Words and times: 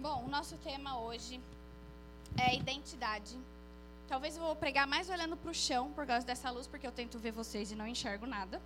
Bom, 0.00 0.26
o 0.26 0.28
nosso 0.28 0.56
tema 0.58 1.00
hoje 1.00 1.40
é 2.40 2.54
identidade. 2.54 3.36
Talvez 4.06 4.36
eu 4.36 4.42
vou 4.44 4.54
pregar 4.54 4.86
mais 4.86 5.10
olhando 5.10 5.36
para 5.36 5.50
o 5.50 5.54
chão 5.54 5.90
por 5.90 6.06
causa 6.06 6.24
dessa 6.24 6.48
luz, 6.52 6.68
porque 6.68 6.86
eu 6.86 6.92
tento 6.92 7.18
ver 7.18 7.32
vocês 7.32 7.72
e 7.72 7.74
não 7.74 7.84
enxergo 7.84 8.24
nada. 8.24 8.62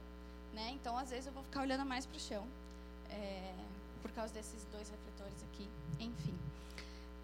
Né? 0.53 0.72
Então, 0.74 0.95
às 0.95 1.08
vezes, 1.08 1.26
eu 1.26 1.32
vou 1.32 1.42
ficar 1.42 1.62
olhando 1.62 1.87
mais 1.87 2.04
para 2.04 2.18
o 2.18 2.21
chão. 2.21 2.46
É, 3.08 3.54
por 4.03 4.10
causa 4.10 4.34
desses 4.34 4.66
dois 4.71 4.90
refletores 4.90 5.42
aqui. 5.45 5.66
Enfim. 5.98 6.34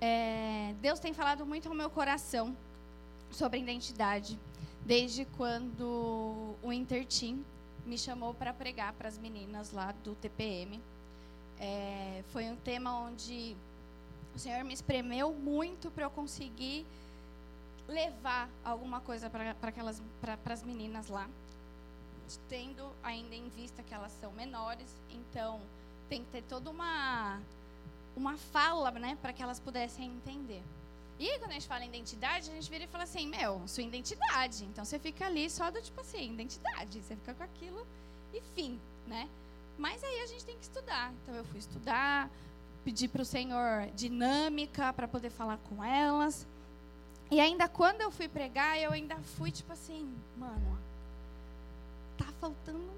É, 0.01 0.75
Deus 0.81 0.99
tem 0.99 1.13
falado 1.13 1.45
muito 1.45 1.69
ao 1.69 1.75
meu 1.75 1.91
coração 1.91 2.57
sobre 3.31 3.59
identidade, 3.59 4.39
desde 4.87 5.27
quando 5.37 6.57
o 6.63 6.73
Intertim 6.73 7.45
me 7.85 7.99
chamou 7.99 8.33
para 8.33 8.55
pregar 8.55 8.95
para 8.95 9.09
as 9.09 9.19
meninas 9.19 9.71
lá 9.71 9.93
do 10.03 10.15
TPM. 10.15 10.81
É, 11.61 12.23
foi 12.33 12.45
um 12.47 12.57
tema 12.57 12.99
onde 13.01 13.55
o 14.39 14.41
Senhor 14.41 14.63
me 14.63 14.73
espremeu 14.73 15.33
muito 15.35 15.91
para 15.91 16.05
eu 16.05 16.11
conseguir 16.11 16.87
levar 17.89 18.49
alguma 18.65 19.01
coisa 19.01 19.29
para 19.29 19.51
aquelas 19.61 20.01
para 20.21 20.55
as 20.55 20.63
meninas 20.63 21.09
lá, 21.09 21.29
tendo 22.49 22.89
ainda 23.03 23.35
em 23.35 23.49
vista 23.49 23.83
que 23.83 23.93
elas 23.93 24.13
são 24.21 24.31
menores, 24.33 24.89
então 25.11 25.61
tem 26.09 26.23
que 26.23 26.31
ter 26.31 26.43
toda 26.43 26.71
uma 26.71 27.41
uma 28.17 28.37
fala, 28.37 28.93
né, 28.93 29.19
para 29.21 29.33
que 29.33 29.43
elas 29.43 29.59
pudessem 29.59 30.07
entender. 30.07 30.63
E 31.19 31.29
aí, 31.29 31.39
quando 31.41 31.51
a 31.51 31.55
gente 31.55 31.67
fala 31.67 31.85
em 31.85 31.89
identidade, 31.89 32.49
a 32.49 32.55
gente 32.55 32.71
vira 32.71 32.85
e 32.85 32.87
fala 32.87 33.05
assim, 33.05 33.27
meu, 33.27 33.67
sua 33.67 33.83
identidade. 33.83 34.65
Então 34.67 34.85
você 34.85 35.01
fica 35.01 35.27
ali 35.27 35.51
só 35.51 35.69
do 35.69 35.83
tipo 35.83 36.01
assim, 36.01 36.33
identidade. 36.33 37.03
Você 37.03 37.17
fica 37.17 37.35
com 37.35 37.43
aquilo 37.43 37.85
e 38.33 38.41
fim, 38.55 38.79
né? 39.05 39.29
Mas 39.77 40.03
aí 40.05 40.21
a 40.21 40.27
gente 40.27 40.45
tem 40.45 40.57
que 40.57 40.63
estudar. 40.63 41.13
Então 41.23 41.35
eu 41.35 41.45
fui 41.45 41.59
estudar, 41.59 42.31
pedi 42.89 43.07
para 43.07 43.21
o 43.21 43.25
Senhor 43.25 43.91
dinâmica 43.95 44.95
para 44.95 45.07
poder 45.07 45.29
falar 45.29 45.59
com 45.69 45.85
elas. 45.85 46.47
E 47.31 47.39
ainda 47.39 47.69
quando 47.69 48.01
eu 48.01 48.11
fui 48.11 48.27
pregar, 48.29 48.79
eu 48.79 48.93
ainda 48.93 49.17
fui 49.37 49.51
tipo 49.51 49.71
assim, 49.71 50.11
mano, 50.39 50.79
tá 52.17 52.25
faltando 52.41 52.91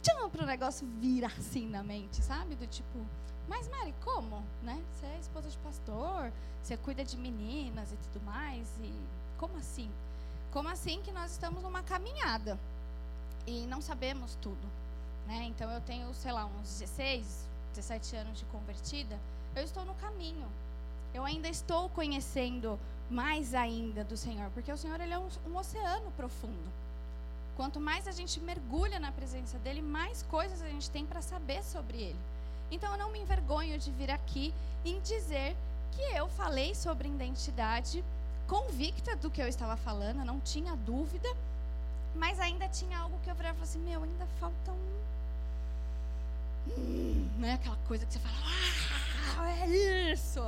tchau 0.00 0.30
para 0.30 0.44
o 0.44 0.46
negócio 0.46 0.86
vir 1.00 1.24
assim 1.24 1.66
na 1.68 1.82
mente, 1.82 2.22
sabe? 2.22 2.54
Do 2.54 2.68
tipo, 2.68 3.04
mas 3.48 3.66
Mari, 3.66 3.92
como? 4.04 4.44
Né? 4.62 4.80
Você 4.92 5.06
é 5.06 5.18
esposa 5.18 5.50
de 5.50 5.58
pastor, 5.58 6.32
você 6.62 6.76
cuida 6.76 7.04
de 7.04 7.16
meninas 7.16 7.90
e 7.90 7.96
tudo 7.96 8.24
mais, 8.24 8.68
e 8.80 8.94
como 9.38 9.56
assim? 9.56 9.90
Como 10.52 10.68
assim 10.68 11.02
que 11.02 11.10
nós 11.10 11.32
estamos 11.32 11.64
numa 11.64 11.82
caminhada 11.82 12.56
e 13.44 13.66
não 13.66 13.80
sabemos 13.82 14.38
tudo? 14.40 14.68
Né? 15.26 15.46
Então 15.46 15.68
eu 15.68 15.80
tenho, 15.80 16.14
sei 16.14 16.30
lá, 16.30 16.46
uns 16.46 16.78
16, 16.78 17.48
17 17.74 18.14
anos 18.14 18.38
de 18.38 18.44
convertida, 18.44 19.18
eu 19.54 19.62
estou 19.62 19.84
no 19.84 19.94
caminho. 19.94 20.46
Eu 21.14 21.24
ainda 21.24 21.48
estou 21.48 21.88
conhecendo 21.90 22.78
mais 23.10 23.54
ainda 23.54 24.02
do 24.02 24.16
Senhor, 24.16 24.50
porque 24.50 24.72
o 24.72 24.76
Senhor 24.76 24.98
ele 25.00 25.12
é 25.12 25.18
um, 25.18 25.28
um 25.46 25.56
oceano 25.56 26.10
profundo. 26.12 26.72
Quanto 27.56 27.78
mais 27.78 28.08
a 28.08 28.12
gente 28.12 28.40
mergulha 28.40 28.98
na 28.98 29.12
presença 29.12 29.58
dele, 29.58 29.82
mais 29.82 30.22
coisas 30.22 30.62
a 30.62 30.68
gente 30.68 30.90
tem 30.90 31.04
para 31.04 31.20
saber 31.20 31.62
sobre 31.62 31.98
ele. 31.98 32.18
Então 32.70 32.90
eu 32.92 32.98
não 32.98 33.12
me 33.12 33.20
envergonho 33.20 33.78
de 33.78 33.90
vir 33.90 34.10
aqui 34.10 34.54
e 34.84 34.98
dizer 35.00 35.54
que 35.92 36.02
eu 36.16 36.28
falei 36.30 36.74
sobre 36.74 37.08
identidade, 37.08 38.02
convicta 38.48 39.14
do 39.16 39.30
que 39.30 39.42
eu 39.42 39.48
estava 39.48 39.76
falando, 39.76 40.24
não 40.24 40.40
tinha 40.40 40.74
dúvida, 40.74 41.28
mas 42.14 42.40
ainda 42.40 42.66
tinha 42.68 42.98
algo 42.98 43.18
que 43.22 43.30
eu 43.30 43.34
falei 43.34 43.52
assim: 43.60 43.78
meu, 43.80 44.02
ainda 44.02 44.26
falta 44.40 44.70
um 44.70 45.02
hum, 46.68 47.28
é 47.42 47.52
aquela 47.52 47.76
coisa 47.88 48.06
que 48.06 48.12
você 48.12 48.18
fala, 48.18 48.36
ah, 49.38 49.50
é 49.60 50.12
isso. 50.12 50.42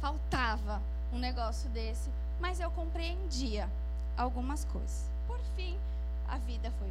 Faltava 0.00 0.80
um 1.12 1.18
negócio 1.18 1.68
desse, 1.70 2.10
mas 2.40 2.60
eu 2.60 2.70
compreendia 2.70 3.68
algumas 4.16 4.64
coisas. 4.66 5.04
Por 5.26 5.38
fim, 5.56 5.76
a 6.28 6.38
vida 6.38 6.72
foi, 6.78 6.88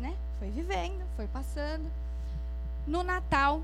né? 0.00 0.16
Foi 0.38 0.50
vivendo, 0.50 1.04
foi 1.16 1.26
passando. 1.26 1.90
No 2.86 3.02
Natal, 3.02 3.62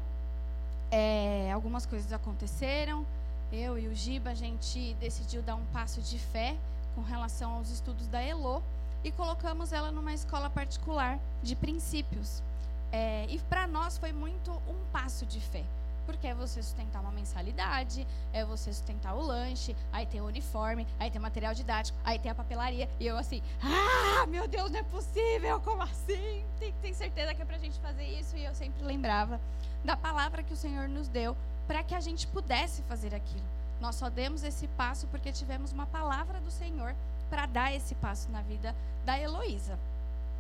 é, 0.90 1.50
algumas 1.52 1.86
coisas 1.86 2.12
aconteceram. 2.12 3.04
Eu 3.52 3.78
e 3.78 3.88
o 3.88 3.94
Giba, 3.94 4.30
a 4.30 4.34
gente 4.34 4.94
decidiu 4.94 5.42
dar 5.42 5.54
um 5.54 5.64
passo 5.66 6.00
de 6.02 6.19
fé 6.19 6.56
com 6.94 7.02
relação 7.02 7.54
aos 7.54 7.70
estudos 7.70 8.06
da 8.08 8.20
Elo 8.20 8.62
e 9.02 9.10
colocamos 9.12 9.72
ela 9.72 9.90
numa 9.90 10.12
escola 10.12 10.50
particular 10.50 11.19
de 11.42 11.54
princípios. 11.56 12.42
É, 12.91 13.26
e 13.28 13.38
para 13.41 13.66
nós 13.66 13.99
foi 13.99 14.12
muito 14.12 14.50
um 14.66 14.91
passo 14.93 15.26
de 15.26 15.41
fé. 15.41 15.65
Porque 16.06 16.26
é 16.26 16.34
você 16.34 16.62
sustentar 16.62 17.03
uma 17.03 17.12
mensalidade, 17.12 18.06
é 18.32 18.43
você 18.43 18.72
sustentar 18.72 19.15
o 19.15 19.21
lanche, 19.21 19.76
aí 19.93 20.06
tem 20.06 20.22
o 20.22 20.25
uniforme, 20.25 20.87
aí 20.99 21.10
tem 21.10 21.21
material 21.21 21.53
didático, 21.53 21.99
aí 22.03 22.19
tem 22.19 22.31
a 22.31 22.34
papelaria. 22.34 22.88
E 22.99 23.06
eu 23.06 23.19
assim, 23.19 23.43
ah, 23.62 24.26
meu 24.26 24.49
Deus, 24.49 24.71
não 24.71 24.81
é 24.81 24.82
possível, 24.84 25.60
como 25.60 25.82
assim? 25.82 26.44
Tem, 26.59 26.72
tem 26.81 26.94
certeza 26.94 27.34
que 27.34 27.43
é 27.43 27.44
para 27.44 27.56
a 27.56 27.60
gente 27.60 27.78
fazer 27.81 28.04
isso? 28.04 28.37
E 28.38 28.44
eu 28.44 28.54
sempre 28.54 28.82
lembrava 28.82 29.38
da 29.84 29.97
palavra 29.97 30.43
que 30.43 30.55
o 30.55 30.56
Senhor 30.56 30.88
nos 30.88 31.09
deu 31.09 31.37
para 31.66 31.82
que 31.82 31.94
a 31.94 32.00
gente 32.00 32.26
pudesse 32.26 32.81
fazer 32.84 33.15
aquilo. 33.15 33.44
Nós 33.78 33.94
só 33.94 34.09
demos 34.09 34.43
esse 34.43 34.66
passo 34.69 35.06
porque 35.09 35.31
tivemos 35.31 35.72
uma 35.72 35.87
palavra 35.87 36.41
do 36.41 36.50
Senhor 36.50 36.94
para 37.28 37.44
dar 37.44 37.72
esse 37.75 37.94
passo 37.94 38.31
na 38.31 38.41
vida 38.41 38.75
da 39.05 39.19
Heloísa 39.19 39.78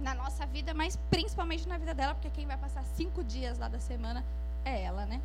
na 0.00 0.14
nossa 0.14 0.46
vida, 0.46 0.72
mas 0.74 0.96
principalmente 1.10 1.66
na 1.68 1.76
vida 1.76 1.94
dela, 1.94 2.14
porque 2.14 2.30
quem 2.30 2.46
vai 2.46 2.56
passar 2.56 2.84
cinco 2.96 3.24
dias 3.24 3.58
lá 3.58 3.68
da 3.68 3.80
semana 3.80 4.24
é 4.64 4.82
ela, 4.82 5.06
né? 5.06 5.20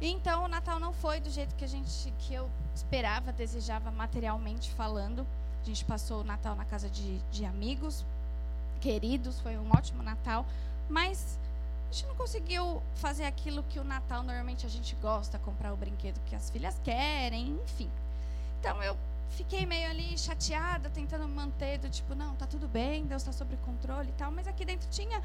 Então 0.00 0.44
o 0.44 0.48
Natal 0.48 0.78
não 0.78 0.92
foi 0.92 1.20
do 1.20 1.30
jeito 1.30 1.54
que 1.56 1.64
a 1.64 1.68
gente, 1.68 2.12
que 2.20 2.34
eu 2.34 2.48
esperava, 2.74 3.32
desejava 3.32 3.90
materialmente 3.90 4.70
falando. 4.72 5.26
A 5.62 5.64
gente 5.64 5.84
passou 5.84 6.20
o 6.20 6.24
Natal 6.24 6.54
na 6.54 6.64
casa 6.64 6.88
de, 6.88 7.18
de 7.32 7.44
amigos, 7.44 8.04
queridos, 8.80 9.40
foi 9.40 9.58
um 9.58 9.68
ótimo 9.70 10.02
Natal, 10.02 10.46
mas 10.88 11.38
a 11.90 11.92
gente 11.92 12.06
não 12.06 12.14
conseguiu 12.14 12.82
fazer 12.96 13.24
aquilo 13.24 13.62
que 13.64 13.80
o 13.80 13.84
Natal 13.84 14.22
normalmente 14.22 14.64
a 14.64 14.68
gente 14.68 14.94
gosta, 14.96 15.38
comprar 15.38 15.72
o 15.72 15.76
brinquedo 15.76 16.20
que 16.26 16.36
as 16.36 16.48
filhas 16.50 16.78
querem, 16.84 17.58
enfim. 17.64 17.90
Então 18.60 18.82
eu 18.82 18.96
fiquei 19.30 19.66
meio 19.66 19.88
ali 19.90 20.16
chateada, 20.18 20.90
tentando 20.90 21.28
manter 21.28 21.78
do 21.78 21.88
tipo, 21.88 22.14
não, 22.14 22.34
tá 22.36 22.46
tudo 22.46 22.66
bem, 22.66 23.04
Deus 23.06 23.22
está 23.22 23.32
sob 23.32 23.56
controle 23.58 24.08
e 24.08 24.12
tal, 24.12 24.30
mas 24.30 24.46
aqui 24.46 24.64
dentro 24.64 24.88
tinha 24.90 25.22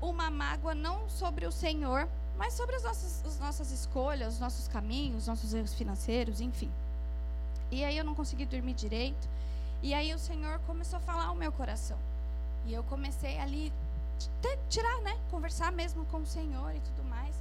uma 0.00 0.30
mágoa 0.30 0.74
não 0.74 1.08
sobre 1.08 1.46
o 1.46 1.52
Senhor, 1.52 2.08
mas 2.38 2.54
sobre 2.54 2.76
as 2.76 2.82
nossas, 2.82 3.24
as 3.24 3.38
nossas 3.38 3.70
escolhas, 3.70 4.34
os 4.34 4.40
nossos 4.40 4.66
caminhos, 4.66 5.22
os 5.22 5.26
nossos 5.26 5.52
erros 5.52 5.74
financeiros, 5.74 6.40
enfim. 6.40 6.70
E 7.70 7.84
aí 7.84 7.96
eu 7.96 8.04
não 8.04 8.14
consegui 8.14 8.46
dormir 8.46 8.74
direito. 8.74 9.28
E 9.82 9.94
aí 9.94 10.12
o 10.14 10.18
Senhor 10.18 10.58
começou 10.60 10.98
a 10.98 11.00
falar 11.00 11.26
ao 11.26 11.34
meu 11.34 11.52
coração. 11.52 11.98
E 12.66 12.72
eu 12.72 12.82
comecei 12.84 13.38
ali 13.38 13.72
tirar, 14.68 15.00
né, 15.02 15.18
conversar 15.30 15.70
mesmo 15.70 16.04
com 16.06 16.18
o 16.18 16.26
Senhor 16.26 16.74
e 16.74 16.80
tudo 16.80 17.04
mais. 17.08 17.34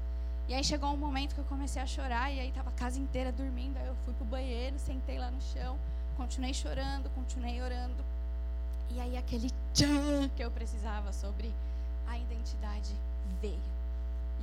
E 0.47 0.53
aí 0.53 0.64
chegou 0.64 0.90
um 0.91 0.97
momento 0.97 1.34
que 1.34 1.41
eu 1.41 1.46
comecei 1.46 1.81
a 1.81 1.86
chorar 1.86 2.31
e 2.31 2.40
aí 2.40 2.50
estava 2.50 2.70
a 2.70 2.74
casa 2.74 3.00
inteira 3.00 3.31
dormindo. 3.31 3.78
Aí 3.78 3.88
eu 3.88 3.96
fui 4.03 4.14
pro 4.14 4.26
banheiro, 4.26 4.78
sentei 4.80 5.18
lá 5.18 5.31
no 5.31 5.41
chão 5.41 5.78
continuei 6.19 6.53
chorando, 6.53 7.09
continuei 7.16 7.62
orando. 7.62 8.03
E 8.91 9.00
aí 9.00 9.16
aquele 9.16 9.50
tchan 9.74 10.28
que 10.35 10.44
eu 10.44 10.52
precisava 10.52 11.13
sobre 11.13 11.53
a 12.06 12.18
identidade 12.18 12.94
veio. 13.41 13.62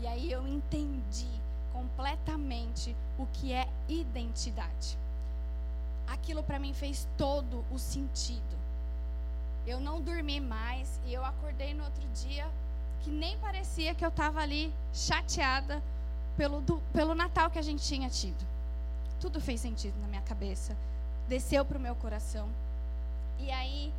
E 0.00 0.06
aí 0.06 0.32
eu 0.32 0.46
entendi 0.48 1.28
completamente 1.74 2.96
o 3.18 3.26
que 3.26 3.52
é 3.52 3.68
identidade. 3.88 4.96
Aquilo 6.08 6.42
para 6.42 6.58
mim 6.58 6.72
fez 6.72 7.06
todo 7.18 7.62
o 7.70 7.78
sentido. 7.78 8.56
Eu 9.66 9.78
não 9.78 10.00
dormi 10.00 10.40
mais 10.40 10.98
e 11.04 11.12
eu 11.12 11.24
acordei 11.26 11.74
no 11.74 11.84
outro 11.84 12.08
dia 12.14 12.48
que 13.02 13.10
nem 13.10 13.36
parecia 13.38 13.94
que 13.94 14.04
eu 14.04 14.08
estava 14.08 14.40
ali 14.40 14.72
chateada 14.94 15.82
pelo, 16.38 16.62
do, 16.62 16.80
pelo 16.94 17.14
Natal 17.14 17.50
que 17.50 17.58
a 17.58 17.62
gente 17.62 17.82
tinha 17.82 18.08
tido. 18.08 18.46
Tudo 19.20 19.40
fez 19.40 19.60
sentido 19.60 19.98
na 20.00 20.08
minha 20.08 20.22
cabeça 20.22 20.74
desceu 21.28 21.64
para 21.64 21.78
o 21.78 21.80
meu 21.80 21.94
coração. 21.94 22.48
E 23.38 23.50
aí, 23.50 23.92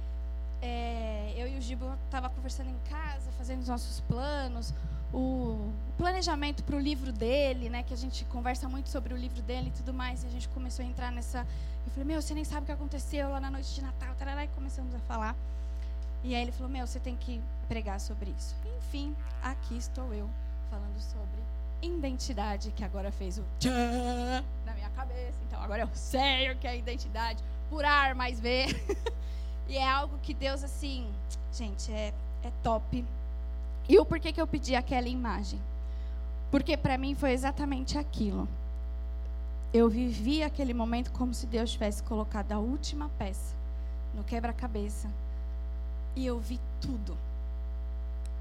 é, 0.61 1.33
eu 1.37 1.47
e 1.47 1.57
o 1.57 1.61
Gibo 1.61 1.85
estava 2.05 2.29
conversando 2.29 2.69
em 2.69 2.89
casa, 2.89 3.31
fazendo 3.37 3.61
os 3.61 3.67
nossos 3.67 3.99
planos, 4.01 4.73
o 5.13 5.71
planejamento 5.97 6.63
para 6.63 6.75
o 6.75 6.79
livro 6.79 7.11
dele, 7.11 7.69
né? 7.69 7.83
Que 7.83 7.93
a 7.93 7.97
gente 7.97 8.25
conversa 8.25 8.67
muito 8.67 8.89
sobre 8.89 9.13
o 9.13 9.17
livro 9.17 9.41
dele 9.41 9.69
e 9.69 9.77
tudo 9.77 9.93
mais. 9.93 10.23
E 10.23 10.27
a 10.27 10.29
gente 10.29 10.47
começou 10.49 10.83
a 10.83 10.87
entrar 10.87 11.11
nessa. 11.11 11.39
Eu 11.85 11.91
falei, 11.91 12.05
meu, 12.05 12.21
você 12.21 12.33
nem 12.33 12.43
sabe 12.43 12.63
o 12.63 12.65
que 12.65 12.71
aconteceu 12.71 13.29
lá 13.29 13.39
na 13.39 13.49
noite 13.49 13.73
de 13.73 13.81
Natal, 13.81 14.13
tarará, 14.17 14.43
e 14.43 14.47
começamos 14.49 14.93
a 14.93 14.99
falar. 14.99 15.35
E 16.23 16.35
aí 16.35 16.41
ele 16.41 16.51
falou, 16.51 16.69
meu, 16.69 16.85
você 16.85 16.99
tem 16.99 17.15
que 17.15 17.41
pregar 17.67 17.99
sobre 17.99 18.31
isso. 18.37 18.55
Enfim, 18.79 19.15
aqui 19.41 19.77
estou 19.77 20.13
eu 20.13 20.29
falando 20.69 20.99
sobre 20.99 21.37
identidade, 21.81 22.71
que 22.71 22.83
agora 22.83 23.11
fez 23.11 23.37
o 23.37 23.43
tchan 23.59 24.43
na 24.65 24.73
minha 24.73 24.86
cabeça. 24.97 25.37
Então 25.47 25.61
agora 25.61 25.83
eu 25.83 25.89
sei 25.93 26.51
o 26.51 26.57
que 26.57 26.67
é 26.67 26.75
identidade, 26.75 27.43
por 27.69 27.85
ar 27.85 28.15
mais 28.15 28.39
ver. 28.39 28.67
e 29.69 29.77
é 29.77 29.87
algo 29.87 30.17
que 30.23 30.33
Deus, 30.33 30.63
assim, 30.63 31.07
gente, 31.53 31.91
é, 31.91 32.13
é 32.43 32.51
top. 32.63 33.05
E 33.87 33.99
o 33.99 34.05
porquê 34.05 34.33
que 34.33 34.41
eu 34.41 34.47
pedi 34.47 34.75
aquela 34.75 35.07
imagem? 35.07 35.59
Porque 36.49 36.75
para 36.75 36.97
mim 36.97 37.13
foi 37.13 37.31
exatamente 37.31 37.97
aquilo. 37.97 38.47
eu 39.73 39.89
vivi 39.89 40.41
aquele 40.41 40.73
momento 40.73 41.11
como 41.11 41.33
se 41.33 41.45
Deus 41.45 41.71
tivesse 41.71 42.01
colocado 42.01 42.51
a 42.53 42.57
última 42.57 43.09
peça 43.19 43.55
no 44.15 44.23
quebra-cabeça. 44.23 45.07
E 46.15 46.25
eu 46.25 46.39
vi 46.39 46.59
tudo 46.81 47.15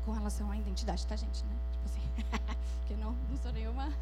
com 0.05 0.13
relação 0.13 0.51
à 0.51 0.57
identidade, 0.57 1.07
tá, 1.07 1.17
gente? 1.17 1.45
Né? 1.45 1.51
Tipo 1.73 1.85
assim, 1.85 2.55
porque 2.81 2.95
não, 2.95 3.13
não 3.13 3.37
sou 3.43 3.53
nenhuma. 3.53 3.93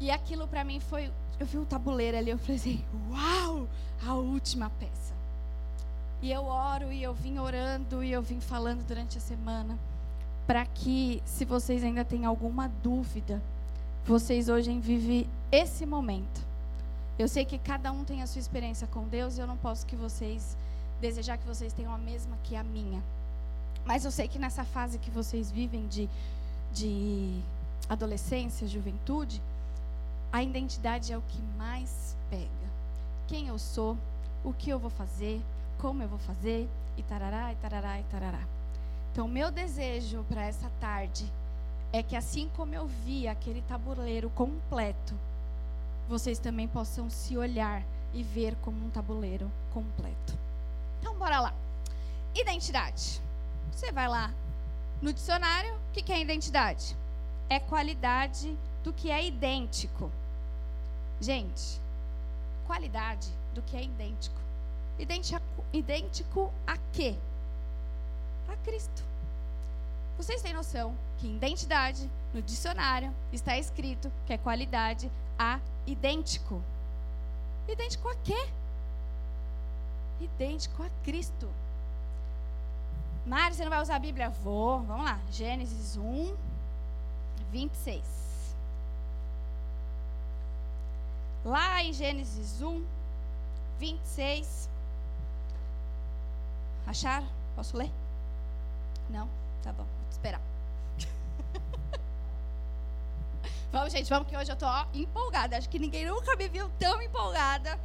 e 0.00 0.10
aquilo 0.10 0.48
para 0.48 0.64
mim 0.64 0.80
foi. 0.80 1.12
Eu 1.38 1.46
vi 1.46 1.58
o 1.58 1.64
tabuleiro 1.64 2.16
ali, 2.16 2.30
eu 2.30 2.38
falei 2.38 2.56
assim: 2.56 2.84
uau, 3.10 3.68
a 4.06 4.14
última 4.14 4.70
peça. 4.70 5.14
E 6.22 6.30
eu 6.30 6.44
oro 6.44 6.92
e 6.92 7.02
eu 7.02 7.14
vim 7.14 7.38
orando 7.38 8.02
e 8.02 8.12
eu 8.12 8.22
vim 8.22 8.40
falando 8.40 8.86
durante 8.86 9.16
a 9.16 9.20
semana 9.20 9.78
para 10.46 10.66
que, 10.66 11.22
se 11.24 11.44
vocês 11.44 11.84
ainda 11.84 12.04
têm 12.04 12.24
alguma 12.24 12.68
dúvida, 12.82 13.40
vocês 14.04 14.48
hoje 14.48 14.76
vivem 14.80 15.26
esse 15.52 15.86
momento. 15.86 16.40
Eu 17.18 17.28
sei 17.28 17.44
que 17.44 17.58
cada 17.58 17.92
um 17.92 18.04
tem 18.04 18.22
a 18.22 18.26
sua 18.26 18.40
experiência 18.40 18.86
com 18.88 19.06
Deus 19.06 19.36
e 19.36 19.40
eu 19.40 19.46
não 19.46 19.56
posso 19.56 19.86
que 19.86 19.94
vocês 19.94 20.56
desejar 21.00 21.38
que 21.38 21.46
vocês 21.46 21.72
tenham 21.72 21.94
a 21.94 21.98
mesma 21.98 22.36
que 22.42 22.56
a 22.56 22.64
minha. 22.64 23.02
Mas 23.84 24.04
eu 24.04 24.10
sei 24.10 24.28
que 24.28 24.38
nessa 24.38 24.64
fase 24.64 24.98
que 24.98 25.10
vocês 25.10 25.50
vivem 25.50 25.86
de, 25.86 26.08
de 26.72 27.40
adolescência, 27.88 28.66
juventude, 28.66 29.40
a 30.32 30.42
identidade 30.42 31.12
é 31.12 31.18
o 31.18 31.22
que 31.22 31.40
mais 31.58 32.16
pega. 32.30 32.48
Quem 33.26 33.48
eu 33.48 33.58
sou, 33.58 33.96
o 34.44 34.52
que 34.52 34.70
eu 34.70 34.78
vou 34.78 34.90
fazer, 34.90 35.40
como 35.78 36.02
eu 36.02 36.08
vou 36.08 36.18
fazer, 36.18 36.68
e 36.96 37.02
tarará, 37.02 37.52
e 37.52 37.56
tarará, 37.56 37.98
e 37.98 38.02
tarará. 38.04 38.40
Então, 39.12 39.26
meu 39.26 39.50
desejo 39.50 40.24
para 40.28 40.44
essa 40.44 40.70
tarde 40.80 41.24
é 41.92 42.02
que 42.02 42.14
assim 42.14 42.48
como 42.56 42.74
eu 42.74 42.86
vi 42.86 43.26
aquele 43.26 43.62
tabuleiro 43.62 44.30
completo, 44.30 45.14
vocês 46.08 46.38
também 46.38 46.68
possam 46.68 47.10
se 47.10 47.36
olhar 47.36 47.82
e 48.12 48.22
ver 48.22 48.56
como 48.62 48.84
um 48.84 48.90
tabuleiro 48.90 49.50
completo. 49.72 50.38
Então, 51.00 51.14
bora 51.14 51.40
lá. 51.40 51.54
Identidade. 52.34 53.20
Você 53.72 53.90
vai 53.90 54.08
lá 54.08 54.32
no 55.00 55.12
dicionário, 55.12 55.74
o 55.74 55.92
que, 55.92 56.12
é 56.12 56.20
identidade? 56.20 56.96
É 57.48 57.58
qualidade 57.58 58.56
do 58.84 58.92
que 58.92 59.10
é 59.10 59.24
idêntico. 59.26 60.10
Gente, 61.20 61.78
qualidade 62.66 63.28
do 63.54 63.60
que 63.62 63.76
é 63.76 63.82
idêntico. 63.84 64.40
Idêntico, 64.98 65.42
idêntico 65.72 66.52
a 66.66 66.76
quê? 66.92 67.14
A 68.48 68.56
Cristo. 68.64 69.02
Vocês 70.16 70.40
têm 70.40 70.54
noção 70.54 70.94
que 71.18 71.26
identidade 71.26 72.08
no 72.32 72.40
dicionário 72.40 73.12
está 73.32 73.58
escrito 73.58 74.10
que 74.26 74.32
é 74.32 74.38
qualidade 74.38 75.10
a 75.38 75.58
idêntico. 75.86 76.62
Idêntico 77.68 78.08
a 78.08 78.14
quê? 78.16 78.48
Idêntico 80.20 80.82
a 80.82 80.90
Cristo. 81.04 81.48
Mário, 83.26 83.54
você 83.54 83.62
não 83.62 83.70
vai 83.70 83.82
usar 83.82 83.96
a 83.96 83.98
Bíblia? 83.98 84.30
Vou. 84.30 84.80
Vamos 84.82 85.04
lá. 85.04 85.18
Gênesis 85.30 85.96
1, 85.96 86.34
26. 87.50 88.29
Lá 91.44 91.82
em 91.82 91.92
Gênesis 91.92 92.60
1, 92.60 92.84
26. 93.78 94.68
Acharam? 96.86 97.26
Posso 97.56 97.76
ler? 97.76 97.90
Não? 99.08 99.28
Tá 99.62 99.72
bom, 99.72 99.84
vou 99.84 100.10
esperar. 100.10 100.40
vamos, 103.72 103.92
gente, 103.92 104.10
vamos 104.10 104.28
que 104.28 104.36
hoje 104.36 104.52
eu 104.52 104.56
tô 104.56 104.66
empolgada. 104.92 105.56
Acho 105.56 105.68
que 105.68 105.78
ninguém 105.78 106.06
nunca 106.06 106.36
me 106.36 106.48
viu 106.48 106.70
tão 106.78 107.00
empolgada. 107.00 107.78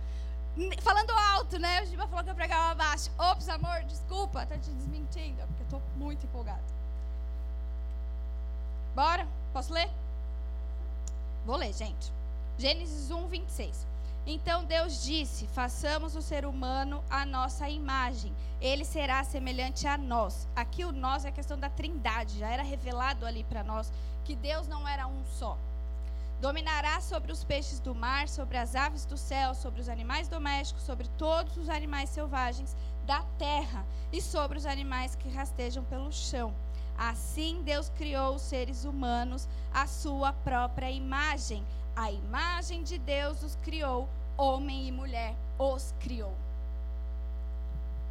Falando 0.82 1.12
alto, 1.12 1.60
né? 1.60 1.82
O 1.82 1.86
Giba 1.86 2.08
falou 2.08 2.24
que 2.24 2.30
eu 2.30 2.36
pregava 2.36 2.76
baixo. 2.76 3.10
Ops, 3.18 3.48
amor, 3.48 3.84
desculpa, 3.84 4.46
tá 4.46 4.58
te 4.58 4.70
desmentindo, 4.72 5.42
porque 5.48 5.64
eu 5.64 5.80
tô 5.80 5.82
muito 5.98 6.26
empolgada. 6.26 6.64
Bora? 8.94 9.28
Posso 9.54 9.74
ler? 9.74 9.90
Vou 11.46 11.58
ler, 11.58 11.74
gente. 11.74 12.12
Gênesis 12.58 13.12
1, 13.12 13.28
26. 13.28 13.86
Então 14.26 14.64
Deus 14.64 15.04
disse: 15.04 15.46
façamos 15.48 16.16
o 16.16 16.22
ser 16.22 16.46
humano 16.46 17.04
a 17.10 17.26
nossa 17.26 17.68
imagem. 17.70 18.34
Ele 18.62 18.86
será 18.86 19.24
semelhante 19.24 19.86
a 19.88 19.98
nós. 19.98 20.48
Aqui 20.56 20.86
o 20.86 20.92
nós 20.92 21.26
é 21.26 21.30
a 21.30 21.34
questão 21.34 21.60
da 21.60 21.70
trindade. 21.70 22.40
Já 22.40 22.50
era 22.50 22.64
revelado 22.64 23.26
ali 23.26 23.44
para 23.44 23.64
nós 23.64 23.92
que 24.24 24.36
Deus 24.36 24.68
não 24.68 24.88
era 24.88 25.06
um 25.06 25.24
só. 25.26 25.58
Dominará 26.40 27.02
sobre 27.02 27.32
os 27.32 27.44
peixes 27.44 27.80
do 27.80 27.94
mar, 27.94 28.28
sobre 28.30 28.58
as 28.58 28.76
aves 28.76 29.06
do 29.06 29.18
céu, 29.18 29.54
sobre 29.54 29.82
os 29.82 29.90
animais 29.90 30.28
domésticos, 30.28 30.84
sobre 30.84 31.08
todos 31.18 31.58
os 31.58 31.70
animais 31.70 32.10
selvagens 32.10 32.76
da 33.06 33.22
terra 33.38 33.86
e 34.12 34.22
sobre 34.22 34.58
os 34.58 34.66
animais 34.66 35.16
que 35.16 35.30
rastejam 35.30 35.84
pelo 35.84 36.12
chão. 36.12 36.54
Assim 36.98 37.62
Deus 37.64 37.90
criou 37.90 38.36
os 38.36 38.42
seres 38.42 38.86
humanos 38.86 39.48
à 39.74 39.86
sua 39.86 40.32
própria 40.32 40.90
imagem 40.90 41.66
a 41.96 42.12
imagem 42.12 42.84
de 42.84 42.98
Deus 42.98 43.42
os 43.42 43.56
criou, 43.64 44.10
homem 44.38 44.88
e 44.88 44.92
mulher 44.92 45.34
os 45.58 45.94
criou. 46.00 46.34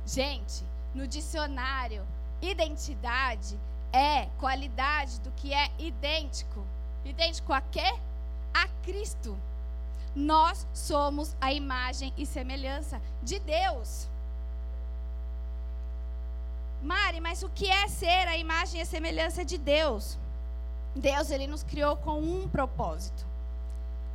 Gente, 0.07 0.65
no 0.95 1.07
dicionário, 1.07 2.03
identidade 2.41 3.59
é 3.93 4.27
qualidade 4.39 5.21
do 5.21 5.31
que 5.33 5.53
é 5.53 5.71
idêntico. 5.79 6.65
Idêntico 7.05 7.53
a 7.53 7.61
quê? 7.61 7.99
A 8.53 8.69
Cristo. 8.83 9.37
Nós 10.15 10.67
somos 10.73 11.35
a 11.41 11.53
imagem 11.53 12.13
e 12.17 12.25
semelhança 12.25 13.01
de 13.23 13.39
Deus. 13.41 14.09
Mari, 16.83 17.21
mas 17.21 17.43
o 17.43 17.49
que 17.49 17.69
é 17.69 17.89
ser 17.89 18.29
a 18.29 18.37
imagem 18.37 18.81
e 18.81 18.83
a 18.83 18.87
semelhança 18.87 19.45
de 19.45 19.57
Deus? 19.57 20.19
Deus 20.95 21.31
ele 21.31 21.47
nos 21.47 21.63
criou 21.63 21.97
com 21.97 22.21
um 22.21 22.49
propósito. 22.49 23.34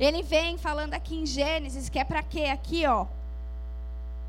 Ele 0.00 0.22
vem 0.22 0.56
falando 0.56 0.94
aqui 0.94 1.14
em 1.14 1.26
Gênesis 1.26 1.90
que 1.90 1.98
é 1.98 2.04
para 2.04 2.22
quê? 2.22 2.44
Aqui, 2.44 2.86
ó. 2.86 3.06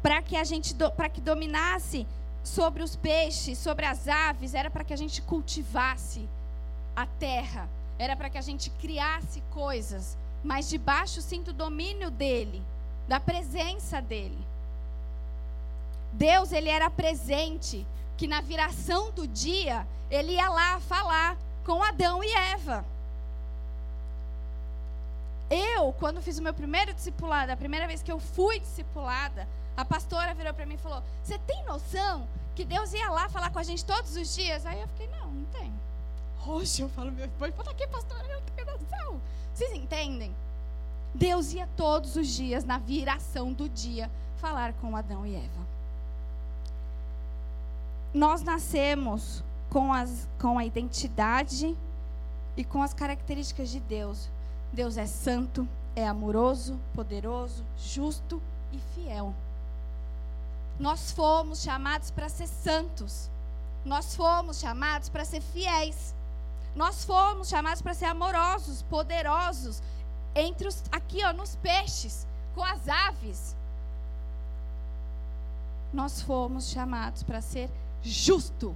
Para 0.04 0.22
que 0.22 0.36
a 0.36 0.44
gente 0.44 0.76
para 0.98 1.08
que 1.08 1.22
dominasse 1.22 2.06
sobre 2.44 2.84
os 2.84 2.98
peixes, 2.98 3.58
sobre 3.58 3.86
as 3.86 4.08
aves, 4.08 4.54
era 4.54 4.70
para 4.70 4.84
que 4.84 4.94
a 4.94 4.98
gente 4.98 5.22
cultivasse 5.22 6.28
a 6.94 7.06
terra, 7.06 7.70
era 7.98 8.18
para 8.18 8.30
que 8.30 8.38
a 8.38 8.42
gente 8.42 8.70
criasse 8.82 9.42
coisas, 9.52 10.18
mas 10.44 10.68
debaixo 10.68 11.22
sinto 11.22 11.52
o 11.52 11.54
domínio 11.54 12.12
dele, 12.12 12.62
da 13.08 13.20
presença 13.20 14.02
dele. 14.02 14.38
Deus, 16.12 16.52
ele 16.52 16.68
era 16.68 16.90
presente, 16.90 17.86
que 18.18 18.28
na 18.28 18.42
viração 18.42 19.12
do 19.12 19.26
dia, 19.26 19.88
ele 20.10 20.34
ia 20.34 20.50
lá 20.50 20.82
falar 20.82 21.38
com 21.64 21.82
Adão 21.82 22.22
e 22.22 22.34
Eva. 22.34 22.84
Eu, 25.52 25.92
quando 26.00 26.22
fiz 26.22 26.40
o 26.40 26.42
meu 26.42 26.54
primeiro 26.54 26.94
discipulado, 26.94 27.52
a 27.52 27.58
primeira 27.58 27.86
vez 27.86 28.02
que 28.02 28.10
eu 28.10 28.20
fui 28.20 28.62
discipulada, 28.62 29.46
a 29.76 29.84
pastora 29.84 30.34
virou 30.34 30.54
para 30.54 30.66
mim 30.66 30.76
e 30.76 30.78
falou: 30.78 31.04
Você 31.22 31.38
tem 31.40 31.62
noção 31.66 32.26
que 32.56 32.64
Deus 32.64 32.94
ia 32.94 33.10
lá 33.10 33.28
falar 33.28 33.50
com 33.50 33.60
a 33.60 33.64
gente 33.64 33.84
todos 33.84 34.16
os 34.16 34.34
dias? 34.34 34.66
Aí 34.66 34.80
eu 34.80 34.88
fiquei: 34.88 35.10
Não, 35.10 35.30
não 35.30 35.46
tenho. 35.46 35.74
Hoje 36.48 36.82
eu 36.82 36.90
falo: 36.90 37.12
Meu 37.12 37.28
pai, 37.38 37.52
fala 37.52 37.72
aqui, 37.72 37.86
pastora, 37.86 38.26
eu 38.28 38.42
tenho 38.56 38.66
noção. 38.66 39.22
Vocês 39.54 39.74
entendem? 39.74 40.34
Deus 41.14 41.52
ia 41.52 41.68
todos 41.76 42.16
os 42.16 42.30
dias, 42.30 42.64
na 42.64 42.78
viração 42.78 43.52
do 43.52 43.68
dia, 43.68 44.10
falar 44.38 44.72
com 44.74 44.96
Adão 44.96 45.26
e 45.26 45.36
Eva. 45.36 45.62
Nós 48.14 48.42
nascemos 48.42 49.44
com, 49.70 49.94
as, 49.94 50.30
com 50.40 50.58
a 50.58 50.66
identidade 50.66 51.76
e 52.56 52.64
com 52.64 52.82
as 52.82 52.94
características 52.94 53.70
de 53.70 53.82
Deus. 53.82 54.30
Deus 54.74 54.98
é 54.98 55.06
santo, 55.06 55.68
é 55.96 56.08
amoroso, 56.08 56.80
poderoso, 56.94 57.64
justo 57.78 58.42
e 58.72 58.80
fiel. 58.96 59.34
Nós 60.80 61.12
fomos 61.12 61.62
chamados 61.62 62.10
para 62.10 62.30
ser 62.30 62.48
santos. 62.48 63.30
Nós 63.84 64.16
fomos 64.16 64.60
chamados 64.60 65.10
para 65.10 65.26
ser 65.26 65.42
fiéis. 65.42 66.16
Nós 66.76 67.04
fomos 67.04 67.50
chamados 67.50 67.82
para 67.82 67.94
ser 67.94 68.06
amorosos, 68.06 68.82
poderosos, 68.84 69.82
entre 70.34 70.68
os 70.68 70.82
aqui, 70.92 71.24
ó, 71.26 71.34
nos 71.34 71.56
peixes, 71.58 72.26
com 72.56 72.64
as 72.64 72.88
aves. 72.88 73.56
Nós 75.92 76.22
fomos 76.22 76.70
chamados 76.70 77.24
para 77.24 77.42
ser 77.42 77.70
justo. 78.02 78.74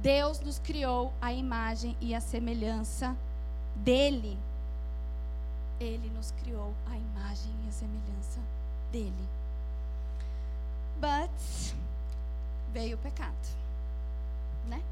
Deus 0.00 0.38
nos 0.40 0.60
criou 0.60 1.12
a 1.20 1.32
imagem 1.32 1.96
e 2.00 2.14
a 2.14 2.20
semelhança 2.20 3.16
dele. 3.76 4.38
Ele 5.78 6.10
nos 6.10 6.30
criou 6.42 6.72
a 6.90 6.96
imagem 6.96 7.52
e 7.64 7.68
a 7.68 7.72
semelhança 7.72 8.40
dele. 8.90 9.28
But 11.00 11.74
veio 12.72 12.96
o 12.96 13.00
pecado, 13.00 13.34
né? 14.66 14.82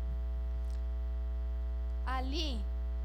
Ali 2.07 2.61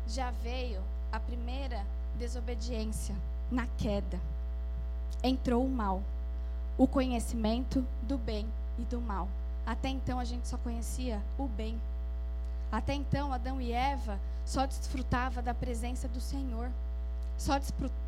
já 0.08 0.32
veio 0.32 0.82
a 1.12 1.20
primeira 1.20 1.86
desobediência, 2.18 3.16
na 3.50 3.66
queda, 3.78 4.20
entrou 5.24 5.66
o 5.66 5.70
mal, 5.70 6.04
o 6.78 6.88
conhecimento 6.88 7.86
do 8.04 8.18
bem 8.18 8.46
e 8.78 8.84
do 8.84 9.00
mal. 9.02 9.28
Até 9.66 9.90
então 9.90 10.20
a 10.20 10.26
gente 10.26 10.48
só 10.48 10.58
conhecia 10.58 11.22
o 11.38 11.48
bem. 11.48 11.80
Até 12.72 12.94
então 12.94 13.34
Adão 13.34 13.60
e 13.60 13.72
Eva 13.72 14.20
só 14.46 14.66
desfrutava 14.66 15.42
da 15.42 15.54
presença 15.54 16.08
do 16.08 16.22
Senhor. 16.22 16.70
Só 17.38 17.60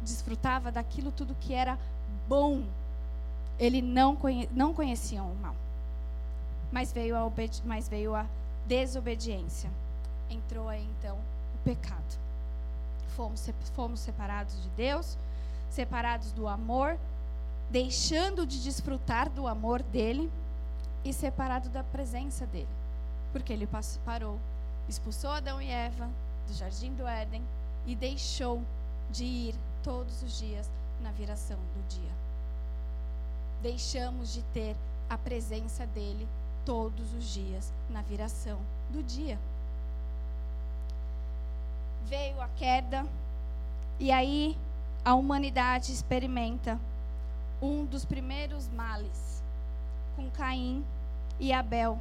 desfrutava 0.02 0.72
daquilo 0.72 1.12
tudo 1.12 1.36
que 1.40 1.54
era 1.54 1.78
bom. 2.28 2.64
Ele 3.58 3.82
não, 3.82 4.16
conhe 4.16 4.50
não 4.52 4.74
conheciam 4.74 5.32
o 5.32 5.36
mal. 5.36 5.56
Mas 6.72 6.92
veio 6.92 7.16
a, 7.16 7.32
mas 7.66 7.88
veio 7.88 8.16
a 8.16 8.26
desobediência. 8.68 9.70
Entrou 10.30 10.68
aí 10.70 10.88
então 11.00 11.16
o 11.16 11.64
pecado. 11.64 12.20
Fomos, 13.16 13.50
fomos 13.76 14.00
separados 14.00 14.62
de 14.64 14.70
Deus, 14.70 15.18
separados 15.70 16.32
do 16.32 16.48
amor, 16.48 16.98
deixando 17.70 18.46
de 18.46 18.62
desfrutar 18.64 19.30
do 19.30 19.48
amor 19.48 19.82
dele 19.82 20.32
e 21.04 21.14
separado 21.14 21.70
da 21.70 21.84
presença 21.84 22.46
dele. 22.46 22.68
Porque 23.32 23.54
ele 23.54 23.68
parou, 24.06 24.40
expulsou 24.88 25.32
Adão 25.32 25.62
e 25.62 25.70
Eva 25.70 26.10
do 26.48 26.54
jardim 26.54 26.94
do 26.94 27.08
Éden 27.08 27.44
e 27.86 27.96
deixou 27.96 28.62
de 29.12 29.24
ir 29.24 29.56
todos 29.84 30.22
os 30.22 30.38
dias 30.38 30.70
na 31.02 31.12
viração 31.12 31.58
do 31.58 31.88
dia. 31.88 32.12
Deixamos 33.62 34.34
de 34.34 34.42
ter 34.54 34.76
a 35.10 35.18
presença 35.18 35.86
dele 35.88 36.28
todos 36.66 37.14
os 37.14 37.34
dias 37.34 37.72
na 37.90 38.02
viração 38.02 38.60
do 38.92 39.04
dia. 39.04 39.38
Veio 42.06 42.42
a 42.42 42.48
queda 42.58 43.06
e 44.00 44.12
aí 44.12 44.58
a 45.04 45.16
humanidade 45.16 45.92
experimenta 45.92 46.80
um 47.62 47.86
dos 47.86 48.06
primeiros 48.06 48.68
males 48.70 49.44
com 50.16 50.30
Caim 50.32 50.84
e 51.40 51.54
Abel, 51.54 52.00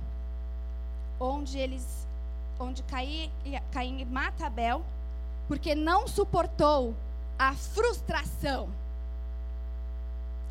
onde 1.19 1.59
eles 1.59 2.07
onde 2.61 2.83
Caim, 2.85 4.05
mata 4.11 4.47
Abel 4.47 4.85
porque 5.49 5.75
não 5.75 6.07
suportou 6.07 6.95
a 7.39 7.55
frustração. 7.55 8.69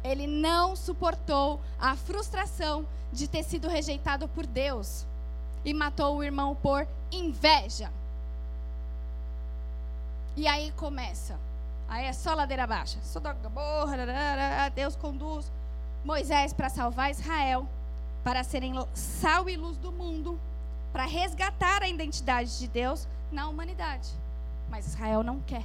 Ele 0.03 0.27
não 0.27 0.75
suportou 0.75 1.61
a 1.79 1.95
frustração 1.95 2.85
de 3.13 3.27
ter 3.27 3.43
sido 3.43 3.67
rejeitado 3.67 4.27
por 4.27 4.45
Deus 4.45 5.05
e 5.63 5.73
matou 5.73 6.17
o 6.17 6.23
irmão 6.23 6.55
por 6.55 6.87
inveja. 7.11 7.91
E 10.35 10.47
aí 10.47 10.71
começa. 10.71 11.37
Aí 11.87 12.05
é 12.05 12.13
só 12.13 12.33
ladeira 12.33 12.67
baixa. 12.67 12.99
Deus 14.73 14.95
conduz 14.95 15.51
Moisés 16.03 16.53
para 16.53 16.69
salvar 16.69 17.11
Israel, 17.11 17.67
para 18.23 18.43
serem 18.43 18.73
sal 18.93 19.49
e 19.49 19.57
luz 19.57 19.77
do 19.77 19.91
mundo, 19.91 20.39
para 20.91 21.05
resgatar 21.05 21.83
a 21.83 21.87
identidade 21.87 22.57
de 22.57 22.67
Deus 22.67 23.07
na 23.31 23.47
humanidade. 23.47 24.09
Mas 24.69 24.87
Israel 24.87 25.23
não 25.23 25.39
quer. 25.41 25.63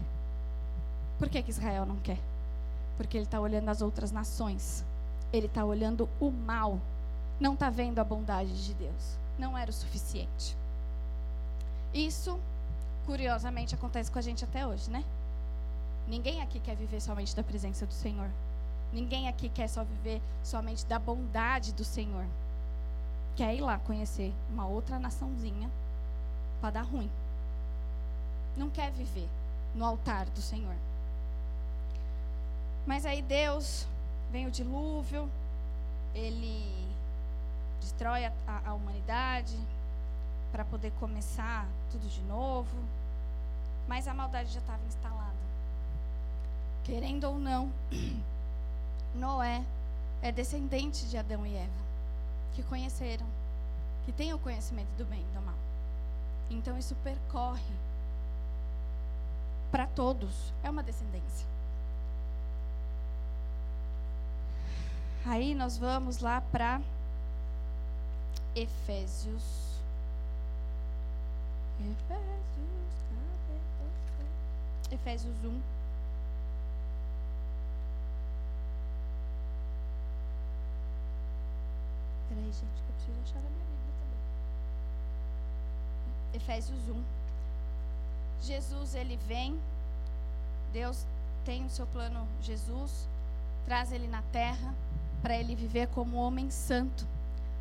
Por 1.18 1.28
que, 1.28 1.42
que 1.42 1.50
Israel 1.50 1.86
não 1.86 1.96
quer? 1.96 2.18
Porque 2.96 3.16
ele 3.16 3.24
está 3.24 3.40
olhando 3.40 3.68
as 3.68 3.82
outras 3.82 4.10
nações. 4.10 4.84
Ele 5.32 5.46
está 5.46 5.64
olhando 5.64 6.08
o 6.20 6.30
mal. 6.30 6.78
Não 7.40 7.54
está 7.54 7.70
vendo 7.70 7.98
a 7.98 8.04
bondade 8.04 8.64
de 8.64 8.74
Deus. 8.74 9.16
Não 9.38 9.56
era 9.56 9.70
o 9.70 9.74
suficiente. 9.74 10.56
Isso, 11.92 12.38
curiosamente, 13.06 13.74
acontece 13.74 14.10
com 14.10 14.18
a 14.18 14.22
gente 14.22 14.44
até 14.44 14.66
hoje, 14.66 14.90
né? 14.90 15.04
Ninguém 16.06 16.42
aqui 16.42 16.60
quer 16.60 16.76
viver 16.76 17.00
somente 17.00 17.34
da 17.34 17.42
presença 17.42 17.86
do 17.86 17.92
Senhor. 17.92 18.28
Ninguém 18.92 19.28
aqui 19.28 19.48
quer 19.48 19.68
só 19.68 19.82
viver 19.82 20.20
somente 20.42 20.84
da 20.86 20.98
bondade 20.98 21.72
do 21.72 21.84
Senhor. 21.84 22.24
Quer 23.36 23.54
ir 23.54 23.60
lá 23.60 23.78
conhecer 23.78 24.32
uma 24.50 24.66
outra 24.66 24.98
naçãozinha 24.98 25.70
para 26.60 26.70
dar 26.70 26.82
ruim. 26.82 27.10
Não 28.56 28.70
quer 28.70 28.90
viver 28.92 29.28
no 29.74 29.84
altar 29.84 30.26
do 30.26 30.40
Senhor. 30.40 30.76
Mas 32.86 33.04
aí 33.04 33.22
Deus 33.22 33.86
vem 34.30 34.46
o 34.46 34.50
dilúvio, 34.50 35.28
ele 36.14 36.86
destrói 37.80 38.26
a, 38.26 38.32
a, 38.46 38.70
a 38.70 38.74
humanidade 38.74 39.58
para 40.52 40.64
poder 40.64 40.92
começar 41.00 41.66
tudo 41.90 42.08
de 42.08 42.20
novo. 42.22 42.76
Mas 43.88 44.06
a 44.06 44.14
maldade 44.14 44.52
já 44.52 44.60
estava 44.60 44.84
instalada. 44.86 45.34
Querendo 46.84 47.24
ou 47.24 47.38
não, 47.38 47.72
Noé 49.14 49.64
é 50.22 50.30
descendente 50.30 51.06
de 51.06 51.16
Adão 51.16 51.46
e 51.46 51.54
Eva, 51.54 51.84
que 52.54 52.62
conheceram, 52.62 53.26
que 54.04 54.12
têm 54.12 54.32
o 54.32 54.38
conhecimento 54.38 54.88
do 54.96 55.04
bem 55.04 55.20
e 55.20 55.36
do 55.36 55.42
mal. 55.42 55.54
Então 56.50 56.78
isso 56.78 56.94
percorre 57.02 57.62
para 59.70 59.86
todos, 59.88 60.52
é 60.62 60.70
uma 60.70 60.82
descendência. 60.82 61.46
Aí 65.26 65.54
nós 65.54 65.78
vamos 65.78 66.18
lá 66.18 66.40
para 66.52 66.80
Efésios. 68.54 69.42
Efésios? 71.80 72.44
Efésios 74.92 75.44
1. 75.44 75.73
Peraí, 82.44 82.52
gente, 82.52 82.82
que 82.82 82.88
eu 82.88 82.94
preciso 82.94 83.18
achar 83.22 83.38
a 83.38 83.50
minha 83.50 83.64
Bíblia 83.64 83.94
também. 84.00 84.18
Efésios 86.34 86.88
1. 86.88 87.02
Jesus, 88.42 88.94
ele 88.94 89.16
vem. 89.26 89.58
Deus 90.72 91.06
tem 91.44 91.64
o 91.64 91.70
seu 91.70 91.86
plano, 91.86 92.26
Jesus, 92.42 93.08
traz 93.64 93.92
ele 93.92 94.08
na 94.08 94.22
terra 94.32 94.74
para 95.22 95.36
ele 95.36 95.54
viver 95.54 95.86
como 95.88 96.16
homem 96.16 96.50
santo, 96.50 97.06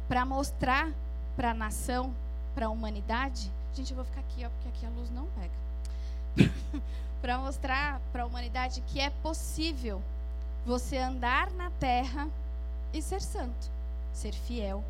para 0.07 0.25
mostrar 0.25 0.91
para 1.35 1.51
a 1.51 1.53
nação, 1.53 2.13
para 2.55 2.65
a 2.65 2.69
humanidade. 2.69 3.51
Gente, 3.75 3.91
eu 3.91 3.95
vou 3.95 4.05
ficar 4.05 4.21
aqui, 4.21 4.45
ó, 4.45 4.49
porque 4.49 4.69
aqui 4.69 4.85
a 4.85 4.89
luz 4.89 5.09
não 5.11 5.27
pega. 5.27 6.51
para 7.21 7.37
mostrar 7.37 8.01
para 8.11 8.23
a 8.23 8.25
humanidade 8.25 8.81
que 8.87 8.99
é 8.99 9.09
possível 9.09 10.01
você 10.65 10.97
andar 10.97 11.51
na 11.51 11.69
terra 11.71 12.27
e 12.91 13.01
ser 13.01 13.21
santo, 13.21 13.71
ser 14.13 14.33
fiel, 14.33 14.83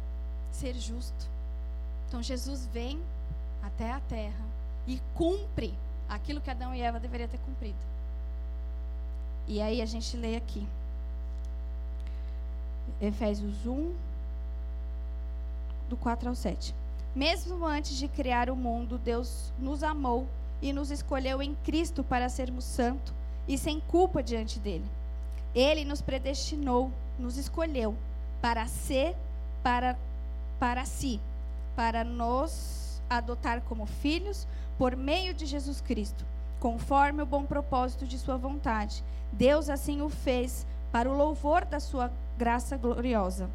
ser 0.52 0.76
justo. 0.76 1.28
Então 2.08 2.22
Jesus 2.22 2.68
vem 2.68 3.00
até 3.64 3.92
a 3.92 4.00
terra 4.02 4.46
e 4.86 5.02
cumpre 5.16 5.74
aquilo 6.08 6.42
que 6.42 6.52
Adão 6.52 6.76
e 6.76 6.82
Eva 6.82 7.00
deveriam 7.00 7.30
ter 7.30 7.40
cumprido. 7.40 7.78
E 9.48 9.62
aí 9.62 9.82
a 9.82 9.86
gente 9.86 10.16
lê 10.16 10.36
aqui. 10.36 10.68
Efésios 13.02 13.66
1, 13.66 13.96
do 15.90 15.98
4 15.98 16.30
ao 16.30 16.36
7. 16.36 16.76
Mesmo 17.16 17.66
antes 17.66 17.96
de 17.98 18.08
criar 18.08 18.50
o 18.50 18.56
mundo, 18.56 18.98
Deus 18.98 19.52
nos 19.60 19.84
amou 19.84 20.28
e 20.62 20.74
nos 20.74 20.92
escolheu 20.92 21.42
em 21.42 21.56
Cristo 21.64 22.04
para 22.04 22.30
sermos 22.30 22.64
santos 22.64 23.14
e 23.48 23.58
sem 23.58 23.80
culpa 23.80 24.24
diante 24.24 24.60
dele. 24.60 24.86
Ele 25.54 25.86
nos 25.86 26.02
predestinou, 26.02 26.92
nos 27.20 27.38
escolheu 27.38 27.96
para 28.44 28.68
ser 28.68 29.16
para 29.64 29.98
para 30.60 30.84
si, 30.84 31.18
para 31.78 32.04
nos 32.04 33.02
adotar 33.10 33.62
como 33.62 33.86
filhos 33.86 34.46
por 34.78 34.98
meio 34.98 35.34
de 35.34 35.46
Jesus 35.46 35.80
Cristo, 35.80 36.26
conforme 36.60 37.24
o 37.24 37.26
bom 37.26 37.46
propósito 37.46 38.06
de 38.06 38.20
sua 38.20 38.36
vontade. 38.36 39.02
Deus 39.32 39.70
assim 39.70 40.02
o 40.02 40.10
fez 40.10 40.66
para 40.92 41.10
o 41.10 41.16
louvor 41.16 41.64
da 41.64 41.80
sua 41.80 42.12
graça 42.38 42.76
gloriosa 42.76 43.50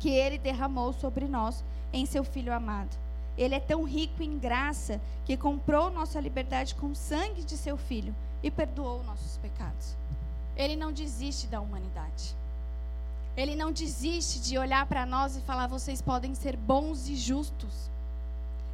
que 0.00 0.10
ele 0.10 0.36
derramou 0.36 0.92
sobre 0.92 1.26
nós 1.26 1.62
em 1.92 2.04
seu 2.04 2.24
Filho 2.24 2.52
amado. 2.52 2.96
Ele 3.36 3.54
é 3.54 3.60
tão 3.60 3.84
rico 3.84 4.20
em 4.20 4.36
graça 4.36 5.00
que 5.26 5.36
comprou 5.36 5.90
nossa 5.90 6.20
liberdade 6.20 6.74
com 6.74 6.88
o 6.88 6.96
sangue 6.96 7.44
de 7.44 7.56
seu 7.56 7.76
Filho 7.76 8.12
e 8.42 8.50
perdoou 8.50 9.04
nossos 9.04 9.36
pecados. 9.36 9.96
Ele 10.56 10.74
não 10.74 10.92
desiste 10.92 11.46
da 11.46 11.60
humanidade. 11.60 12.34
Ele 13.38 13.54
não 13.54 13.70
desiste 13.70 14.40
de 14.40 14.58
olhar 14.58 14.84
para 14.86 15.06
nós 15.06 15.36
e 15.36 15.40
falar: 15.40 15.68
vocês 15.68 16.02
podem 16.02 16.34
ser 16.34 16.56
bons 16.56 17.08
e 17.08 17.14
justos. 17.14 17.88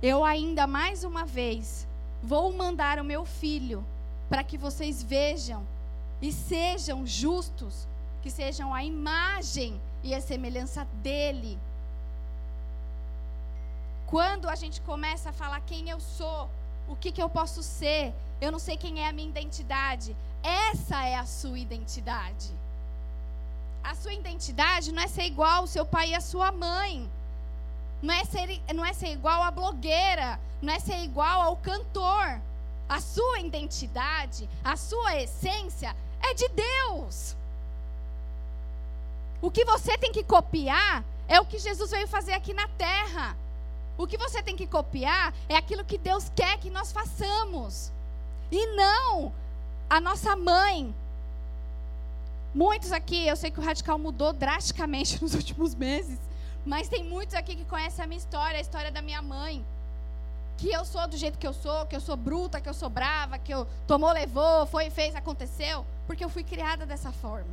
Eu 0.03 0.25
ainda, 0.25 0.67
mais 0.67 1.05
uma 1.05 1.27
vez, 1.27 1.87
vou 2.23 2.51
mandar 2.51 2.99
o 2.99 3.05
meu 3.05 3.27
filho 3.27 3.85
para 4.27 4.43
que 4.43 4.57
vocês 4.57 5.03
vejam 5.03 5.63
e 6.23 6.33
sejam 6.33 7.07
justos 7.07 7.87
que 8.23 8.31
sejam 8.31 8.73
a 8.73 8.83
imagem 8.83 9.79
e 10.03 10.15
a 10.15 10.21
semelhança 10.23 10.87
dele. 11.03 11.59
Quando 14.07 14.49
a 14.49 14.55
gente 14.55 14.81
começa 14.81 15.29
a 15.29 15.33
falar 15.35 15.61
quem 15.61 15.91
eu 15.91 16.01
sou, 16.01 16.49
o 16.89 16.97
que, 16.97 17.13
que 17.13 17.23
eu 17.23 17.29
posso 17.29 17.63
ser, 17.63 18.15
Eu 18.41 18.51
não 18.51 18.59
sei 18.59 18.77
quem 18.77 19.03
é 19.03 19.09
a 19.09 19.13
minha 19.13 19.29
identidade. 19.29 20.17
Essa 20.43 21.05
é 21.05 21.17
a 21.17 21.27
sua 21.27 21.59
identidade. 21.59 22.64
A 23.85 23.95
sua 23.95 24.15
identidade 24.15 24.91
não 24.91 25.03
é 25.03 25.07
ser 25.07 25.25
igual 25.25 25.61
ao 25.61 25.67
seu 25.67 25.85
pai 25.85 26.11
e 26.11 26.15
a 26.15 26.21
sua 26.21 26.51
mãe. 26.51 27.09
Não 28.03 28.15
é 28.15 28.25
ser, 28.25 28.61
não 28.75 28.85
é 28.85 28.95
ser 28.95 29.13
igual 29.13 29.43
à 29.43 29.51
blogueira. 29.51 30.41
Não 30.63 30.73
é 30.73 30.81
ser 30.81 30.99
igual 31.05 31.43
ao 31.43 31.57
cantor. 31.59 32.41
A 32.89 33.01
sua 33.01 33.41
identidade, 33.41 34.49
a 34.65 34.77
sua 34.77 35.21
essência 35.21 35.95
é 36.23 36.33
de 36.33 36.49
Deus. 36.49 37.37
O 39.43 39.51
que 39.51 39.65
você 39.65 39.97
tem 39.99 40.11
que 40.11 40.25
copiar 40.25 41.05
é 41.29 41.39
o 41.39 41.45
que 41.45 41.59
Jesus 41.59 41.91
veio 41.91 42.09
fazer 42.09 42.33
aqui 42.33 42.55
na 42.55 42.67
terra. 42.69 43.37
O 43.99 44.07
que 44.07 44.17
você 44.17 44.43
tem 44.43 44.57
que 44.57 44.67
copiar 44.67 45.33
é 45.49 45.57
aquilo 45.57 45.85
que 45.85 45.99
Deus 45.99 46.31
quer 46.35 46.59
que 46.59 46.71
nós 46.71 46.91
façamos. 46.91 47.93
E 48.51 48.67
não 48.75 49.33
a 49.89 50.01
nossa 50.01 50.35
mãe. 50.35 50.95
Muitos 52.55 52.93
aqui, 52.93 53.27
eu 53.27 53.35
sei 53.35 53.51
que 53.51 53.59
o 53.59 53.63
radical 53.63 53.99
mudou 53.99 54.33
drasticamente 54.33 55.21
nos 55.23 55.35
últimos 55.35 55.75
meses, 55.75 56.19
mas 56.65 56.89
tem 56.89 57.03
muitos 57.03 57.35
aqui 57.35 57.57
que 57.57 57.65
conhecem 57.65 58.05
a 58.05 58.07
minha 58.07 58.19
história, 58.19 58.59
a 58.59 58.61
história 58.61 58.93
da 58.93 59.03
minha 59.03 59.21
mãe. 59.21 59.65
Que 60.57 60.71
eu 60.71 60.85
sou 60.85 61.09
do 61.09 61.17
jeito 61.17 61.37
que 61.37 61.47
eu 61.47 61.53
sou, 61.53 61.85
que 61.87 61.97
eu 61.97 62.01
sou 62.01 62.17
bruta, 62.17 62.61
que 62.61 62.69
eu 62.69 62.75
sou 62.75 62.89
brava, 62.89 63.39
que 63.39 63.53
eu 63.53 63.67
tomou, 63.89 64.13
levou, 64.13 64.65
foi, 64.67 64.89
fez, 64.89 65.17
aconteceu, 65.17 65.85
porque 66.07 66.25
eu 66.25 66.29
fui 66.29 66.45
criada 66.45 66.87
dessa 66.87 67.11
forma. 67.11 67.53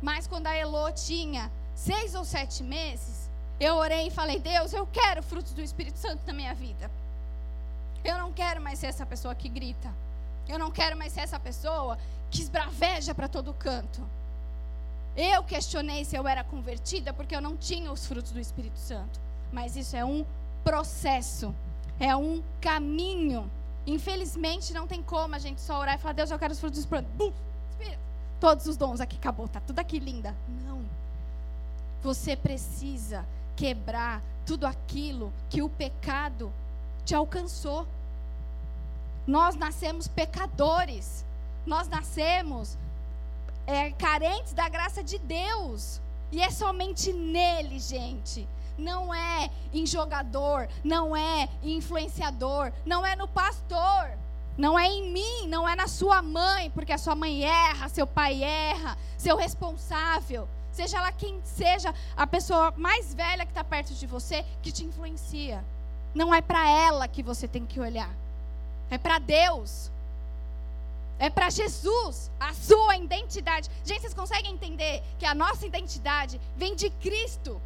Mas 0.00 0.26
quando 0.26 0.46
a 0.46 0.56
Elô 0.56 0.90
tinha 0.90 1.50
seis 1.76 2.14
ou 2.14 2.24
sete 2.24 2.62
meses, 2.62 3.28
eu 3.60 3.76
orei 3.76 4.06
e 4.06 4.10
falei: 4.10 4.40
Deus, 4.40 4.72
eu 4.72 4.86
quero 4.86 5.22
frutos 5.22 5.52
do 5.52 5.60
Espírito 5.60 5.98
Santo 5.98 6.22
na 6.26 6.32
minha 6.32 6.54
vida. 6.54 6.90
Eu 8.02 8.16
não 8.16 8.32
quero 8.32 8.60
mais 8.60 8.78
ser 8.78 8.86
essa 8.86 9.04
pessoa 9.04 9.34
que 9.34 9.50
grita. 9.50 9.92
Eu 10.48 10.58
não 10.58 10.70
quero 10.70 10.96
mais 10.96 11.12
ser 11.12 11.20
essa 11.20 11.38
pessoa 11.38 11.98
que 12.32 12.40
esbraveja 12.40 13.14
para 13.14 13.28
todo 13.28 13.52
canto. 13.52 14.00
Eu 15.14 15.44
questionei 15.44 16.04
se 16.06 16.16
eu 16.16 16.26
era 16.26 16.42
convertida 16.42 17.12
porque 17.12 17.36
eu 17.36 17.42
não 17.42 17.54
tinha 17.56 17.92
os 17.92 18.06
frutos 18.06 18.32
do 18.32 18.40
Espírito 18.40 18.78
Santo. 18.78 19.20
Mas 19.52 19.76
isso 19.76 19.94
é 19.94 20.02
um 20.02 20.24
processo, 20.64 21.54
é 22.00 22.16
um 22.16 22.42
caminho. 22.60 23.48
Infelizmente, 23.86 24.72
não 24.72 24.86
tem 24.86 25.02
como 25.02 25.34
a 25.34 25.38
gente 25.38 25.60
só 25.60 25.78
orar 25.78 25.96
e 25.96 25.98
falar: 25.98 26.14
Deus, 26.14 26.30
eu 26.30 26.38
quero 26.38 26.54
os 26.54 26.58
frutos 26.58 26.78
do 26.78 26.82
Espírito. 26.82 27.08
Bum, 27.14 27.32
Espírito. 27.70 28.00
Todos 28.40 28.66
os 28.66 28.76
dons 28.76 29.00
aqui, 29.00 29.16
acabou, 29.16 29.46
tá 29.46 29.60
tudo 29.60 29.78
aqui 29.78 29.98
linda. 29.98 30.34
Não. 30.64 30.80
Você 32.02 32.34
precisa 32.34 33.26
quebrar 33.54 34.22
tudo 34.46 34.66
aquilo 34.66 35.30
que 35.50 35.60
o 35.60 35.68
pecado 35.68 36.50
te 37.04 37.14
alcançou. 37.14 37.86
Nós 39.26 39.54
nascemos 39.54 40.08
pecadores. 40.08 41.24
Nós 41.66 41.88
nascemos 41.88 42.76
é, 43.66 43.90
carentes 43.92 44.52
da 44.52 44.68
graça 44.68 45.02
de 45.02 45.18
Deus. 45.18 46.00
E 46.30 46.40
é 46.40 46.50
somente 46.50 47.12
nele, 47.12 47.78
gente. 47.78 48.48
Não 48.78 49.14
é 49.14 49.50
em 49.72 49.84
jogador, 49.86 50.68
não 50.82 51.14
é 51.14 51.48
em 51.62 51.76
influenciador, 51.76 52.72
não 52.86 53.04
é 53.04 53.14
no 53.14 53.28
pastor, 53.28 54.10
não 54.56 54.78
é 54.78 54.86
em 54.86 55.12
mim, 55.12 55.46
não 55.46 55.68
é 55.68 55.76
na 55.76 55.86
sua 55.86 56.22
mãe, 56.22 56.70
porque 56.70 56.92
a 56.92 56.98
sua 56.98 57.14
mãe 57.14 57.44
erra, 57.44 57.90
seu 57.90 58.06
pai 58.06 58.42
erra, 58.42 58.96
seu 59.18 59.36
responsável, 59.36 60.48
seja 60.72 61.00
lá 61.02 61.12
quem 61.12 61.38
seja 61.44 61.94
a 62.16 62.26
pessoa 62.26 62.72
mais 62.76 63.12
velha 63.12 63.44
que 63.44 63.52
está 63.52 63.62
perto 63.62 63.92
de 63.92 64.06
você 64.06 64.42
que 64.62 64.72
te 64.72 64.84
influencia. 64.84 65.62
Não 66.14 66.34
é 66.34 66.40
para 66.40 66.68
ela 66.68 67.06
que 67.06 67.22
você 67.22 67.46
tem 67.46 67.66
que 67.66 67.78
olhar. 67.78 68.10
É 68.90 68.98
para 68.98 69.18
Deus. 69.18 69.90
É 71.26 71.30
para 71.30 71.48
Jesus, 71.50 72.32
a 72.40 72.52
sua 72.52 72.96
identidade. 72.96 73.70
Gente, 73.84 74.00
vocês 74.00 74.12
conseguem 74.12 74.54
entender 74.54 75.00
que 75.20 75.24
a 75.24 75.32
nossa 75.32 75.64
identidade 75.64 76.40
vem 76.56 76.74
de 76.74 76.90
Cristo? 77.04 77.62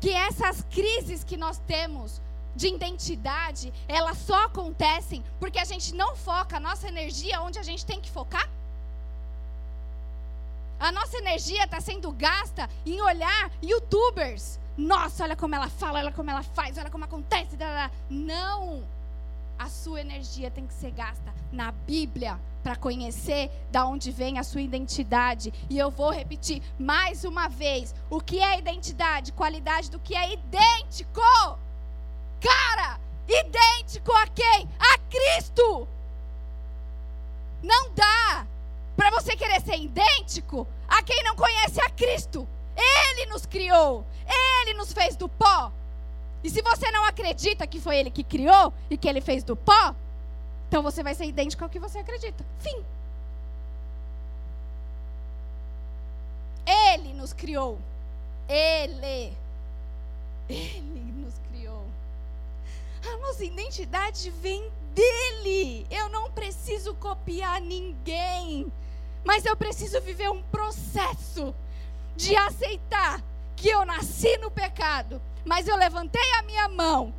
Que 0.00 0.08
essas 0.08 0.62
crises 0.70 1.22
que 1.22 1.36
nós 1.36 1.58
temos 1.66 2.18
de 2.56 2.66
identidade, 2.66 3.74
elas 3.86 4.16
só 4.16 4.46
acontecem 4.46 5.22
porque 5.38 5.58
a 5.58 5.66
gente 5.66 5.94
não 5.94 6.16
foca 6.16 6.56
a 6.56 6.60
nossa 6.60 6.88
energia 6.88 7.42
onde 7.42 7.58
a 7.58 7.62
gente 7.62 7.84
tem 7.84 8.00
que 8.00 8.10
focar? 8.10 8.48
A 10.80 10.90
nossa 10.90 11.18
energia 11.18 11.64
está 11.64 11.78
sendo 11.78 12.10
gasta 12.10 12.70
em 12.86 12.98
olhar 13.02 13.50
youtubers, 13.62 14.58
nossa, 14.78 15.24
olha 15.24 15.36
como 15.36 15.54
ela 15.54 15.68
fala, 15.68 15.98
olha 15.98 16.12
como 16.12 16.30
ela 16.30 16.42
faz, 16.42 16.78
olha 16.78 16.88
como 16.88 17.04
acontece. 17.04 17.54
Não! 18.08 18.96
A 19.58 19.68
sua 19.68 20.00
energia 20.00 20.50
tem 20.50 20.66
que 20.66 20.74
ser 20.74 20.92
gasta 20.92 21.34
na 21.50 21.72
Bíblia 21.72 22.38
para 22.62 22.76
conhecer 22.76 23.50
da 23.72 23.86
onde 23.86 24.12
vem 24.12 24.38
a 24.38 24.44
sua 24.44 24.60
identidade. 24.60 25.52
E 25.68 25.76
eu 25.76 25.90
vou 25.90 26.10
repetir 26.10 26.62
mais 26.78 27.24
uma 27.24 27.48
vez: 27.48 27.94
o 28.08 28.20
que 28.20 28.40
é 28.40 28.58
identidade? 28.58 29.32
Qualidade 29.32 29.90
do 29.90 29.98
que 29.98 30.14
é 30.14 30.32
idêntico. 30.32 31.20
Cara, 32.40 33.00
idêntico 33.26 34.12
a 34.12 34.26
quem? 34.28 34.68
A 34.78 34.98
Cristo. 35.10 35.88
Não 37.60 37.90
dá 37.94 38.46
para 38.96 39.10
você 39.10 39.36
querer 39.36 39.60
ser 39.60 39.76
idêntico 39.76 40.66
a 40.86 41.02
quem 41.02 41.22
não 41.24 41.34
conhece 41.34 41.80
a 41.80 41.90
Cristo. 41.90 42.46
Ele 42.76 43.26
nos 43.26 43.44
criou, 43.44 44.06
Ele 44.24 44.74
nos 44.74 44.92
fez 44.92 45.16
do 45.16 45.28
pó. 45.28 45.72
E 46.42 46.50
se 46.50 46.62
você 46.62 46.90
não 46.90 47.04
acredita 47.04 47.66
que 47.66 47.80
foi 47.80 47.96
Ele 47.96 48.10
que 48.10 48.22
criou 48.22 48.72
e 48.88 48.96
que 48.96 49.08
Ele 49.08 49.20
fez 49.20 49.42
do 49.42 49.56
pó, 49.56 49.94
então 50.68 50.82
você 50.82 51.02
vai 51.02 51.14
ser 51.14 51.24
idêntico 51.24 51.64
ao 51.64 51.70
que 51.70 51.78
você 51.78 51.98
acredita. 51.98 52.44
Fim. 52.60 52.84
Ele 56.66 57.14
nos 57.14 57.32
criou. 57.32 57.78
Ele. 58.48 59.32
Ele 60.48 61.12
nos 61.16 61.34
criou. 61.50 61.84
A 63.06 63.16
nossa 63.18 63.44
identidade 63.44 64.30
vem 64.30 64.70
dele. 64.94 65.86
Eu 65.90 66.08
não 66.08 66.30
preciso 66.30 66.94
copiar 66.94 67.60
ninguém. 67.60 68.70
Mas 69.24 69.44
eu 69.44 69.56
preciso 69.56 70.00
viver 70.00 70.30
um 70.30 70.42
processo 70.42 71.54
de 72.16 72.36
aceitar 72.36 73.22
que 73.56 73.68
eu 73.68 73.84
nasci 73.84 74.36
no 74.38 74.50
pecado, 74.50 75.20
mas 75.48 75.66
eu 75.66 75.76
levantei 75.76 76.30
a 76.34 76.42
minha 76.42 76.68
mão, 76.68 77.12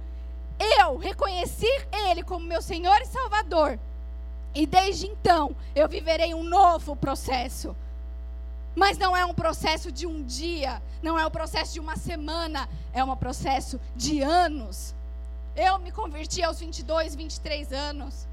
eu 0.78 0.98
reconheci 0.98 1.66
Ele 1.92 2.22
como 2.22 2.46
meu 2.46 2.62
Senhor 2.62 3.02
e 3.02 3.08
Salvador, 3.08 3.80
e 4.54 4.68
desde 4.68 5.08
então 5.08 5.56
eu 5.76 5.90
viverei 5.90 6.36
um 6.36 6.44
novo 6.44 6.96
processo. 6.96 7.76
Mas 8.76 9.00
não 9.00 9.18
é 9.18 9.26
um 9.26 9.34
processo 9.34 9.92
de 9.92 10.06
um 10.06 10.24
dia, 10.24 10.80
não 11.02 11.18
é 11.18 11.26
um 11.26 11.32
processo 11.32 11.74
de 11.74 11.80
uma 11.80 11.98
semana, 11.98 12.70
é 12.94 13.04
um 13.04 13.16
processo 13.16 13.82
de 13.96 14.22
anos. 14.22 14.94
Eu 15.56 15.80
me 15.80 15.92
converti 15.92 16.44
aos 16.44 16.60
22, 16.60 17.16
23 17.16 17.74
anos. 17.74 18.28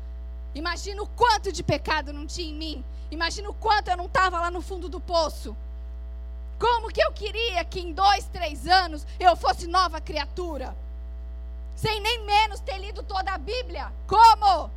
Imagina 0.54 1.02
o 1.02 1.06
quanto 1.06 1.50
de 1.50 1.62
pecado 1.62 2.12
não 2.12 2.26
tinha 2.26 2.50
em 2.50 2.54
mim. 2.54 2.84
Imagina 3.10 3.48
o 3.48 3.54
quanto 3.54 3.88
eu 3.88 3.96
não 3.96 4.06
estava 4.06 4.40
lá 4.40 4.50
no 4.50 4.60
fundo 4.60 4.90
do 4.90 5.00
poço. 5.00 5.56
Como 6.86 6.94
que 6.94 7.02
eu 7.02 7.10
queria 7.10 7.64
que 7.64 7.80
em 7.80 7.92
dois, 7.92 8.26
três 8.26 8.64
anos 8.64 9.04
eu 9.18 9.34
fosse 9.34 9.66
nova 9.66 10.00
criatura? 10.00 10.72
Sem 11.74 12.00
nem 12.00 12.24
menos 12.24 12.60
ter 12.60 12.78
lido 12.78 13.02
toda 13.02 13.32
a 13.32 13.38
Bíblia. 13.38 13.92
Como? 14.06 14.70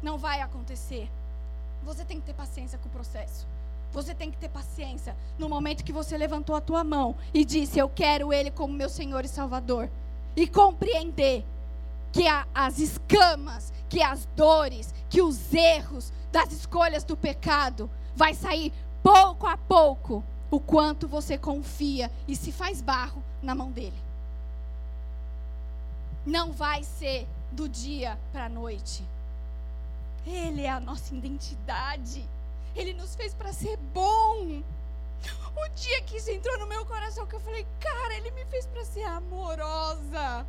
Não 0.00 0.18
vai 0.18 0.40
acontecer. 0.40 1.10
Você 1.82 2.04
tem 2.04 2.20
que 2.20 2.26
ter 2.26 2.32
paciência 2.32 2.78
com 2.78 2.88
o 2.88 2.92
processo. 2.92 3.44
Você 3.90 4.14
tem 4.14 4.30
que 4.30 4.36
ter 4.36 4.48
paciência 4.48 5.16
no 5.36 5.48
momento 5.48 5.82
que 5.82 5.92
você 5.92 6.16
levantou 6.16 6.54
a 6.54 6.60
tua 6.60 6.84
mão 6.84 7.16
e 7.34 7.44
disse: 7.44 7.76
Eu 7.76 7.88
quero 7.88 8.32
Ele 8.32 8.52
como 8.52 8.72
meu 8.72 8.88
Senhor 8.88 9.24
e 9.24 9.28
Salvador. 9.28 9.90
E 10.36 10.46
compreender 10.46 11.44
que 12.12 12.28
a, 12.28 12.46
as 12.54 12.78
escamas, 12.78 13.72
que 13.88 14.00
as 14.00 14.26
dores, 14.36 14.94
que 15.10 15.20
os 15.20 15.52
erros 15.52 16.12
das 16.30 16.52
escolhas 16.52 17.02
do 17.02 17.16
pecado 17.16 17.90
vai 18.14 18.32
sair 18.32 18.72
pouco 19.02 19.48
a 19.48 19.56
pouco 19.56 20.22
o 20.50 20.60
quanto 20.60 21.08
você 21.08 21.36
confia 21.36 22.10
e 22.26 22.36
se 22.36 22.52
faz 22.52 22.80
barro 22.80 23.22
na 23.42 23.54
mão 23.54 23.70
dele. 23.70 23.96
Não 26.24 26.52
vai 26.52 26.82
ser 26.82 27.26
do 27.52 27.68
dia 27.68 28.18
para 28.32 28.46
a 28.46 28.48
noite. 28.48 29.04
Ele 30.26 30.62
é 30.62 30.70
a 30.70 30.80
nossa 30.80 31.14
identidade. 31.14 32.24
Ele 32.74 32.92
nos 32.92 33.14
fez 33.14 33.32
para 33.32 33.52
ser 33.52 33.76
bom. 33.94 34.62
O 35.56 35.68
dia 35.74 36.02
que 36.02 36.18
isso 36.18 36.30
entrou 36.30 36.58
no 36.58 36.66
meu 36.66 36.84
coração, 36.84 37.26
que 37.26 37.34
eu 37.34 37.40
falei, 37.40 37.66
cara, 37.80 38.14
ele 38.14 38.30
me 38.32 38.44
fez 38.46 38.66
para 38.66 38.84
ser 38.84 39.04
amorosa. 39.04 40.44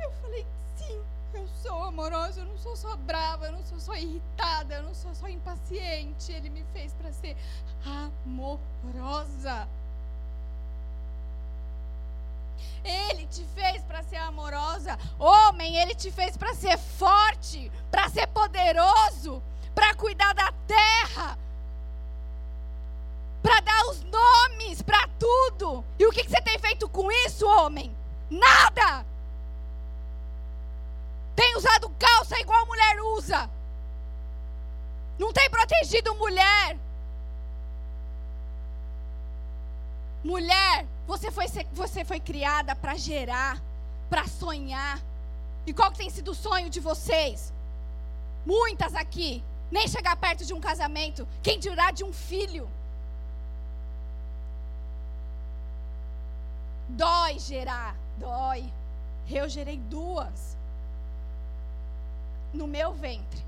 Eu 0.00 0.10
falei, 0.22 0.46
sim, 0.76 1.02
eu 1.34 1.46
sou 1.62 1.84
amorosa, 1.84 2.40
eu 2.40 2.46
não 2.46 2.58
sou 2.58 2.76
só 2.76 2.96
brava, 2.96 3.46
eu 3.46 3.52
não 3.52 3.64
sou 3.64 3.80
só 3.80 3.94
irritada, 3.94 4.76
eu 4.76 4.82
não 4.82 4.94
sou 4.94 5.14
só 5.14 5.28
impaciente. 5.28 6.32
Ele 6.32 6.50
me 6.50 6.64
fez 6.72 6.92
para 6.94 7.12
ser 7.12 7.36
amorosa. 7.84 9.68
Ele 12.84 13.26
te 13.26 13.44
fez 13.54 13.82
para 13.82 14.02
ser 14.02 14.16
amorosa. 14.16 14.98
Homem, 15.18 15.76
ele 15.76 15.94
te 15.94 16.10
fez 16.10 16.36
para 16.36 16.54
ser 16.54 16.78
forte, 16.78 17.70
para 17.90 18.08
ser 18.08 18.26
poderoso, 18.28 19.42
para 19.74 19.94
cuidar 19.94 20.32
da 20.32 20.52
terra, 20.66 21.38
para 23.42 23.60
dar 23.60 23.84
os 23.86 24.02
nomes 24.04 24.82
para 24.82 25.08
tudo. 25.18 25.84
E 25.98 26.06
o 26.06 26.10
que, 26.10 26.24
que 26.24 26.30
você 26.30 26.40
tem 26.40 26.58
feito 26.58 26.88
com 26.88 27.10
isso, 27.10 27.46
homem? 27.46 27.94
Nada! 28.30 29.04
Tem 31.38 31.56
usado 31.56 31.88
calça 31.90 32.36
igual 32.40 32.66
mulher 32.66 33.00
usa. 33.00 33.48
Não 35.16 35.32
tem 35.32 35.48
protegido 35.48 36.12
mulher. 36.16 36.76
Mulher, 40.24 40.84
você 41.06 41.30
foi, 41.30 41.46
você 41.72 42.04
foi 42.04 42.18
criada 42.18 42.74
para 42.74 42.96
gerar, 42.96 43.62
para 44.10 44.26
sonhar. 44.26 45.00
E 45.64 45.72
qual 45.72 45.92
que 45.92 45.98
tem 45.98 46.10
sido 46.10 46.32
o 46.32 46.34
sonho 46.34 46.68
de 46.68 46.80
vocês? 46.80 47.52
Muitas 48.44 48.96
aqui. 48.96 49.40
Nem 49.70 49.86
chegar 49.86 50.16
perto 50.16 50.44
de 50.44 50.52
um 50.52 50.60
casamento. 50.60 51.28
Quem 51.40 51.60
dirá 51.60 51.92
de 51.92 52.02
um 52.02 52.12
filho? 52.12 52.68
Dói 56.88 57.38
gerar, 57.38 57.94
dói. 58.18 58.68
Eu 59.30 59.48
gerei 59.48 59.78
duas 59.78 60.58
no 62.52 62.66
meu 62.66 62.92
ventre. 62.92 63.44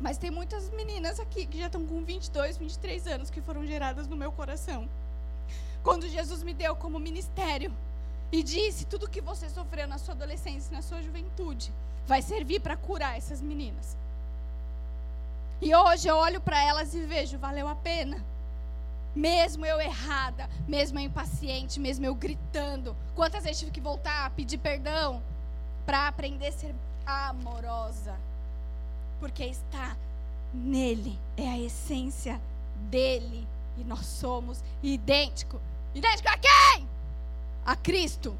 Mas 0.00 0.18
tem 0.18 0.30
muitas 0.30 0.70
meninas 0.70 1.20
aqui 1.20 1.46
que 1.46 1.58
já 1.58 1.66
estão 1.66 1.86
com 1.86 2.04
22, 2.04 2.56
23 2.56 3.06
anos 3.06 3.30
que 3.30 3.40
foram 3.40 3.66
geradas 3.66 4.06
no 4.06 4.16
meu 4.16 4.32
coração. 4.32 4.88
Quando 5.82 6.08
Jesus 6.08 6.42
me 6.42 6.54
deu 6.54 6.74
como 6.74 6.98
ministério 6.98 7.72
e 8.32 8.42
disse: 8.42 8.86
tudo 8.86 9.08
que 9.08 9.20
você 9.20 9.48
sofreu 9.48 9.86
na 9.86 9.98
sua 9.98 10.14
adolescência, 10.14 10.74
na 10.74 10.82
sua 10.82 11.02
juventude, 11.02 11.72
vai 12.06 12.22
servir 12.22 12.60
para 12.60 12.76
curar 12.76 13.16
essas 13.16 13.40
meninas. 13.40 13.96
E 15.60 15.74
hoje 15.74 16.08
eu 16.08 16.16
olho 16.16 16.40
para 16.40 16.62
elas 16.62 16.94
e 16.94 17.00
vejo, 17.06 17.38
valeu 17.38 17.68
a 17.68 17.74
pena. 17.74 18.22
Mesmo 19.14 19.64
eu 19.64 19.80
errada, 19.80 20.50
mesmo 20.66 20.98
eu 20.98 21.04
impaciente, 21.04 21.78
mesmo 21.78 22.04
eu 22.04 22.14
gritando. 22.14 22.96
Quantas 23.14 23.44
vezes 23.44 23.60
tive 23.60 23.70
que 23.70 23.80
voltar 23.80 24.26
a 24.26 24.30
pedir 24.30 24.58
perdão 24.58 25.22
para 25.86 26.08
aprender 26.08 26.48
a 26.48 26.52
ser 26.52 26.74
amorosa? 27.06 28.16
Porque 29.20 29.44
está 29.44 29.96
nele, 30.52 31.18
é 31.36 31.48
a 31.48 31.58
essência 31.58 32.40
dele. 32.90 33.46
E 33.76 33.84
nós 33.84 34.06
somos 34.06 34.62
idênticos. 34.82 35.60
Idêntico 35.94 36.28
a 36.28 36.38
quem? 36.38 36.88
A 37.66 37.74
Cristo. 37.74 38.36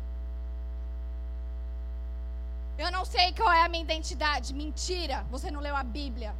Eu 2.77 2.90
não 2.90 3.05
sei 3.05 3.33
qual 3.33 3.53
é 3.53 3.62
a 3.62 3.68
minha 3.68 3.83
identidade. 3.83 4.53
Mentira. 4.53 5.24
Você 5.31 5.50
não 5.50 5.61
leu 5.61 5.77
a 5.77 5.83
Bíblia. 5.83 6.35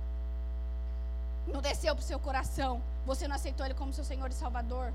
Não 1.47 1.61
desceu 1.61 1.95
para 1.95 2.03
o 2.03 2.07
seu 2.07 2.19
coração. 2.19 2.81
Você 3.07 3.29
não 3.29 3.37
aceitou 3.37 3.65
Ele 3.67 3.75
como 3.75 3.93
seu 3.93 4.05
Senhor 4.05 4.31
e 4.31 4.35
Salvador. 4.35 4.93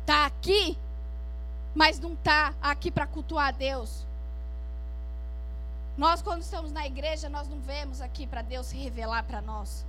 Está 0.00 0.26
aqui, 0.26 0.78
mas 1.74 1.98
não 1.98 2.14
está 2.14 2.54
aqui 2.62 2.90
para 2.90 3.06
cultuar 3.06 3.48
a 3.48 3.50
Deus. 3.50 4.06
Nós, 5.98 6.22
quando 6.22 6.42
estamos 6.42 6.70
na 6.70 6.86
igreja, 6.86 7.28
nós 7.28 7.48
não 7.48 7.58
vemos 7.58 8.00
aqui 8.00 8.24
para 8.24 8.40
Deus 8.40 8.66
se 8.66 8.76
revelar 8.76 9.24
para 9.24 9.42
nós. 9.42 9.84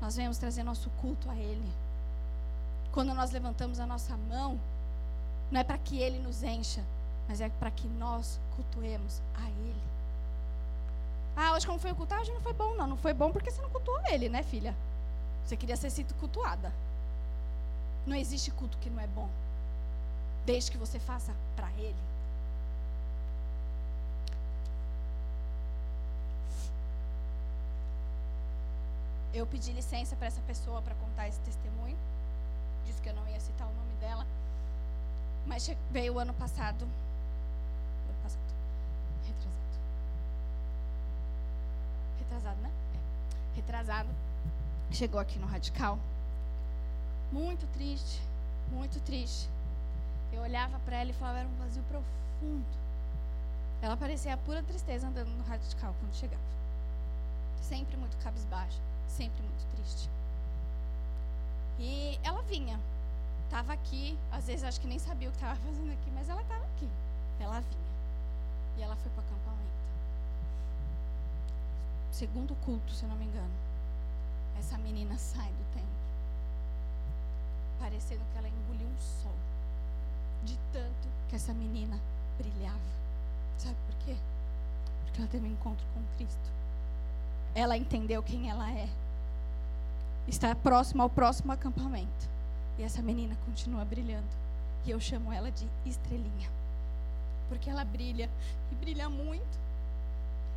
Nós 0.00 0.16
vemos 0.16 0.36
trazer 0.36 0.64
nosso 0.64 0.90
culto 1.00 1.30
a 1.30 1.36
Ele. 1.36 1.72
Quando 2.90 3.14
nós 3.14 3.30
levantamos 3.30 3.78
a 3.78 3.86
nossa 3.86 4.16
mão, 4.16 4.58
não 5.52 5.60
é 5.60 5.62
para 5.62 5.78
que 5.78 6.00
Ele 6.00 6.18
nos 6.18 6.42
encha, 6.42 6.82
mas 7.28 7.40
é 7.40 7.48
para 7.48 7.70
que 7.70 7.86
nós 7.86 8.40
cultuemos 8.56 9.22
a 9.36 9.48
Ele. 9.48 9.82
Ah, 11.36 11.52
hoje 11.52 11.66
como 11.68 11.78
foi 11.78 11.92
o 11.92 11.94
culto? 11.94 12.12
Ah, 12.14 12.20
hoje 12.20 12.32
não 12.32 12.40
foi 12.40 12.52
bom, 12.52 12.74
não. 12.74 12.88
Não 12.88 12.96
foi 12.96 13.14
bom 13.14 13.30
porque 13.30 13.52
você 13.52 13.62
não 13.62 13.70
cultuou 13.70 14.00
Ele, 14.08 14.28
né, 14.28 14.42
filha? 14.42 14.74
Você 15.46 15.56
queria 15.56 15.76
ser 15.76 15.90
sido 15.90 16.14
cultuada. 16.14 16.72
Não 18.04 18.16
existe 18.16 18.50
culto 18.50 18.76
que 18.78 18.90
não 18.90 19.00
é 19.00 19.06
bom, 19.06 19.28
desde 20.44 20.72
que 20.72 20.76
você 20.76 20.98
faça 20.98 21.32
para 21.54 21.70
Ele. 21.78 22.13
Eu 29.34 29.46
pedi 29.46 29.72
licença 29.72 30.16
para 30.16 30.28
essa 30.28 30.40
pessoa 30.42 30.80
para 30.80 30.94
contar 30.94 31.28
esse 31.28 31.40
testemunho 31.40 31.98
disse 32.84 33.00
que 33.00 33.08
eu 33.08 33.14
não 33.14 33.26
ia 33.28 33.40
citar 33.40 33.66
o 33.66 33.74
nome 33.74 33.92
dela. 34.00 34.26
Mas 35.46 35.68
veio 35.90 36.14
o 36.14 36.18
ano 36.18 36.32
passado. 36.34 36.84
Ano 36.84 38.22
passado. 38.22 38.40
Retrasado. 39.26 39.78
Retrasado, 42.18 42.60
né? 42.60 42.70
É. 42.94 43.56
Retrasado. 43.56 44.08
Chegou 44.92 45.20
aqui 45.20 45.38
no 45.38 45.46
Radical. 45.46 45.98
Muito 47.32 47.66
triste. 47.72 48.22
Muito 48.70 49.00
triste. 49.00 49.48
Eu 50.32 50.42
olhava 50.42 50.78
para 50.80 50.96
ela 50.96 51.10
e 51.10 51.14
falava, 51.14 51.38
era 51.38 51.48
um 51.48 51.56
vazio 51.56 51.82
profundo. 51.84 52.64
Ela 53.82 53.96
parecia 53.96 54.34
a 54.34 54.36
pura 54.36 54.62
tristeza 54.62 55.06
andando 55.06 55.28
no 55.28 55.44
radical 55.44 55.94
quando 56.00 56.14
chegava. 56.14 56.42
Sempre 57.60 57.96
muito 57.96 58.16
cabisbaixo, 58.18 58.78
sempre 59.08 59.42
muito 59.42 59.66
triste. 59.74 60.08
E 61.78 62.18
ela 62.22 62.42
vinha, 62.42 62.78
estava 63.44 63.72
aqui, 63.72 64.18
às 64.30 64.46
vezes 64.46 64.64
acho 64.64 64.80
que 64.80 64.86
nem 64.86 64.98
sabia 64.98 65.28
o 65.28 65.32
que 65.32 65.38
estava 65.38 65.56
fazendo 65.64 65.92
aqui, 65.92 66.10
mas 66.12 66.28
ela 66.28 66.42
estava 66.42 66.64
aqui. 66.64 66.88
Ela 67.40 67.60
vinha. 67.60 67.84
E 68.78 68.82
ela 68.82 68.96
foi 68.96 69.10
para 69.12 69.22
o 69.22 69.24
acampamento. 69.26 69.74
Segundo 72.10 72.54
culto, 72.64 72.92
se 72.92 73.02
eu 73.04 73.08
não 73.08 73.16
me 73.16 73.24
engano. 73.24 73.52
Essa 74.58 74.78
menina 74.78 75.16
sai 75.18 75.50
do 75.50 75.74
templo. 75.74 75.88
Parecendo 77.78 78.22
que 78.32 78.38
ela 78.38 78.48
engoliu 78.48 78.86
um 78.86 78.98
sol. 78.98 79.34
De 80.44 80.56
tanto 80.72 81.08
que 81.28 81.36
essa 81.36 81.52
menina 81.52 81.98
brilhava. 82.38 82.78
Sabe 83.58 83.76
por 83.86 83.94
quê? 84.04 84.16
Porque 85.04 85.20
ela 85.20 85.28
teve 85.28 85.46
um 85.46 85.50
encontro 85.50 85.84
com 85.92 86.02
Cristo. 86.16 86.50
Ela 87.54 87.76
entendeu 87.76 88.22
quem 88.22 88.50
ela 88.50 88.70
é 88.70 88.88
está 90.26 90.54
próximo 90.54 91.02
ao 91.02 91.10
próximo 91.10 91.52
acampamento. 91.52 92.28
E 92.78 92.82
essa 92.82 93.02
menina 93.02 93.36
continua 93.46 93.84
brilhando. 93.84 94.26
E 94.84 94.90
eu 94.90 95.00
chamo 95.00 95.32
ela 95.32 95.50
de 95.50 95.66
estrelinha. 95.86 96.50
Porque 97.48 97.70
ela 97.70 97.84
brilha 97.84 98.28
e 98.72 98.74
brilha 98.74 99.08
muito. 99.08 99.64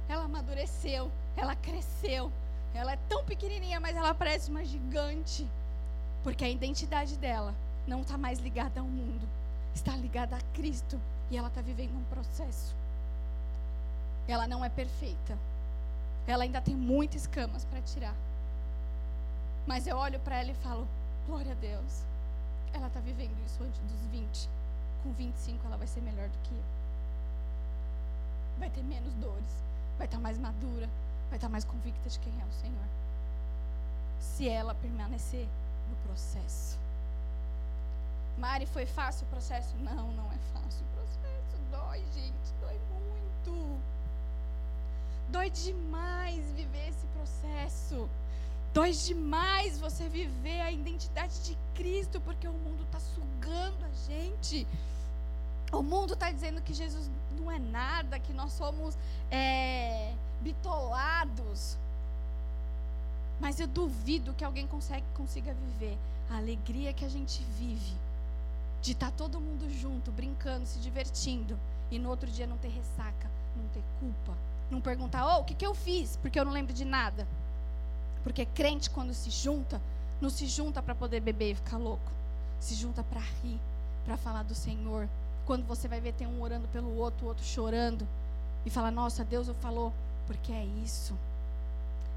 Ela 0.10 0.24
amadureceu, 0.24 1.12
ela 1.36 1.56
cresceu. 1.56 2.32
Ela 2.74 2.94
é 2.94 3.00
tão 3.10 3.24
pequenininha, 3.26 3.80
mas 3.80 3.96
ela 3.96 4.14
parece 4.14 4.50
uma 4.50 4.64
gigante. 4.64 5.48
Porque 6.24 6.46
a 6.46 6.50
identidade 6.50 7.18
dela 7.18 7.54
não 7.88 8.02
está 8.02 8.18
mais 8.18 8.40
ligada 8.40 8.80
ao 8.80 8.86
mundo, 8.86 9.28
está 9.74 9.96
ligada 9.96 10.36
a 10.36 10.42
Cristo. 10.56 11.00
E 11.30 11.38
ela 11.38 11.50
está 11.50 11.62
vivendo 11.62 11.96
um 11.96 12.04
processo. 12.06 12.74
Ela 14.28 14.48
não 14.48 14.64
é 14.64 14.70
perfeita. 14.70 15.38
Ela 16.28 16.44
ainda 16.44 16.62
tem 16.62 16.76
muitas 16.76 17.22
escamas 17.22 17.64
para 17.66 17.82
tirar. 17.82 18.14
Mas 19.66 19.88
eu 19.88 19.98
olho 19.98 20.20
para 20.20 20.36
ela 20.36 20.52
e 20.52 20.56
falo: 20.56 20.86
glória 21.26 21.54
a 21.54 21.56
Deus. 21.56 22.04
Ela 22.74 22.88
está 22.88 23.00
vivendo 23.00 23.36
isso 23.46 23.64
antes 23.64 23.80
dos 23.80 24.02
20. 24.12 24.50
Com 25.04 25.14
25 25.14 25.66
ela 25.66 25.78
vai 25.78 25.88
ser 25.88 26.02
melhor 26.02 26.28
do 26.28 26.38
que 26.44 26.54
eu. 26.54 26.64
Vai 28.60 28.70
ter 28.70 28.84
menos 28.84 29.14
dores. 29.16 29.64
Vai 29.98 30.06
estar 30.06 30.18
tá 30.18 30.24
mais 30.24 30.38
madura. 30.38 30.90
Vai 31.30 31.38
estar 31.38 31.48
tá 31.48 31.50
mais 31.50 31.64
convicta 31.64 32.10
de 32.10 32.20
quem 32.20 32.34
é 32.42 32.46
o 32.46 32.54
Senhor. 32.54 32.88
Se 34.20 34.50
ela 34.50 34.76
permanecer 34.76 35.48
no 35.90 35.96
processo. 36.08 36.78
Mari, 38.38 38.66
foi 38.68 38.86
fácil 38.86 39.26
o 39.26 39.30
processo? 39.30 39.76
Não, 39.78 40.12
não 40.12 40.32
é 40.32 40.38
fácil 40.54 40.86
o 40.86 40.96
processo. 40.96 41.58
Dói, 41.72 42.04
gente. 42.14 42.54
Dói 42.62 42.80
muito. 42.92 43.80
Dói 45.30 45.50
demais 45.50 46.52
viver 46.54 46.90
esse 46.90 47.06
processo. 47.08 48.10
Dói 48.74 48.92
demais 48.92 49.80
você 49.80 50.08
viver 50.08 50.62
a 50.62 50.72
identidade 50.72 51.40
de 51.44 51.58
Cristo, 51.76 52.22
porque 52.22 52.48
o 52.48 52.54
mundo 52.54 52.84
está 52.84 53.00
sugando 53.00 53.86
a 53.86 54.08
gente. 54.08 54.68
O 55.72 55.82
mundo 55.82 56.14
está 56.14 56.32
dizendo 56.32 56.62
que 56.62 56.74
Jesus 56.74 57.10
não 57.40 57.52
é 57.52 57.60
nada, 57.60 58.20
que 58.20 58.32
nós 58.32 58.54
somos 58.54 58.98
é, 59.30 60.14
bitolados. 60.42 61.78
Mas 63.40 63.60
eu 63.60 63.68
duvido 63.68 64.34
que 64.34 64.46
alguém 64.46 64.66
consegue, 64.66 65.06
consiga 65.14 65.54
viver 65.54 65.98
a 66.30 66.38
alegria 66.38 66.94
que 66.94 67.06
a 67.06 67.10
gente 67.10 67.44
vive, 67.58 67.96
de 68.82 68.94
estar 68.94 69.12
tá 69.12 69.18
todo 69.18 69.40
mundo 69.40 69.70
junto, 69.70 70.12
brincando, 70.12 70.66
se 70.66 70.80
divertindo, 70.80 71.58
e 71.92 72.00
no 72.00 72.10
outro 72.10 72.30
dia 72.30 72.48
não 72.48 72.58
ter 72.58 72.70
ressaca, 72.70 73.30
não 73.56 73.68
ter 73.70 73.84
culpa, 74.00 74.38
não 74.70 74.82
perguntar, 74.82 75.26
oh, 75.26 75.42
o 75.42 75.44
que, 75.44 75.54
que 75.56 75.66
eu 75.66 75.74
fiz? 75.74 76.18
Porque 76.18 76.40
eu 76.40 76.46
não 76.46 76.52
lembro 76.52 76.74
de 76.74 76.86
nada. 76.86 77.28
Porque 78.24 78.46
crente, 78.46 78.90
quando 78.90 79.14
se 79.14 79.30
junta, 79.30 79.82
não 80.20 80.30
se 80.30 80.48
junta 80.48 80.82
para 80.82 80.96
poder 80.96 81.22
beber 81.22 81.52
e 81.52 81.56
ficar 81.56 81.78
louco. 81.78 82.12
Se 82.60 82.76
junta 82.76 83.04
para 83.04 83.22
rir, 83.44 83.60
para 84.06 84.18
falar 84.18 84.44
do 84.44 84.56
Senhor, 84.56 85.08
Quando 85.46 85.66
você 85.66 85.88
vai 85.88 86.02
ver, 86.02 86.14
tem 86.14 86.28
um 86.28 86.42
orando 86.42 86.68
pelo 86.68 86.98
outro, 86.98 87.26
o 87.26 87.30
outro 87.30 87.46
chorando. 87.46 88.06
E 88.66 88.70
fala: 88.70 88.92
Nossa, 88.92 89.24
Deus 89.24 89.48
falou. 89.62 89.94
Porque 90.28 90.52
é 90.52 90.66
isso. 90.84 91.18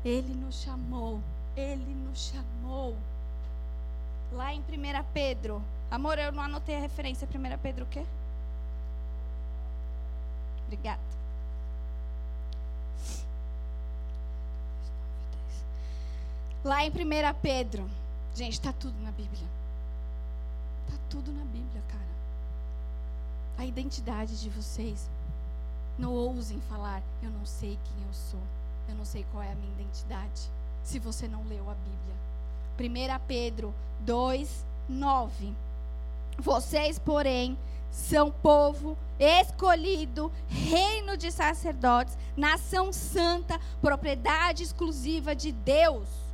Ele 0.04 0.34
nos 0.34 0.62
chamou. 0.62 1.20
Ele 1.56 1.94
nos 2.08 2.32
chamou. 2.32 2.96
Lá 4.32 4.52
em 4.52 4.58
1 4.60 4.64
Pedro. 5.14 5.62
Amor, 5.90 6.18
eu 6.18 6.32
não 6.32 6.42
anotei 6.42 6.74
a 6.74 6.80
referência. 6.80 7.28
1 7.32 7.58
Pedro 7.58 7.84
o 7.84 7.88
quê? 7.88 8.04
Obrigada. 10.66 11.00
Lá 16.62 16.84
em 16.84 16.90
1 16.90 16.92
Pedro. 17.40 17.88
Gente, 18.34 18.52
está 18.52 18.72
tudo 18.72 18.94
na 19.02 19.10
Bíblia. 19.10 19.48
Está 20.86 21.00
tudo 21.08 21.32
na 21.32 21.44
Bíblia, 21.44 21.82
cara. 21.88 22.04
A 23.58 23.64
identidade 23.64 24.40
de 24.40 24.50
vocês. 24.50 25.08
Não 25.98 26.12
ousem 26.12 26.60
falar, 26.68 27.02
eu 27.22 27.30
não 27.30 27.44
sei 27.46 27.78
quem 27.84 28.06
eu 28.06 28.12
sou. 28.12 28.40
Eu 28.88 28.94
não 28.94 29.04
sei 29.04 29.24
qual 29.30 29.42
é 29.42 29.50
a 29.50 29.54
minha 29.54 29.72
identidade. 29.72 30.50
Se 30.84 30.98
você 30.98 31.26
não 31.26 31.42
leu 31.48 31.64
a 31.70 31.74
Bíblia. 31.74 33.18
1 33.18 33.20
Pedro 33.26 33.74
2, 34.00 34.64
9. 34.88 35.52
Vocês, 36.38 36.98
porém, 36.98 37.56
são 37.90 38.30
povo 38.30 38.96
escolhido, 39.18 40.32
reino 40.48 41.16
de 41.16 41.30
sacerdotes, 41.30 42.16
nação 42.36 42.92
santa, 42.92 43.60
propriedade 43.80 44.62
exclusiva 44.62 45.34
de 45.34 45.52
Deus. 45.52 46.29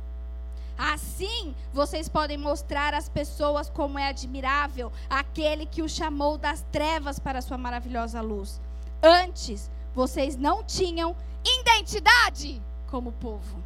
Assim, 0.77 1.55
vocês 1.73 2.07
podem 2.07 2.37
mostrar 2.37 2.93
às 2.93 3.09
pessoas 3.09 3.69
como 3.69 3.97
é 3.97 4.09
admirável 4.09 4.91
aquele 5.09 5.65
que 5.65 5.81
o 5.81 5.89
chamou 5.89 6.37
das 6.37 6.63
trevas 6.71 7.17
para 7.17 7.39
a 7.39 7.41
sua 7.41 7.57
maravilhosa 7.57 8.21
luz. 8.21 8.61
Antes, 9.01 9.69
vocês 9.95 10.35
não 10.35 10.63
tinham 10.63 11.15
identidade 11.43 12.61
como 12.91 13.11
povo. 13.11 13.57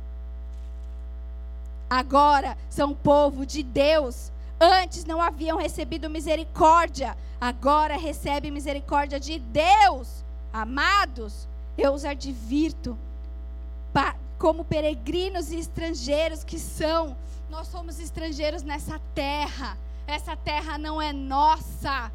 Agora 1.89 2.57
são 2.69 2.93
povo 2.93 3.45
de 3.45 3.61
Deus. 3.61 4.31
Antes 4.57 5.03
não 5.03 5.21
haviam 5.21 5.57
recebido 5.57 6.09
misericórdia, 6.09 7.17
agora 7.39 7.97
recebem 7.97 8.51
misericórdia 8.51 9.19
de 9.19 9.39
Deus. 9.39 10.23
Amados, 10.53 11.47
eu 11.77 11.93
os 11.93 12.05
advirto, 12.05 12.97
como 14.41 14.65
peregrinos 14.65 15.51
e 15.51 15.59
estrangeiros 15.59 16.43
que 16.43 16.57
são, 16.57 17.15
nós 17.47 17.67
somos 17.67 17.99
estrangeiros 17.99 18.63
nessa 18.63 18.99
terra. 19.13 19.77
Essa 20.07 20.35
terra 20.35 20.79
não 20.79 20.99
é 20.99 21.13
nossa. 21.13 22.11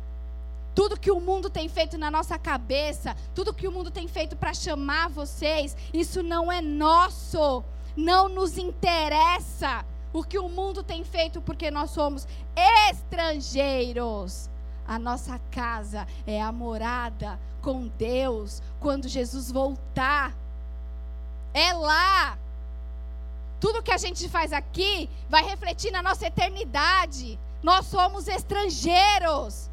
Tudo 0.74 0.98
que 0.98 1.12
o 1.12 1.20
mundo 1.20 1.48
tem 1.48 1.68
feito 1.68 1.96
na 1.96 2.10
nossa 2.10 2.36
cabeça, 2.36 3.16
tudo 3.32 3.54
que 3.54 3.68
o 3.68 3.70
mundo 3.70 3.92
tem 3.92 4.08
feito 4.08 4.34
para 4.34 4.52
chamar 4.52 5.08
vocês, 5.08 5.76
isso 5.94 6.20
não 6.20 6.50
é 6.50 6.60
nosso. 6.60 7.62
Não 7.96 8.28
nos 8.28 8.58
interessa 8.58 9.86
o 10.12 10.24
que 10.24 10.36
o 10.36 10.48
mundo 10.48 10.82
tem 10.82 11.04
feito, 11.04 11.40
porque 11.40 11.70
nós 11.70 11.90
somos 11.92 12.26
estrangeiros. 12.90 14.50
A 14.84 14.98
nossa 14.98 15.38
casa 15.52 16.08
é 16.26 16.42
a 16.42 16.50
morada 16.50 17.38
com 17.62 17.86
Deus 17.86 18.60
quando 18.80 19.06
Jesus 19.06 19.52
voltar. 19.52 20.34
É 21.56 21.72
lá. 21.72 22.36
Tudo 23.58 23.82
que 23.82 23.90
a 23.90 23.96
gente 23.96 24.28
faz 24.28 24.52
aqui 24.52 25.08
vai 25.30 25.42
refletir 25.42 25.90
na 25.90 26.02
nossa 26.02 26.26
eternidade. 26.26 27.38
Nós 27.62 27.86
somos 27.86 28.28
estrangeiros. 28.28 29.70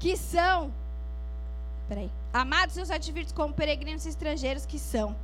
Que 0.00 0.16
são, 0.16 0.72
peraí, 1.88 2.10
amados, 2.34 2.76
os 2.76 2.90
advirtos 2.90 3.32
como 3.32 3.54
peregrinos 3.54 4.04
estrangeiros 4.04 4.66
que 4.66 4.78
são 4.78 5.14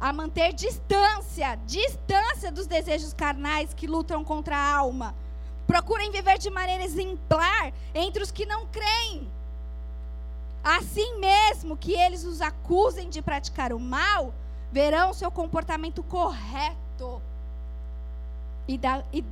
a 0.00 0.12
manter 0.12 0.52
distância, 0.52 1.56
distância 1.66 2.52
dos 2.52 2.66
desejos 2.66 3.12
carnais 3.12 3.74
que 3.74 3.88
lutam 3.88 4.24
contra 4.24 4.56
a 4.56 4.76
alma. 4.76 5.12
Procurem 5.66 6.12
viver 6.12 6.38
de 6.38 6.50
maneira 6.50 6.84
exemplar 6.84 7.72
entre 7.92 8.22
os 8.22 8.30
que 8.30 8.46
não 8.46 8.66
creem. 8.66 9.28
Assim 10.64 11.20
mesmo 11.20 11.76
que 11.76 11.92
eles 11.92 12.24
os 12.24 12.40
acusem 12.40 13.10
de 13.10 13.20
praticar 13.20 13.70
o 13.70 13.78
mal, 13.78 14.32
verão 14.72 15.12
seu 15.12 15.30
comportamento 15.30 16.02
correto 16.02 17.20
e, 18.66 18.80
e, 19.12 19.24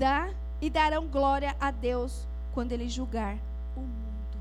e 0.61 0.71
darão 0.71 1.07
glória 1.07 1.57
a 1.59 1.71
Deus 1.71 2.29
quando 2.53 2.73
ele 2.73 2.87
julgar 2.87 3.39
o 3.75 3.81
mundo. 3.81 4.39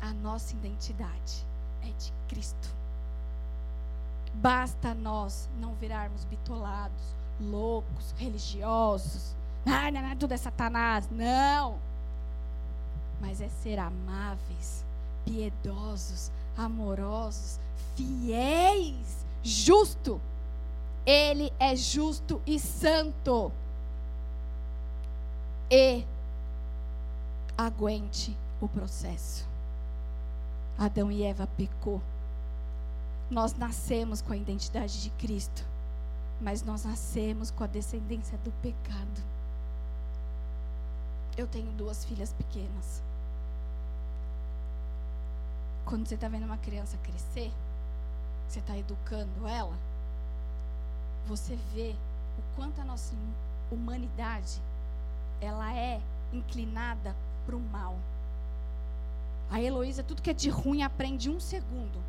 A 0.00 0.14
nossa 0.14 0.54
identidade 0.54 1.44
é 1.82 1.88
de 1.88 2.10
Cristo. 2.26 2.70
Basta 4.32 4.94
nós 4.94 5.50
não 5.60 5.74
virarmos 5.74 6.24
bitolados, 6.24 7.14
loucos, 7.38 8.14
religiosos. 8.16 9.34
Ah, 9.66 9.90
não, 9.90 10.00
não, 10.00 10.16
tudo 10.16 10.32
é 10.32 10.36
Satanás. 10.38 11.10
Não. 11.10 11.89
Mas 13.20 13.40
é 13.40 13.48
ser 13.62 13.78
amáveis, 13.78 14.84
piedosos, 15.24 16.30
amorosos, 16.56 17.58
fiéis, 17.94 19.24
justo. 19.42 20.20
Ele 21.04 21.52
é 21.58 21.76
justo 21.76 22.40
e 22.46 22.58
santo. 22.58 23.52
E 25.70 26.04
aguente 27.56 28.36
o 28.60 28.68
processo. 28.68 29.48
Adão 30.78 31.12
e 31.12 31.22
Eva 31.22 31.46
pecou 31.56 32.00
nós 33.30 33.54
nascemos 33.54 34.20
com 34.20 34.32
a 34.32 34.36
identidade 34.36 35.02
de 35.02 35.10
Cristo, 35.10 35.64
mas 36.40 36.62
nós 36.62 36.84
nascemos 36.84 37.50
com 37.50 37.62
a 37.62 37.66
descendência 37.68 38.36
do 38.38 38.50
pecado. 38.60 39.22
Eu 41.36 41.46
tenho 41.46 41.70
duas 41.72 42.04
filhas 42.04 42.32
pequenas. 42.32 43.00
Quando 45.90 46.06
você 46.06 46.14
está 46.14 46.28
vendo 46.28 46.44
uma 46.44 46.56
criança 46.56 46.96
crescer, 47.02 47.52
você 48.48 48.60
está 48.60 48.78
educando 48.78 49.46
ela, 49.46 49.76
você 51.26 51.58
vê 51.74 51.94
o 52.38 52.56
quanto 52.56 52.80
a 52.80 52.84
nossa 52.84 53.14
humanidade 53.70 54.62
ela 55.40 55.76
é 55.76 56.00
inclinada 56.32 57.14
para 57.44 57.54
o 57.54 57.60
mal. 57.60 57.98
A 59.50 59.60
Heloísa, 59.60 60.02
tudo 60.02 60.22
que 60.22 60.30
é 60.30 60.34
de 60.34 60.48
ruim, 60.48 60.82
aprende 60.82 61.28
um 61.28 61.38
segundo 61.38 62.00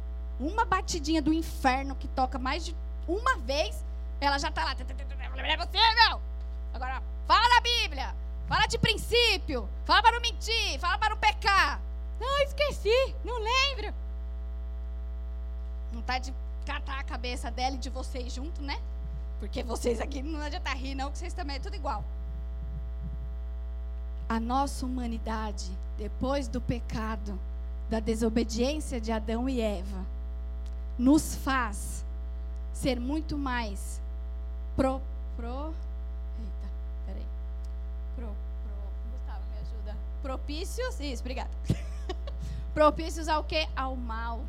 uma 0.41 0.65
batidinha 0.65 1.21
do 1.21 1.31
inferno 1.31 1.95
que 1.95 2.07
toca 2.07 2.39
mais 2.39 2.65
de 2.65 2.75
uma 3.07 3.37
vez, 3.37 3.83
ela 4.19 4.37
já 4.39 4.49
está 4.49 4.63
lá. 4.63 4.71
É 4.71 6.09
não! 6.09 6.21
Agora, 6.73 7.01
fala 7.27 7.47
da 7.55 7.61
Bíblia. 7.61 8.15
Fala 8.47 8.65
de 8.65 8.77
princípio. 8.77 9.69
Fala 9.85 10.01
para 10.01 10.13
não 10.13 10.21
mentir. 10.21 10.79
Fala 10.79 10.97
para 10.97 11.09
não 11.11 11.17
pecar. 11.17 11.79
Não, 12.21 12.41
esqueci. 12.41 13.15
Não 13.25 13.39
lembro. 13.39 13.93
Tá 16.05 16.19
de 16.19 16.33
catar 16.65 16.99
a 16.99 17.03
cabeça 17.03 17.49
dela 17.49 17.75
e 17.75 17.79
de 17.79 17.89
vocês 17.89 18.31
junto, 18.31 18.61
né? 18.61 18.79
Porque 19.39 19.63
vocês 19.63 19.99
aqui 19.99 20.21
não 20.21 20.39
adianta 20.39 20.69
rir, 20.69 20.93
não, 20.93 21.11
que 21.11 21.17
vocês 21.17 21.33
também 21.33 21.55
é 21.55 21.59
tudo 21.59 21.75
igual. 21.75 22.03
A 24.29 24.39
nossa 24.39 24.85
humanidade, 24.85 25.71
depois 25.97 26.47
do 26.47 26.61
pecado, 26.61 27.39
da 27.89 27.99
desobediência 27.99 29.01
de 29.01 29.11
Adão 29.11 29.49
e 29.49 29.59
Eva, 29.59 30.05
nos 30.97 31.35
faz 31.35 32.05
ser 32.71 32.99
muito 32.99 33.37
mais 33.37 33.99
pro, 34.75 35.01
pro 35.35 35.73
eita, 36.39 36.69
peraí, 37.05 37.25
pro, 38.15 38.27
pro, 38.27 39.11
Gustavo, 39.11 39.41
me 39.51 39.59
ajuda, 39.59 39.97
propícios, 40.21 40.99
isso, 40.99 41.21
obrigada, 41.21 41.49
propícios 42.73 43.27
ao 43.27 43.43
que? 43.43 43.67
Ao 43.75 43.95
mal, 43.95 44.41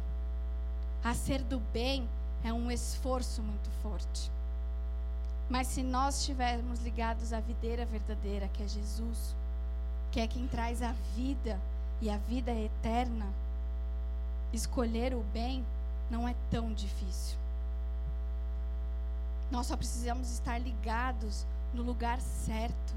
a 1.04 1.14
ser 1.14 1.42
do 1.42 1.58
bem 1.72 2.08
é 2.44 2.52
um 2.52 2.70
esforço 2.70 3.42
muito 3.42 3.70
forte, 3.82 4.30
mas 5.48 5.66
se 5.68 5.82
nós 5.82 6.20
estivermos 6.20 6.80
ligados 6.80 7.32
à 7.32 7.40
videira 7.40 7.84
verdadeira, 7.84 8.48
que 8.48 8.62
é 8.62 8.68
Jesus, 8.68 9.34
que 10.10 10.20
é 10.20 10.26
quem 10.26 10.46
traz 10.48 10.82
a 10.82 10.92
vida 11.14 11.58
e 12.00 12.10
a 12.10 12.16
vida 12.16 12.52
eterna, 12.52 13.26
escolher 14.52 15.14
o 15.14 15.24
bem 15.32 15.64
não 16.10 16.28
é 16.28 16.34
tão 16.50 16.72
difícil. 16.72 17.36
Nós 19.50 19.66
só 19.66 19.76
precisamos 19.76 20.30
estar 20.30 20.58
ligados 20.58 21.44
no 21.74 21.82
lugar 21.82 22.20
certo, 22.20 22.94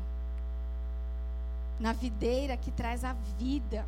na 1.80 1.94
videira 1.94 2.56
que 2.56 2.72
traz 2.72 3.04
a 3.04 3.14
vida, 3.38 3.86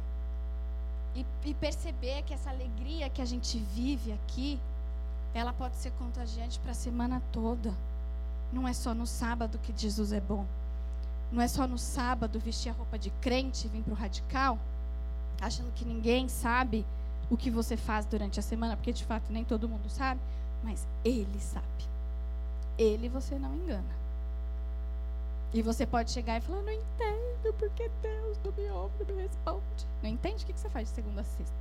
e, 1.17 1.25
e 1.49 1.53
perceber 1.55 2.21
que 2.23 2.33
essa 2.33 2.49
alegria 2.49 3.09
que 3.09 3.21
a 3.21 3.25
gente 3.25 3.57
vive 3.73 4.13
aqui, 4.13 4.59
ela 5.33 5.51
pode 5.51 5.75
ser 5.75 5.91
contagiante 5.93 6.59
para 6.59 6.71
a 6.71 6.75
semana 6.75 7.21
toda. 7.31 7.73
Não 8.53 8.67
é 8.67 8.73
só 8.73 8.93
no 8.93 9.07
sábado 9.07 9.57
que 9.57 9.73
Jesus 9.75 10.11
é 10.13 10.21
bom. 10.21 10.45
não 11.31 11.41
é 11.41 11.47
só 11.47 11.67
no 11.67 11.77
sábado 11.77 12.39
vestir 12.39 12.69
a 12.69 12.73
roupa 12.73 12.97
de 12.97 13.09
crente 13.19 13.67
e 13.67 13.69
vir 13.69 13.83
para 13.83 13.93
o 13.93 13.95
radical, 13.95 14.57
achando 15.41 15.73
que 15.73 15.83
ninguém 15.83 16.29
sabe 16.29 16.85
o 17.29 17.35
que 17.35 17.51
você 17.51 17.75
faz 17.75 18.05
durante 18.05 18.39
a 18.39 18.43
semana, 18.43 18.77
porque 18.77 18.93
de 18.93 19.03
fato 19.03 19.33
nem 19.33 19.43
todo 19.43 19.67
mundo 19.67 19.89
sabe, 19.89 20.21
mas 20.63 20.87
Ele 21.03 21.39
sabe. 21.39 21.65
Ele 22.77 23.09
você 23.09 23.37
não 23.37 23.53
engana. 23.55 23.97
E 25.53 25.61
você 25.61 25.85
pode 25.85 26.11
chegar 26.11 26.37
e 26.37 26.41
falar: 26.41 26.61
Não 26.61 26.71
entendo 26.71 27.53
porque 27.57 27.89
Deus 28.01 28.37
não 28.43 28.51
me 28.51 28.69
ouve, 28.69 29.05
não 29.07 29.15
me 29.15 29.21
responde. 29.23 29.87
Não 30.01 30.09
entende? 30.09 30.43
O 30.43 30.47
que 30.47 30.59
você 30.59 30.69
faz 30.69 30.89
de 30.89 30.95
segunda 30.95 31.21
a 31.21 31.23
sexta? 31.23 31.55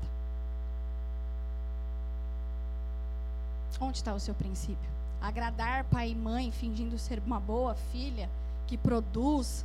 Onde 3.81 3.99
está 3.99 4.15
o 4.15 4.21
seu 4.21 4.35
princípio? 4.35 4.97
Agradar 5.21 5.85
pai 5.85 6.11
e 6.11 6.15
mãe, 6.15 6.51
fingindo 6.51 6.99
ser 6.99 7.23
uma 7.25 7.39
boa 7.39 7.75
filha, 7.93 8.29
que 8.67 8.77
produz 8.77 9.65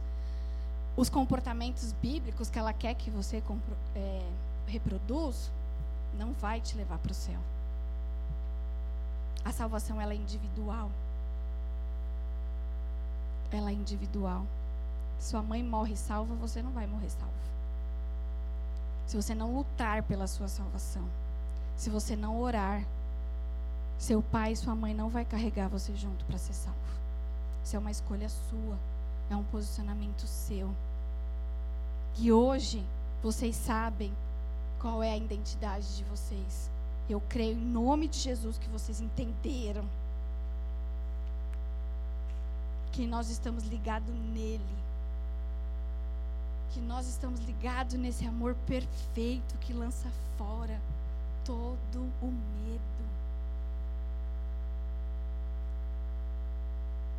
os 0.96 1.10
comportamentos 1.10 1.94
bíblicos 2.02 2.50
que 2.50 2.60
ela 2.60 2.74
quer 2.74 2.94
que 2.94 3.10
você 3.10 3.42
é, 3.96 4.22
reproduz, 4.68 5.50
não 6.18 6.34
vai 6.34 6.60
te 6.60 6.76
levar 6.76 6.98
para 7.00 7.12
o 7.12 7.16
céu. 7.16 7.40
A 9.44 9.52
salvação 9.52 10.00
ela 10.00 10.14
é 10.14 10.16
individual. 10.16 10.92
Ela 13.52 13.70
é 13.70 13.74
individual. 13.74 14.46
Sua 15.20 15.42
mãe 15.42 15.64
morre 15.64 15.96
salva, 15.96 16.34
você 16.36 16.62
não 16.62 16.72
vai 16.72 16.88
morrer 16.88 17.10
salvo. 17.10 17.34
Se 19.06 19.16
você 19.16 19.36
não 19.36 19.54
lutar 19.54 20.04
pela 20.04 20.26
sua 20.26 20.48
salvação, 20.48 21.04
se 21.76 21.90
você 21.90 22.16
não 22.16 22.40
orar, 22.40 22.84
seu 23.98 24.22
pai 24.22 24.54
e 24.54 24.56
sua 24.56 24.74
mãe 24.74 24.94
não 24.94 25.10
vai 25.10 25.26
carregar 25.26 25.68
você 25.68 25.96
junto 25.96 26.26
para 26.26 26.38
ser 26.38 26.54
salvo. 26.54 26.80
Isso 27.64 27.76
é 27.76 27.80
uma 27.80 27.92
escolha 27.92 28.30
sua, 28.30 28.78
é 29.30 29.36
um 29.36 29.44
posicionamento 29.44 30.26
seu. 30.26 30.74
E 32.18 32.32
hoje 32.32 32.84
vocês 33.22 33.56
sabem 33.56 34.12
qual 34.80 35.04
é 35.04 35.12
a 35.12 35.18
identidade 35.18 35.98
de 35.98 36.04
vocês. 36.06 36.70
Eu 37.10 37.22
creio 37.30 37.54
em 37.58 37.66
nome 37.66 38.08
de 38.08 38.18
Jesus 38.18 38.58
que 38.58 38.70
vocês 38.70 39.00
entenderam 39.02 39.86
que 42.92 43.08
nós 43.08 43.30
estamos 43.30 43.64
ligados 43.66 44.14
nele. 44.34 44.82
Que 46.72 46.80
nós 46.80 47.08
estamos 47.08 47.40
ligados 47.42 47.96
nesse 47.96 48.26
amor 48.26 48.56
perfeito 48.68 49.58
que 49.60 49.74
lança 49.74 50.10
fora 50.38 50.80
todo 51.44 52.10
o 52.22 52.28
medo. 52.28 52.82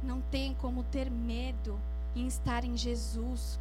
Não 0.02 0.20
tem 0.20 0.54
como 0.54 0.82
ter 0.84 1.10
medo 1.10 1.78
em 2.14 2.26
estar 2.26 2.64
em 2.64 2.76
Jesus. 2.76 3.58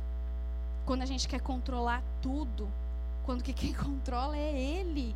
Quando 0.85 1.03
a 1.03 1.05
gente 1.05 1.27
quer 1.27 1.39
controlar 1.39 2.03
tudo, 2.21 2.67
quando 3.23 3.43
que 3.43 3.53
quem 3.53 3.73
controla 3.75 4.35
é 4.35 4.51
Ele. 4.51 5.15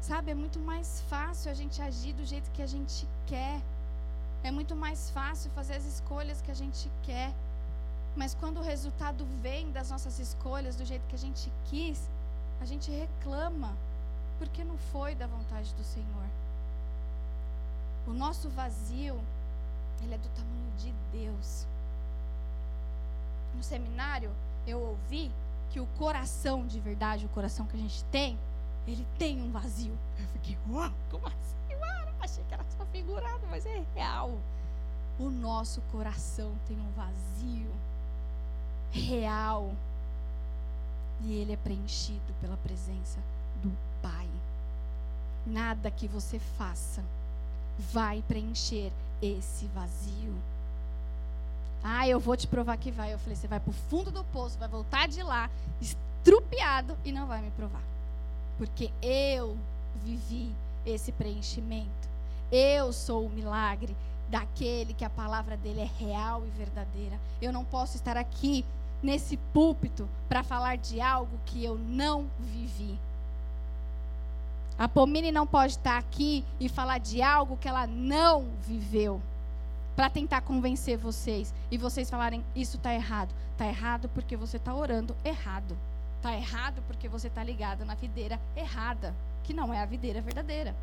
Sabe, 0.00 0.32
é 0.32 0.34
muito 0.34 0.58
mais 0.58 1.00
fácil 1.02 1.50
a 1.50 1.54
gente 1.54 1.80
agir 1.80 2.12
do 2.12 2.24
jeito 2.24 2.50
que 2.50 2.62
a 2.62 2.66
gente 2.66 3.06
quer. 3.26 3.60
É 4.44 4.50
muito 4.50 4.74
mais 4.74 5.10
fácil 5.10 5.50
fazer 5.52 5.74
as 5.74 5.84
escolhas 5.84 6.42
que 6.42 6.50
a 6.50 6.54
gente 6.54 6.90
quer. 7.04 7.32
Mas 8.16 8.34
quando 8.34 8.58
o 8.58 8.62
resultado 8.62 9.24
vem 9.40 9.70
das 9.70 9.90
nossas 9.90 10.18
escolhas 10.18 10.76
do 10.76 10.84
jeito 10.84 11.06
que 11.08 11.14
a 11.14 11.18
gente 11.18 11.50
quis, 11.66 12.08
a 12.60 12.64
gente 12.64 12.90
reclama, 12.90 13.72
porque 14.38 14.64
não 14.64 14.76
foi 14.92 15.14
da 15.14 15.26
vontade 15.26 15.72
do 15.74 15.84
Senhor. 15.84 16.26
O 18.06 18.12
nosso 18.12 18.48
vazio, 18.50 19.18
ele 20.02 20.14
é 20.14 20.18
do 20.18 20.28
tamanho 20.30 20.72
de 20.78 20.92
Deus. 21.12 21.66
No 23.54 23.62
seminário, 23.62 24.30
eu 24.66 24.80
ouvi 24.80 25.30
que 25.70 25.80
o 25.80 25.86
coração 25.98 26.66
de 26.66 26.80
verdade, 26.80 27.24
o 27.26 27.28
coração 27.30 27.64
que 27.66 27.76
a 27.76 27.80
gente 27.80 28.04
tem, 28.04 28.36
ele 28.86 29.06
tem 29.18 29.40
um 29.40 29.50
vazio. 29.52 29.96
Eu 30.18 30.26
fiquei, 30.34 30.58
uau, 30.68 30.92
como 31.10 31.26
assim? 31.26 31.61
Achei 32.22 32.44
que 32.44 32.54
era 32.54 32.64
só 32.78 32.84
figurado, 32.86 33.40
mas 33.50 33.66
é 33.66 33.82
real. 33.94 34.38
O 35.18 35.28
nosso 35.28 35.80
coração 35.92 36.52
tem 36.68 36.78
um 36.78 36.90
vazio 36.92 37.70
real. 38.92 39.72
E 41.24 41.34
ele 41.34 41.52
é 41.52 41.56
preenchido 41.56 42.32
pela 42.40 42.56
presença 42.58 43.18
do 43.62 43.70
Pai. 44.00 44.28
Nada 45.44 45.90
que 45.90 46.06
você 46.06 46.38
faça 46.56 47.02
vai 47.92 48.22
preencher 48.28 48.92
esse 49.20 49.66
vazio. 49.66 50.34
Ah, 51.82 52.06
eu 52.06 52.20
vou 52.20 52.36
te 52.36 52.46
provar 52.46 52.76
que 52.76 52.92
vai. 52.92 53.12
Eu 53.12 53.18
falei, 53.18 53.34
você 53.34 53.48
vai 53.48 53.58
para 53.58 53.70
o 53.70 53.74
fundo 53.90 54.12
do 54.12 54.22
poço, 54.24 54.58
vai 54.58 54.68
voltar 54.68 55.08
de 55.08 55.22
lá, 55.22 55.50
estrupiado, 55.80 56.96
e 57.04 57.10
não 57.10 57.26
vai 57.26 57.42
me 57.42 57.50
provar. 57.50 57.82
Porque 58.58 58.92
eu 59.02 59.56
vivi 60.04 60.52
esse 60.86 61.10
preenchimento. 61.10 62.11
Eu 62.52 62.92
sou 62.92 63.24
o 63.24 63.30
milagre 63.30 63.96
daquele 64.28 64.92
que 64.92 65.06
a 65.06 65.10
palavra 65.10 65.56
dele 65.56 65.80
é 65.80 65.90
real 65.98 66.44
e 66.46 66.50
verdadeira. 66.50 67.18
Eu 67.40 67.50
não 67.50 67.64
posso 67.64 67.96
estar 67.96 68.14
aqui 68.14 68.62
nesse 69.02 69.38
púlpito 69.54 70.06
para 70.28 70.42
falar 70.42 70.76
de 70.76 71.00
algo 71.00 71.40
que 71.46 71.64
eu 71.64 71.78
não 71.78 72.26
vivi. 72.38 72.98
A 74.78 74.86
Pomini 74.86 75.32
não 75.32 75.46
pode 75.46 75.72
estar 75.72 75.96
aqui 75.96 76.44
e 76.60 76.68
falar 76.68 76.98
de 76.98 77.22
algo 77.22 77.56
que 77.56 77.68
ela 77.68 77.86
não 77.86 78.46
viveu. 78.66 79.18
Para 79.96 80.10
tentar 80.10 80.42
convencer 80.42 80.98
vocês. 80.98 81.54
E 81.70 81.78
vocês 81.78 82.10
falarem, 82.10 82.44
isso 82.54 82.76
está 82.76 82.92
errado. 82.92 83.30
Está 83.52 83.66
errado 83.66 84.10
porque 84.10 84.36
você 84.36 84.58
está 84.58 84.74
orando 84.74 85.16
errado. 85.24 85.74
Está 86.18 86.34
errado 86.34 86.82
porque 86.86 87.08
você 87.08 87.28
está 87.28 87.42
ligado 87.42 87.84
na 87.86 87.94
videira 87.94 88.38
errada. 88.54 89.14
Que 89.42 89.54
não 89.54 89.72
é 89.72 89.80
a 89.80 89.86
videira 89.86 90.20
verdadeira. 90.20 90.74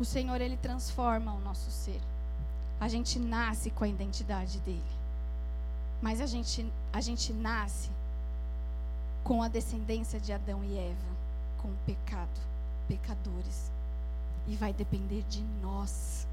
O 0.00 0.04
Senhor, 0.04 0.40
Ele 0.40 0.56
transforma 0.56 1.34
o 1.34 1.40
nosso 1.40 1.70
ser. 1.70 2.00
A 2.80 2.88
gente 2.88 3.18
nasce 3.18 3.70
com 3.70 3.84
a 3.84 3.88
identidade 3.88 4.58
dele. 4.60 4.80
Mas 6.00 6.22
a 6.22 6.26
gente, 6.26 6.66
a 6.90 7.02
gente 7.02 7.34
nasce 7.34 7.90
com 9.22 9.42
a 9.42 9.48
descendência 9.48 10.18
de 10.18 10.32
Adão 10.32 10.64
e 10.64 10.78
Eva, 10.78 10.96
com 11.60 11.68
o 11.68 11.76
pecado, 11.84 12.40
pecadores. 12.88 13.70
E 14.48 14.56
vai 14.56 14.72
depender 14.72 15.22
de 15.28 15.42
nós 15.60 16.26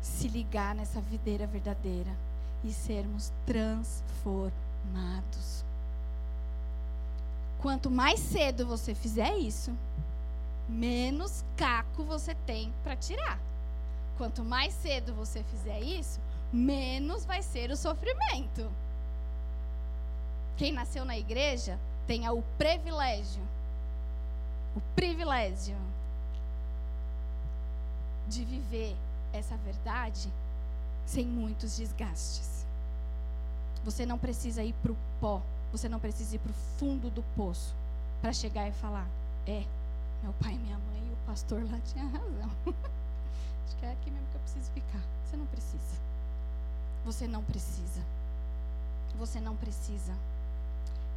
se 0.00 0.28
ligar 0.28 0.74
nessa 0.74 1.02
videira 1.02 1.46
verdadeira 1.46 2.16
e 2.64 2.72
sermos 2.72 3.30
transformados. 3.44 5.62
Quanto 7.60 7.90
mais 7.90 8.18
cedo 8.18 8.66
você 8.66 8.94
fizer 8.94 9.36
isso, 9.36 9.70
menos 10.68 11.44
caco 11.56 12.04
você 12.04 12.34
tem 12.46 12.72
para 12.82 12.96
tirar. 12.96 13.38
Quanto 14.16 14.44
mais 14.44 14.72
cedo 14.74 15.14
você 15.14 15.42
fizer 15.44 15.80
isso, 15.80 16.20
menos 16.52 17.24
vai 17.24 17.42
ser 17.42 17.70
o 17.70 17.76
sofrimento. 17.76 18.70
Quem 20.56 20.72
nasceu 20.72 21.04
na 21.04 21.18
igreja 21.18 21.78
tem 22.06 22.28
o 22.28 22.42
privilégio, 22.58 23.42
o 24.76 24.80
privilégio 24.94 25.76
de 28.28 28.44
viver 28.44 28.96
essa 29.32 29.56
verdade 29.58 30.28
sem 31.06 31.26
muitos 31.26 31.76
desgastes. 31.76 32.64
Você 33.84 34.06
não 34.06 34.18
precisa 34.18 34.62
ir 34.62 34.74
para 34.82 34.92
o 34.92 34.96
pó, 35.20 35.42
você 35.72 35.88
não 35.88 35.98
precisa 35.98 36.36
ir 36.36 36.38
para 36.38 36.52
o 36.52 36.78
fundo 36.78 37.10
do 37.10 37.22
poço 37.34 37.74
para 38.20 38.32
chegar 38.32 38.68
e 38.68 38.72
falar: 38.72 39.06
é, 39.46 39.64
meu 40.22 40.32
pai, 40.34 40.56
minha 40.56 40.78
mãe 40.78 41.02
e 41.08 41.12
o 41.12 41.26
pastor 41.26 41.62
lá 41.64 41.78
tinha 41.80 42.04
razão. 42.04 42.50
Acho 43.66 43.76
que 43.76 43.86
é 43.86 43.92
aqui 43.92 44.10
mesmo 44.10 44.26
que 44.30 44.36
eu 44.36 44.40
preciso 44.40 44.70
ficar. 44.70 45.00
Você 45.24 45.36
não 45.36 45.46
precisa. 45.46 45.96
Você 47.04 47.26
não 47.26 47.42
precisa. 47.42 48.00
Você 49.18 49.40
não 49.40 49.56
precisa. 49.56 50.12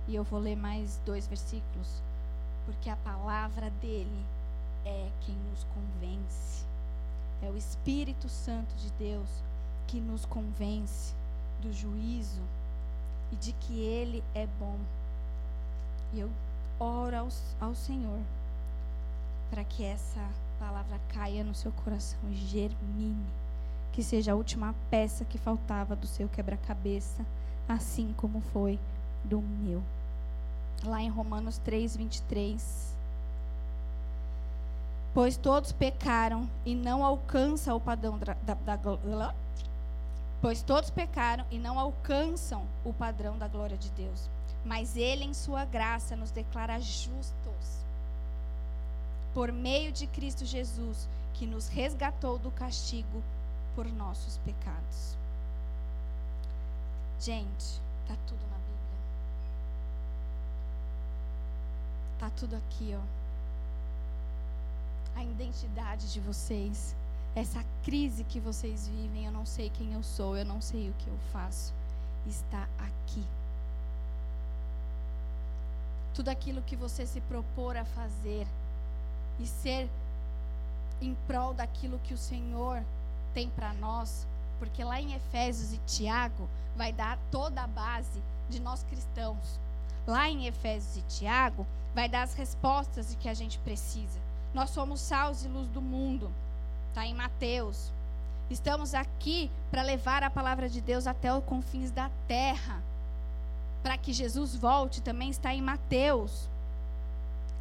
E 0.08 0.16
eu 0.16 0.24
vou 0.24 0.40
ler 0.40 0.56
mais 0.56 1.00
dois 1.06 1.28
versículos, 1.28 2.02
porque 2.66 2.90
a 2.90 2.96
palavra 2.98 3.70
dele 3.82 4.26
é 4.84 5.10
quem 5.26 5.36
nos 5.52 5.64
convence. 5.66 6.66
É 7.44 7.50
o 7.50 7.58
Espírito 7.58 8.28
Santo 8.28 8.74
de 8.76 8.90
Deus 8.92 9.30
que 9.88 10.00
nos 10.00 10.26
convence 10.26 11.14
do 11.62 11.72
juízo 11.72 12.42
e 13.32 13.36
de 13.36 13.52
que 13.54 13.80
ele 13.80 14.24
é 14.34 14.48
bom. 14.60 14.78
E 16.14 16.20
eu 16.20 16.30
oro 16.80 17.16
ao, 17.18 17.28
ao 17.60 17.76
Senhor 17.76 18.20
para 19.50 19.64
que 19.64 19.84
essa 19.84 20.22
palavra 20.60 21.00
caia 21.14 21.44
no 21.44 21.54
seu 21.54 21.72
coração 21.72 22.20
e 22.30 22.36
germine. 22.36 23.26
Que 23.92 24.04
seja 24.04 24.34
a 24.34 24.36
última 24.36 24.76
peça 24.90 25.24
que 25.24 25.38
faltava 25.38 25.96
do 25.96 26.06
seu 26.06 26.28
quebra-cabeça, 26.28 27.26
assim 27.68 28.14
como 28.18 28.42
foi 28.52 28.80
do 29.24 29.42
meu. 29.42 29.82
Lá 30.84 31.02
em 31.02 31.10
Romanos 31.10 31.58
3, 31.60 31.96
23. 31.96 32.94
Pois 35.14 35.38
todos 35.38 35.72
pecaram 35.72 36.50
e 36.66 36.76
não 36.76 37.06
alcançam 37.06 37.78
o 37.78 37.80
padrão 37.80 38.18
da, 38.18 38.34
da, 38.46 38.54
da 38.54 39.34
pois 40.42 40.62
todos 40.62 40.90
pecaram 40.90 41.46
e 41.50 41.58
não 41.58 41.80
alcançam 41.80 42.66
o 42.84 42.92
padrão 42.92 43.38
da 43.38 43.48
glória 43.48 43.78
de 43.78 43.90
Deus. 43.92 44.30
Mas 44.66 44.98
ele 44.98 45.24
em 45.24 45.34
sua 45.34 45.64
graça 45.64 46.18
nos 46.18 46.32
declara 46.32 46.80
justos 46.82 47.85
por 49.36 49.52
meio 49.52 49.92
de 49.92 50.08
Cristo 50.08 50.44
Jesus, 50.46 51.08
que 51.36 51.46
nos 51.46 51.68
resgatou 51.68 52.40
do 52.40 52.50
castigo 52.50 53.22
por 53.76 53.86
nossos 53.86 54.38
pecados. 54.40 55.16
Gente, 57.20 57.80
tá 58.08 58.16
tudo 58.26 58.42
na 58.50 58.58
Bíblia. 58.58 59.00
Tá 62.18 62.32
tudo 62.36 62.56
aqui, 62.56 62.98
ó 62.98 63.26
a 65.16 65.24
identidade 65.24 66.12
de 66.12 66.20
vocês, 66.20 66.94
essa 67.36 67.64
crise 67.84 68.24
que 68.26 68.40
vocês 68.40 68.88
vivem, 68.88 69.26
eu 69.26 69.32
não 69.32 69.46
sei 69.46 69.70
quem 69.70 69.94
eu 69.94 70.04
sou, 70.04 70.38
eu 70.38 70.46
não 70.46 70.62
sei 70.62 70.90
o 70.90 70.94
que 70.94 71.08
eu 71.08 71.18
faço, 71.32 71.74
está 72.28 72.68
aqui. 72.78 73.24
Tudo 76.14 76.30
aquilo 76.30 76.62
que 76.62 76.76
você 76.76 77.06
se 77.06 77.22
propor 77.22 77.78
a 77.78 77.86
fazer 77.86 78.46
e 79.40 79.46
ser 79.46 79.90
em 81.02 81.16
prol 81.28 81.54
daquilo 81.54 82.00
que 82.04 82.14
o 82.14 82.18
Senhor 82.18 82.82
tem 83.34 83.50
para 83.50 83.74
nós, 83.74 84.26
porque 84.60 84.84
lá 84.84 85.00
em 85.00 85.14
Efésios 85.14 85.74
e 85.74 85.78
Tiago 85.86 86.48
vai 86.76 86.94
dar 86.94 87.18
toda 87.32 87.62
a 87.62 87.68
base 87.68 88.22
de 88.50 88.60
nós 88.60 88.84
cristãos. 88.84 89.60
Lá 90.08 90.30
em 90.30 90.46
Efésios 90.46 90.98
e 90.98 91.02
Tiago 91.04 91.66
vai 91.94 92.08
dar 92.08 92.24
as 92.24 92.34
respostas 92.34 93.10
de 93.10 93.18
que 93.18 93.30
a 93.30 93.34
gente 93.34 93.58
precisa. 93.60 94.20
Nós 94.54 94.70
somos 94.70 95.02
sal 95.02 95.34
e 95.44 95.48
luz 95.48 95.68
do 95.70 95.82
mundo. 95.82 96.32
Está 96.90 97.06
em 97.06 97.14
Mateus. 97.14 97.92
Estamos 98.50 98.94
aqui 98.94 99.50
para 99.72 99.82
levar 99.82 100.24
a 100.24 100.30
palavra 100.30 100.70
de 100.70 100.80
Deus 100.80 101.08
até 101.08 101.34
os 101.34 101.44
confins 101.44 101.92
da 101.92 102.10
terra. 102.28 102.82
Para 103.82 103.98
que 103.98 104.14
Jesus 104.14 104.56
volte, 104.56 105.02
também 105.02 105.30
está 105.30 105.54
em 105.54 105.62
Mateus. 105.62 106.48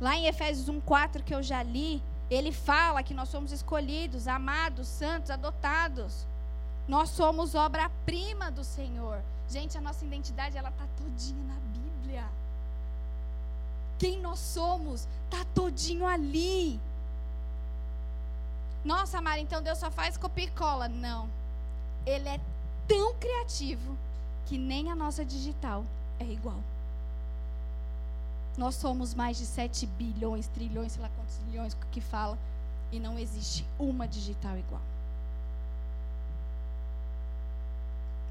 Lá 0.00 0.16
em 0.16 0.26
Efésios 0.26 0.68
1:4 0.68 1.22
que 1.22 1.34
eu 1.34 1.42
já 1.42 1.62
li, 1.62 2.02
ele 2.30 2.52
fala 2.52 3.02
que 3.02 3.14
nós 3.14 3.28
somos 3.28 3.52
escolhidos, 3.52 4.26
amados, 4.26 4.88
santos, 4.88 5.30
adotados. 5.30 6.26
Nós 6.86 7.10
somos 7.10 7.54
obra-prima 7.54 8.50
do 8.50 8.64
Senhor. 8.64 9.22
Gente, 9.48 9.78
a 9.78 9.80
nossa 9.80 10.04
identidade 10.04 10.56
ela 10.56 10.70
tá 10.70 10.86
todinha 10.96 11.44
na 11.44 11.54
Bíblia 11.54 11.74
quem 13.98 14.20
nós 14.20 14.38
somos, 14.38 15.08
tá 15.30 15.44
todinho 15.54 16.06
ali. 16.06 16.78
Nossa, 18.84 19.20
Mara, 19.20 19.40
então 19.40 19.62
Deus 19.62 19.78
só 19.78 19.90
faz 19.90 20.16
copia 20.16 20.44
e 20.44 20.50
cola. 20.50 20.88
Não. 20.88 21.28
Ele 22.04 22.28
é 22.28 22.40
tão 22.86 23.14
criativo 23.14 23.96
que 24.46 24.58
nem 24.58 24.90
a 24.90 24.94
nossa 24.94 25.24
digital 25.24 25.84
é 26.20 26.24
igual. 26.24 26.58
Nós 28.56 28.76
somos 28.76 29.14
mais 29.14 29.36
de 29.36 29.46
7 29.46 29.86
bilhões, 29.86 30.46
trilhões, 30.48 30.92
sei 30.92 31.02
lá 31.02 31.10
quantos 31.16 31.38
milhões 31.46 31.76
que 31.90 32.00
fala, 32.00 32.38
e 32.92 33.00
não 33.00 33.18
existe 33.18 33.66
uma 33.78 34.06
digital 34.06 34.56
igual. 34.56 34.80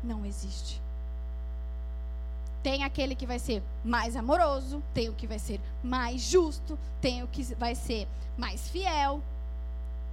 Não 0.01 0.25
existe. 0.25 0.81
Tem 2.61 2.85
aquele 2.85 3.13
que 3.13 3.27
vai 3.27 3.39
ser 3.39 3.61
mais 3.83 4.15
amoroso, 4.15 4.81
tem 4.93 5.09
o 5.09 5.13
que 5.13 5.27
vai 5.27 5.39
ser 5.39 5.59
mais 5.83 6.21
justo, 6.21 6.79
tem 7.01 7.21
o 7.21 7.27
que 7.27 7.43
vai 7.55 7.75
ser 7.75 8.07
mais 8.37 8.69
fiel. 8.69 9.21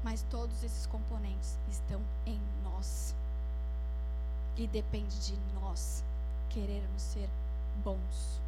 Mas 0.03 0.25
todos 0.31 0.65
esses 0.65 0.87
componentes 0.87 1.57
estão 1.71 2.01
em 2.27 2.41
nós. 2.65 3.15
E 4.57 4.67
depende 4.67 5.17
de 5.21 5.35
nós 5.61 6.03
querermos 6.49 7.01
ser 7.01 7.29
bons. 7.85 8.41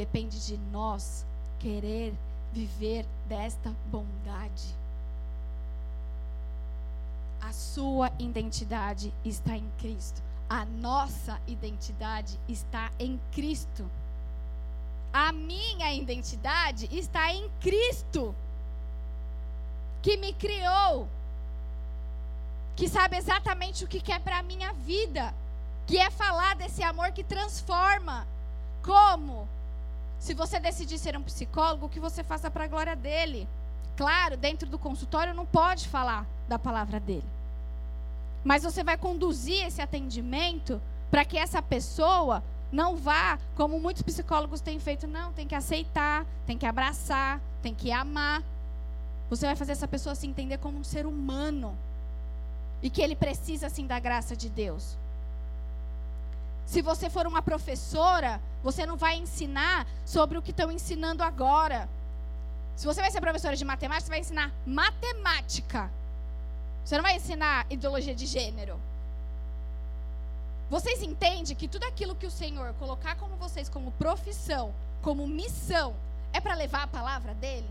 Depende 0.00 0.46
de 0.46 0.56
nós 0.72 1.26
querer 1.58 2.14
viver 2.54 3.04
desta 3.28 3.70
bondade. 3.92 4.74
A 7.38 7.52
sua 7.52 8.10
identidade 8.18 9.12
está 9.22 9.54
em 9.58 9.70
Cristo. 9.78 10.22
A 10.48 10.64
nossa 10.64 11.38
identidade 11.46 12.40
está 12.48 12.90
em 12.98 13.20
Cristo. 13.30 13.84
A 15.12 15.32
minha 15.32 15.92
identidade 15.92 16.88
está 16.90 17.34
em 17.34 17.50
Cristo, 17.60 18.34
que 20.00 20.16
me 20.16 20.32
criou, 20.32 21.06
que 22.74 22.88
sabe 22.88 23.18
exatamente 23.18 23.84
o 23.84 23.88
que 23.88 24.00
quer 24.00 24.20
para 24.20 24.38
a 24.38 24.42
minha 24.42 24.72
vida, 24.72 25.34
que 25.86 25.98
é 25.98 26.08
falar 26.10 26.56
desse 26.56 26.82
amor 26.82 27.12
que 27.12 27.22
transforma. 27.22 28.26
Como? 28.82 29.59
Se 30.20 30.34
você 30.34 30.60
decidir 30.60 30.98
ser 30.98 31.16
um 31.16 31.22
psicólogo, 31.22 31.88
que 31.88 31.98
você 31.98 32.22
faça 32.22 32.50
para 32.50 32.64
a 32.64 32.68
glória 32.68 32.94
dele. 32.94 33.48
Claro, 33.96 34.36
dentro 34.36 34.68
do 34.68 34.78
consultório 34.78 35.34
não 35.34 35.46
pode 35.46 35.88
falar 35.88 36.26
da 36.46 36.58
palavra 36.58 37.00
dele. 37.00 37.24
Mas 38.44 38.62
você 38.62 38.84
vai 38.84 38.98
conduzir 38.98 39.66
esse 39.66 39.80
atendimento 39.80 40.80
para 41.10 41.24
que 41.24 41.38
essa 41.38 41.60
pessoa 41.60 42.42
não 42.70 42.96
vá, 42.96 43.38
como 43.56 43.80
muitos 43.80 44.02
psicólogos 44.02 44.60
têm 44.60 44.78
feito, 44.78 45.06
não, 45.06 45.32
tem 45.32 45.46
que 45.46 45.54
aceitar, 45.54 46.24
tem 46.46 46.56
que 46.56 46.66
abraçar, 46.66 47.40
tem 47.62 47.74
que 47.74 47.90
amar. 47.90 48.42
Você 49.28 49.46
vai 49.46 49.56
fazer 49.56 49.72
essa 49.72 49.88
pessoa 49.88 50.14
se 50.14 50.26
entender 50.26 50.58
como 50.58 50.78
um 50.78 50.84
ser 50.84 51.06
humano 51.06 51.76
e 52.82 52.90
que 52.90 53.02
ele 53.02 53.16
precisa 53.16 53.68
sim 53.68 53.86
da 53.86 53.98
graça 53.98 54.36
de 54.36 54.48
Deus. 54.48 54.96
Se 56.70 56.82
você 56.82 57.10
for 57.10 57.26
uma 57.26 57.42
professora, 57.42 58.40
você 58.62 58.86
não 58.86 58.96
vai 58.96 59.16
ensinar 59.16 59.88
sobre 60.06 60.38
o 60.38 60.42
que 60.42 60.52
estão 60.52 60.70
ensinando 60.70 61.20
agora. 61.20 61.88
Se 62.76 62.86
você 62.86 63.00
vai 63.00 63.10
ser 63.10 63.20
professora 63.20 63.56
de 63.56 63.64
matemática, 63.64 64.04
você 64.04 64.10
vai 64.10 64.20
ensinar 64.20 64.52
matemática. 64.64 65.90
Você 66.84 66.94
não 66.96 67.02
vai 67.02 67.16
ensinar 67.16 67.66
ideologia 67.68 68.14
de 68.14 68.24
gênero. 68.24 68.78
Vocês 70.70 71.02
entendem 71.02 71.56
que 71.56 71.66
tudo 71.66 71.82
aquilo 71.82 72.14
que 72.14 72.26
o 72.26 72.30
Senhor 72.30 72.72
colocar 72.74 73.16
como 73.16 73.34
vocês 73.34 73.68
como 73.68 73.90
profissão, 73.90 74.72
como 75.02 75.26
missão, 75.26 75.92
é 76.32 76.40
para 76.40 76.54
levar 76.54 76.84
a 76.84 76.86
palavra 76.86 77.34
dele? 77.34 77.68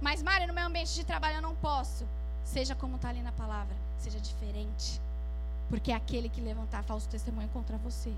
Mas, 0.00 0.22
Mário, 0.22 0.48
no 0.48 0.54
meu 0.54 0.64
ambiente 0.64 0.94
de 0.94 1.04
trabalho 1.04 1.36
eu 1.36 1.42
não 1.42 1.54
posso. 1.54 2.06
Seja 2.46 2.74
como 2.74 2.96
está 2.96 3.10
ali 3.10 3.20
na 3.20 3.32
palavra, 3.32 3.76
seja 3.98 4.18
diferente. 4.18 4.98
Porque 5.70 5.92
é 5.92 5.94
aquele 5.94 6.28
que 6.28 6.40
levantar 6.40 6.82
falso 6.82 7.08
testemunho 7.08 7.48
contra 7.48 7.78
você 7.78 8.12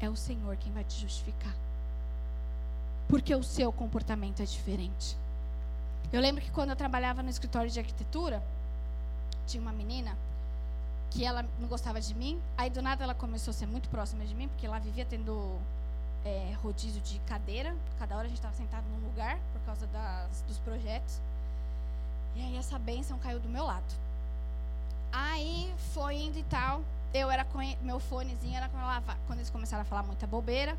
é 0.00 0.08
o 0.08 0.16
Senhor 0.16 0.56
quem 0.56 0.72
vai 0.72 0.84
te 0.84 0.98
justificar. 0.98 1.54
Porque 3.08 3.34
o 3.34 3.42
seu 3.42 3.72
comportamento 3.72 4.40
é 4.40 4.44
diferente. 4.46 5.16
Eu 6.12 6.20
lembro 6.20 6.42
que 6.42 6.50
quando 6.50 6.70
eu 6.70 6.76
trabalhava 6.76 7.22
no 7.22 7.28
escritório 7.28 7.70
de 7.70 7.78
arquitetura, 7.78 8.42
tinha 9.46 9.60
uma 9.60 9.72
menina 9.72 10.16
que 11.10 11.24
ela 11.24 11.44
não 11.58 11.68
gostava 11.68 12.00
de 12.00 12.14
mim. 12.14 12.40
Aí 12.56 12.70
do 12.70 12.80
nada 12.80 13.02
ela 13.02 13.14
começou 13.14 13.50
a 13.50 13.54
ser 13.54 13.66
muito 13.66 13.88
próxima 13.88 14.24
de 14.24 14.34
mim, 14.34 14.48
porque 14.48 14.66
lá 14.68 14.78
vivia 14.78 15.04
tendo 15.04 15.58
é, 16.24 16.54
rodízio 16.62 17.00
de 17.00 17.18
cadeira. 17.20 17.74
Cada 17.98 18.16
hora 18.16 18.26
a 18.26 18.28
gente 18.28 18.38
estava 18.38 18.54
sentado 18.54 18.84
num 18.88 19.08
lugar 19.08 19.38
por 19.52 19.60
causa 19.66 19.86
das, 19.88 20.42
dos 20.46 20.58
projetos. 20.58 21.20
E 22.36 22.40
aí 22.40 22.56
essa 22.56 22.78
bênção 22.78 23.18
caiu 23.18 23.40
do 23.40 23.48
meu 23.48 23.64
lado. 23.64 23.94
Aí 25.12 25.72
foi 25.92 26.16
indo 26.16 26.38
e 26.38 26.42
tal. 26.44 26.82
Eu 27.12 27.30
era 27.30 27.44
com 27.44 27.58
meu 27.82 28.00
fonezinho 28.00 28.56
era 28.56 28.70
quando, 29.26 29.38
eles 29.38 29.50
começaram 29.50 29.82
a 29.82 29.84
falar 29.84 30.02
muita 30.02 30.26
bobeira. 30.26 30.76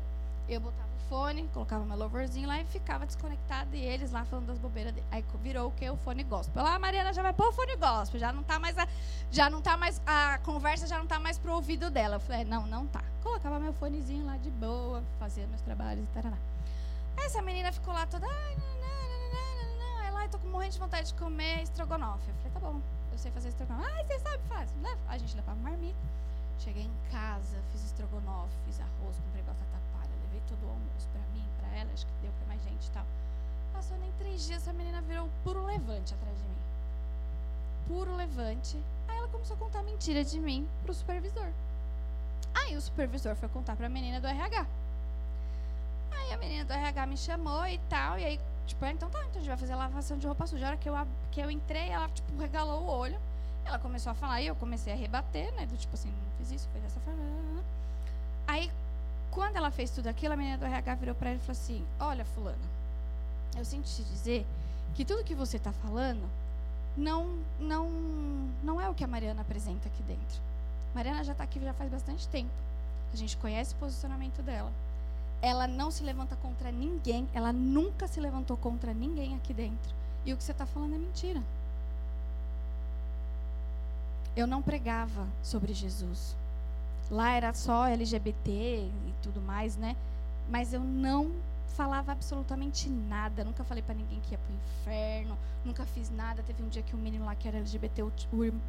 Eu 0.48 0.60
botava 0.60 0.88
o 0.88 1.08
fone, 1.08 1.48
colocava 1.54 1.84
meu 1.84 1.96
louvorzinho 1.96 2.48
lá 2.48 2.60
e 2.60 2.64
ficava 2.64 3.06
desconectado. 3.06 3.74
E 3.76 3.80
eles 3.80 4.10
lá 4.10 4.24
falando 4.24 4.46
das 4.46 4.58
bobeiras 4.58 4.92
dele. 4.92 5.06
Aí 5.12 5.24
virou 5.40 5.68
o 5.68 5.70
que? 5.70 5.88
O 5.88 5.96
fone 5.98 6.24
gospel. 6.24 6.62
Lá 6.62 6.74
a 6.74 6.78
Mariana 6.78 7.12
já 7.12 7.22
vai 7.22 7.32
pôr 7.32 7.48
o 7.48 7.52
fone 7.52 7.76
gospel. 7.76 8.18
Já 8.18 8.32
não 8.32 8.42
tá 8.42 8.58
mais 8.58 8.76
a, 8.76 8.88
já 9.30 9.48
não 9.48 9.62
tá 9.62 9.76
mais, 9.76 10.02
a 10.04 10.38
conversa 10.38 10.88
já 10.88 10.98
não 10.98 11.06
tá 11.06 11.20
mais 11.20 11.38
pro 11.38 11.52
ouvido 11.52 11.88
dela. 11.88 12.16
Eu 12.16 12.20
falei, 12.20 12.44
não, 12.44 12.66
não 12.66 12.86
tá. 12.88 13.02
Colocava 13.22 13.60
meu 13.60 13.72
fonezinho 13.72 14.26
lá 14.26 14.36
de 14.36 14.50
boa, 14.50 15.02
fazia 15.20 15.46
meus 15.46 15.62
trabalhos 15.62 16.04
e 16.04 16.20
tal. 16.20 16.32
Essa 17.16 17.40
menina 17.40 17.70
ficou 17.70 17.94
lá 17.94 18.06
toda. 18.06 18.26
Ai, 18.26 18.56
não, 18.56 18.66
não, 18.66 19.78
não, 19.78 19.78
não, 19.78 19.98
Aí 20.00 20.10
lá 20.10 20.24
eu 20.24 20.28
tô 20.28 20.38
morrendo 20.48 20.72
de 20.72 20.78
vontade 20.80 21.06
de 21.08 21.14
comer 21.14 21.62
estrogonofe. 21.62 22.28
Eu 22.28 22.34
falei, 22.34 22.52
tá 22.52 22.60
bom, 22.60 22.80
eu 23.14 23.18
sei 23.18 23.30
fazer 23.32 23.48
estrogonofe. 23.48 23.88
Ah, 23.88 24.04
você 24.04 24.18
sabe, 24.18 24.42
faz. 24.48 24.70
Leva. 24.82 25.00
A 25.08 25.18
gente 25.18 25.34
levava 25.36 25.58
marmita. 25.60 25.98
Cheguei 26.58 26.84
em 26.84 27.10
casa, 27.10 27.56
fiz 27.72 27.84
estrogonofe, 27.84 28.54
fiz 28.66 28.80
arroz, 28.80 29.16
comprei 29.18 29.42
batata 29.42 29.74
todo 30.48 30.66
o 30.66 30.70
almoço 30.70 31.08
para 31.12 31.22
mim, 31.32 31.44
para 31.58 31.78
ela, 31.78 31.90
acho 31.92 32.06
que 32.06 32.12
deu 32.22 32.32
para 32.32 32.46
mais 32.48 32.62
gente 32.62 32.86
e 32.86 32.90
tal. 32.90 33.04
Passou 33.72 33.96
nem 33.98 34.12
três 34.18 34.46
dias, 34.46 34.62
essa 34.62 34.72
menina 34.72 35.00
virou 35.02 35.28
puro 35.42 35.64
levante 35.64 36.14
atrás 36.14 36.36
de 36.36 36.44
mim. 36.44 36.54
Puro 37.88 38.14
levante. 38.14 38.78
Aí 39.08 39.18
ela 39.18 39.28
começou 39.28 39.56
a 39.56 39.58
contar 39.58 39.82
mentira 39.82 40.24
de 40.24 40.38
mim 40.38 40.68
pro 40.84 40.94
supervisor. 40.94 41.48
Aí 42.54 42.76
o 42.76 42.80
supervisor 42.80 43.34
foi 43.36 43.48
contar 43.48 43.76
para 43.76 43.86
a 43.86 43.90
menina 43.90 44.20
do 44.20 44.26
RH. 44.26 44.66
Aí 46.12 46.32
a 46.32 46.36
menina 46.36 46.64
do 46.64 46.72
RH 46.72 47.06
me 47.06 47.16
chamou 47.16 47.66
e 47.66 47.78
tal, 47.90 48.18
e 48.18 48.24
aí 48.24 48.40
Tipo, 48.66 48.86
então 48.86 49.10
tá, 49.10 49.18
então 49.20 49.32
a 49.32 49.38
gente 49.38 49.48
vai 49.48 49.56
fazer 49.56 49.72
a 49.74 49.76
lavação 49.76 50.18
de 50.18 50.26
roupa 50.26 50.46
suja. 50.46 50.66
A 50.66 50.68
hora 50.70 50.76
que 50.76 50.88
eu, 50.88 50.94
que 51.30 51.40
eu 51.40 51.50
entrei, 51.50 51.88
ela, 51.88 52.08
tipo, 52.08 52.40
regalou 52.40 52.82
o 52.82 52.86
olho. 52.86 53.18
Ela 53.64 53.78
começou 53.78 54.12
a 54.12 54.14
falar 54.14 54.40
e 54.42 54.46
eu 54.46 54.54
comecei 54.54 54.92
a 54.92 54.96
rebater, 54.96 55.52
né? 55.54 55.66
Do 55.66 55.76
tipo 55.76 55.94
assim, 55.94 56.08
não 56.08 56.38
fiz 56.38 56.50
isso, 56.50 56.68
foi 56.70 56.80
dessa 56.80 57.00
forma. 57.00 57.22
Aí, 58.46 58.70
quando 59.30 59.56
ela 59.56 59.70
fez 59.70 59.90
tudo 59.90 60.06
aquilo, 60.06 60.34
a 60.34 60.36
menina 60.36 60.58
do 60.58 60.64
RH 60.64 60.94
virou 60.96 61.14
para 61.14 61.30
ele 61.30 61.38
e 61.38 61.40
falou 61.40 61.52
assim: 61.52 61.84
Olha, 61.98 62.24
Fulana, 62.24 62.56
eu 63.56 63.64
sinto 63.64 63.86
te 63.86 64.02
dizer 64.04 64.46
que 64.94 65.04
tudo 65.04 65.24
que 65.24 65.34
você 65.34 65.56
está 65.56 65.72
falando 65.72 66.22
não, 66.96 67.38
não, 67.58 67.90
não 68.62 68.80
é 68.80 68.88
o 68.88 68.94
que 68.94 69.02
a 69.02 69.08
Mariana 69.08 69.40
apresenta 69.40 69.88
aqui 69.88 70.02
dentro. 70.04 70.40
Mariana 70.94 71.24
já 71.24 71.32
está 71.32 71.42
aqui 71.42 71.60
já 71.60 71.72
faz 71.74 71.90
bastante 71.90 72.28
tempo. 72.28 72.52
A 73.12 73.16
gente 73.16 73.36
conhece 73.36 73.74
o 73.74 73.76
posicionamento 73.76 74.42
dela. 74.42 74.70
Ela 75.44 75.68
não 75.68 75.90
se 75.90 76.02
levanta 76.02 76.34
contra 76.36 76.72
ninguém. 76.72 77.28
Ela 77.34 77.52
nunca 77.52 78.08
se 78.08 78.18
levantou 78.18 78.56
contra 78.56 78.94
ninguém 78.94 79.36
aqui 79.36 79.52
dentro. 79.52 79.94
E 80.24 80.32
o 80.32 80.38
que 80.38 80.42
você 80.42 80.52
está 80.52 80.64
falando 80.64 80.94
é 80.94 80.98
mentira. 80.98 81.42
Eu 84.34 84.46
não 84.46 84.62
pregava 84.62 85.26
sobre 85.42 85.74
Jesus. 85.74 86.34
Lá 87.10 87.32
era 87.32 87.52
só 87.52 87.86
LGBT 87.86 88.50
e 88.50 89.14
tudo 89.22 89.38
mais, 89.42 89.76
né? 89.76 89.94
Mas 90.48 90.72
eu 90.72 90.80
não 90.80 91.30
falava 91.76 92.12
absolutamente 92.12 92.88
nada. 92.88 93.44
Nunca 93.44 93.62
falei 93.64 93.82
para 93.82 93.94
ninguém 93.94 94.20
que 94.20 94.32
ia 94.32 94.38
pro 94.38 94.54
inferno. 94.54 95.36
Nunca 95.62 95.84
fiz 95.84 96.08
nada. 96.08 96.42
Teve 96.42 96.62
um 96.62 96.68
dia 96.68 96.82
que 96.82 96.96
um 96.96 96.98
menino 96.98 97.26
lá 97.26 97.34
que 97.34 97.46
era 97.46 97.58
LGBT, 97.58 98.02
o, 98.02 98.12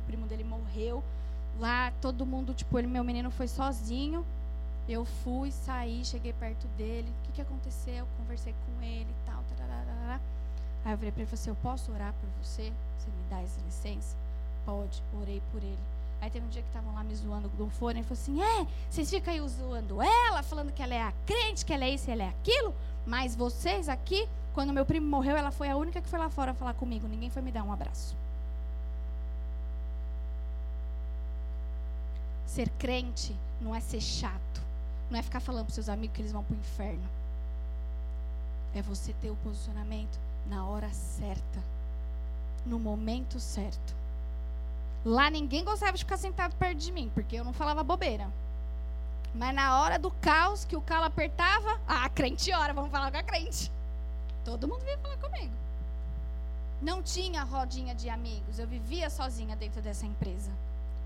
primo 0.05 0.27
dele 0.27 0.43
morreu. 0.43 1.01
Lá 1.57 1.93
todo 2.01 2.25
mundo, 2.25 2.53
tipo, 2.53 2.77
ele, 2.77 2.87
meu 2.87 3.03
menino 3.05 3.31
foi 3.31 3.47
sozinho. 3.47 4.25
Eu 4.87 5.03
fui, 5.03 5.51
saí, 5.51 6.05
cheguei 6.05 6.33
perto 6.33 6.67
dele. 6.77 7.09
O 7.09 7.25
que, 7.25 7.31
que 7.33 7.41
aconteceu? 7.41 8.07
Conversei 8.17 8.53
com 8.53 8.83
ele 8.83 9.09
e 9.09 9.25
tal. 9.25 9.43
Tararara. 9.57 10.21
Aí 10.83 10.93
eu 10.93 10.97
virei 10.97 11.11
para 11.11 11.23
ele 11.23 11.29
assim: 11.33 11.49
Eu 11.49 11.55
posso 11.55 11.91
orar 11.91 12.13
por 12.13 12.29
você? 12.43 12.71
Você 12.97 13.07
me 13.07 13.29
dá 13.29 13.41
essa 13.41 13.59
licença? 13.65 14.15
Pode, 14.65 15.01
orei 15.19 15.41
por 15.51 15.61
ele. 15.63 15.95
Aí 16.21 16.29
teve 16.29 16.45
um 16.45 16.49
dia 16.49 16.61
que 16.61 16.67
estavam 16.69 16.93
lá 16.93 17.03
me 17.03 17.15
zoando 17.15 17.49
do 17.49 17.69
fone, 17.69 17.99
ele 17.99 18.07
falou 18.07 18.21
assim: 18.21 18.41
É, 18.41 18.67
vocês 18.89 19.09
ficam 19.09 19.33
aí 19.33 19.47
zoando 19.47 20.01
ela, 20.01 20.43
falando 20.43 20.71
que 20.71 20.81
ela 20.81 20.93
é 20.93 21.01
a 21.01 21.13
crente, 21.25 21.65
que 21.65 21.73
ela 21.73 21.85
é 21.85 21.89
isso, 21.89 22.09
ela 22.09 22.23
é 22.23 22.29
aquilo, 22.29 22.73
mas 23.05 23.35
vocês 23.35 23.89
aqui, 23.89 24.27
quando 24.53 24.73
meu 24.73 24.85
primo 24.85 25.07
morreu, 25.07 25.35
ela 25.35 25.51
foi 25.51 25.69
a 25.69 25.75
única 25.77 26.01
que 26.01 26.07
foi 26.07 26.19
lá 26.19 26.29
fora 26.29 26.53
falar 26.53 26.73
comigo, 26.73 27.07
ninguém 27.07 27.29
foi 27.29 27.41
me 27.41 27.51
dar 27.51 27.63
um 27.63 27.71
abraço. 27.71 28.15
Ser 32.47 32.69
crente 32.79 33.35
não 33.59 33.75
é 33.75 33.79
ser 33.79 34.01
chato, 34.01 34.61
não 35.09 35.19
é 35.19 35.21
ficar 35.21 35.39
falando 35.39 35.65
para 35.65 35.75
seus 35.75 35.89
amigos 35.89 36.15
que 36.15 36.21
eles 36.21 36.31
vão 36.31 36.43
para 36.43 36.55
o 36.55 36.59
inferno. 36.59 37.07
É 38.73 38.81
você 38.81 39.13
ter 39.21 39.29
o 39.29 39.35
posicionamento 39.37 40.19
na 40.47 40.65
hora 40.65 40.89
certa, 40.91 41.59
no 42.65 42.79
momento 42.79 43.39
certo. 43.39 43.95
Lá 45.03 45.29
ninguém 45.29 45.63
gostava 45.63 45.93
de 45.93 46.03
ficar 46.03 46.17
sentado 46.17 46.55
perto 46.55 46.79
de 46.79 46.91
mim, 46.91 47.11
porque 47.13 47.35
eu 47.35 47.43
não 47.43 47.53
falava 47.53 47.83
bobeira. 47.83 48.27
Mas 49.33 49.53
na 49.53 49.81
hora 49.81 49.99
do 49.99 50.09
caos, 50.09 50.65
que 50.65 50.75
o 50.75 50.81
calo 50.81 51.05
apertava, 51.05 51.79
ah, 51.87 52.09
crente 52.09 52.51
ora, 52.53 52.73
vamos 52.73 52.89
falar 52.89 53.11
com 53.11 53.17
a 53.17 53.23
crente. 53.23 53.71
Todo 54.43 54.67
mundo 54.67 54.83
vinha 54.83 54.97
falar 54.97 55.17
comigo. 55.17 55.53
Não 56.81 57.03
tinha 57.03 57.43
rodinha 57.43 57.93
de 57.93 58.09
amigos, 58.09 58.59
eu 58.59 58.67
vivia 58.67 59.09
sozinha 59.09 59.55
dentro 59.55 59.81
dessa 59.81 60.05
empresa. 60.05 60.51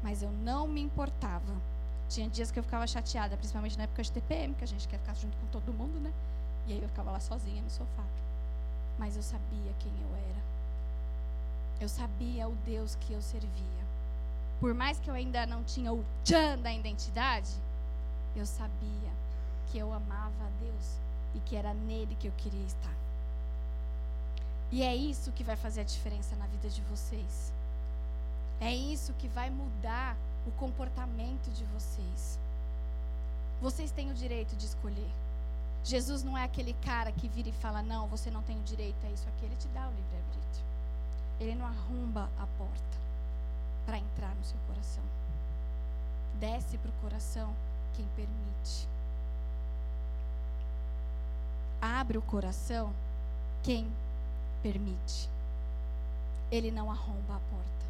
Mas 0.02 0.24
eu 0.24 0.32
não 0.32 0.68
me 0.68 0.82
importava. 0.82 1.54
Tinha 2.10 2.28
dias 2.28 2.52
que 2.52 2.60
eu 2.60 2.64
ficava 2.64 2.86
chateada, 2.88 3.38
principalmente 3.38 3.78
na 3.78 3.84
época 3.84 4.04
de 4.04 4.12
TPM, 4.12 4.54
que 4.56 4.64
a 4.64 4.68
gente 4.68 4.88
quer 4.88 4.98
ficar 5.00 5.14
junto 5.16 5.38
com 5.38 5.48
todo 5.48 5.74
mundo, 5.74 6.00
né? 6.00 6.12
E 6.68 6.74
aí 6.74 6.82
eu 6.82 6.90
ficava 6.90 7.12
lá 7.12 7.20
sozinha 7.20 7.62
no 7.62 7.70
sofá. 7.70 8.04
Mas 8.98 9.16
eu 9.16 9.24
sabia 9.24 9.72
quem 9.80 9.92
eu 10.02 10.16
era. 10.16 10.42
Eu 11.80 11.88
sabia 11.88 12.48
o 12.48 12.56
Deus 12.66 12.96
que 12.96 13.14
eu 13.14 13.22
servia 13.22 13.80
por 14.60 14.74
mais 14.74 15.00
que 15.00 15.10
eu 15.10 15.14
ainda 15.14 15.46
não 15.46 15.64
tinha 15.64 15.94
o 15.94 16.04
tchan 16.24 16.58
da 16.60 16.74
identidade, 16.74 17.50
eu 18.36 18.46
sabia 18.46 19.10
que 19.72 19.78
eu 19.78 19.94
amava 19.94 20.44
a 20.44 20.64
Deus 20.64 20.98
e 21.34 21.40
que 21.40 21.56
era 21.56 21.74
nele 21.74 22.16
que 22.20 22.28
eu 22.28 22.34
queria 22.38 22.66
estar. 22.66 22.94
E 24.72 24.84
é 24.84 24.94
isso 24.94 25.32
que 25.32 25.44
vai 25.44 25.56
fazer 25.56 25.82
a 25.82 25.86
diferença 25.86 26.36
na 26.36 26.46
vida 26.48 26.70
de 26.70 26.82
vocês. 26.82 27.54
É 28.60 28.74
isso 28.74 29.14
que 29.14 29.30
vai 29.30 29.50
mudar 29.50 30.18
o 30.46 30.52
comportamento 30.52 31.52
de 31.52 31.64
vocês. 31.66 32.40
Vocês 33.62 33.92
têm 33.92 34.12
o 34.12 34.14
direito 34.14 34.56
de 34.56 34.66
escolher. 34.66 35.12
Jesus 35.84 36.24
não 36.24 36.38
é 36.38 36.44
aquele 36.44 36.74
cara 36.86 37.12
que 37.12 37.28
vira 37.28 37.50
e 37.50 37.54
fala: 37.54 37.82
Não, 37.82 38.08
você 38.08 38.30
não 38.30 38.42
tem 38.44 38.58
o 38.58 38.64
direito 38.64 39.06
a 39.06 39.10
isso 39.10 39.28
aqui. 39.28 39.46
Ele 39.46 39.56
te 39.56 39.68
dá 39.70 39.88
o 39.88 39.92
livre-arbítrio. 39.92 40.66
Ele 41.40 41.56
não 41.56 41.66
arromba 41.66 42.30
a 42.38 42.48
porta 42.58 42.98
para 43.86 43.98
entrar 43.98 44.34
no 44.36 44.44
seu 44.44 44.58
coração. 44.68 45.04
Desce 46.40 46.78
para 46.78 46.90
o 46.90 47.02
coração 47.02 47.54
quem 47.96 48.06
permite. 48.16 48.88
Abre 51.82 52.18
o 52.18 52.22
coração 52.22 52.94
quem 53.64 53.90
permite. 54.62 55.30
Ele 56.52 56.72
não 56.72 56.92
arromba 56.92 57.36
a 57.36 57.40
porta. 57.40 57.89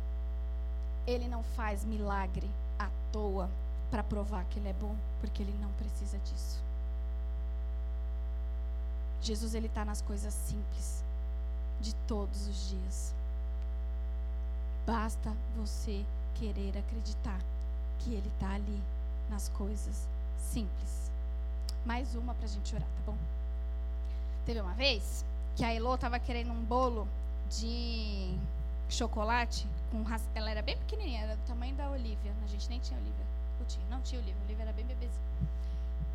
Ele 1.05 1.27
não 1.27 1.43
faz 1.43 1.83
milagre 1.83 2.49
à 2.77 2.89
toa 3.11 3.49
para 3.89 4.03
provar 4.03 4.45
que 4.45 4.59
ele 4.59 4.69
é 4.69 4.73
bom, 4.73 4.95
porque 5.19 5.41
ele 5.41 5.55
não 5.59 5.71
precisa 5.73 6.17
disso. 6.19 6.59
Jesus 9.21 9.53
ele 9.53 9.67
está 9.67 9.83
nas 9.83 10.01
coisas 10.01 10.33
simples 10.33 11.03
de 11.81 11.93
todos 12.07 12.47
os 12.47 12.69
dias. 12.69 13.13
Basta 14.85 15.31
você 15.55 16.03
querer 16.35 16.77
acreditar 16.77 17.39
que 17.99 18.13
Ele 18.13 18.27
está 18.33 18.53
ali 18.53 18.81
nas 19.29 19.49
coisas 19.49 20.07
simples. 20.51 21.11
Mais 21.85 22.15
uma 22.15 22.33
para 22.33 22.45
a 22.45 22.49
gente 22.49 22.73
orar, 22.73 22.87
tá 22.87 23.11
bom? 23.11 23.17
Teve 24.45 24.61
uma 24.61 24.73
vez 24.73 25.23
que 25.55 25.63
a 25.63 25.73
Elô 25.73 25.95
estava 25.95 26.19
querendo 26.19 26.51
um 26.51 26.63
bolo 26.63 27.07
de 27.49 28.35
chocolate 28.89 29.67
com 29.91 30.03
ela 30.35 30.49
era 30.49 30.61
bem 30.61 30.77
pequenininha, 30.77 31.21
era 31.21 31.35
do 31.35 31.45
tamanho 31.45 31.75
da 31.75 31.89
Olivia. 31.89 32.33
A 32.43 32.47
gente 32.47 32.69
nem 32.69 32.79
tinha 32.79 32.99
Olivia. 32.99 33.25
Ou 33.59 33.65
tinha? 33.65 33.85
Não 33.89 34.01
tinha 34.01 34.21
Olivia. 34.21 34.41
Olivia 34.45 34.63
era 34.63 34.73
bem 34.73 34.85
bebezinha. 34.85 35.25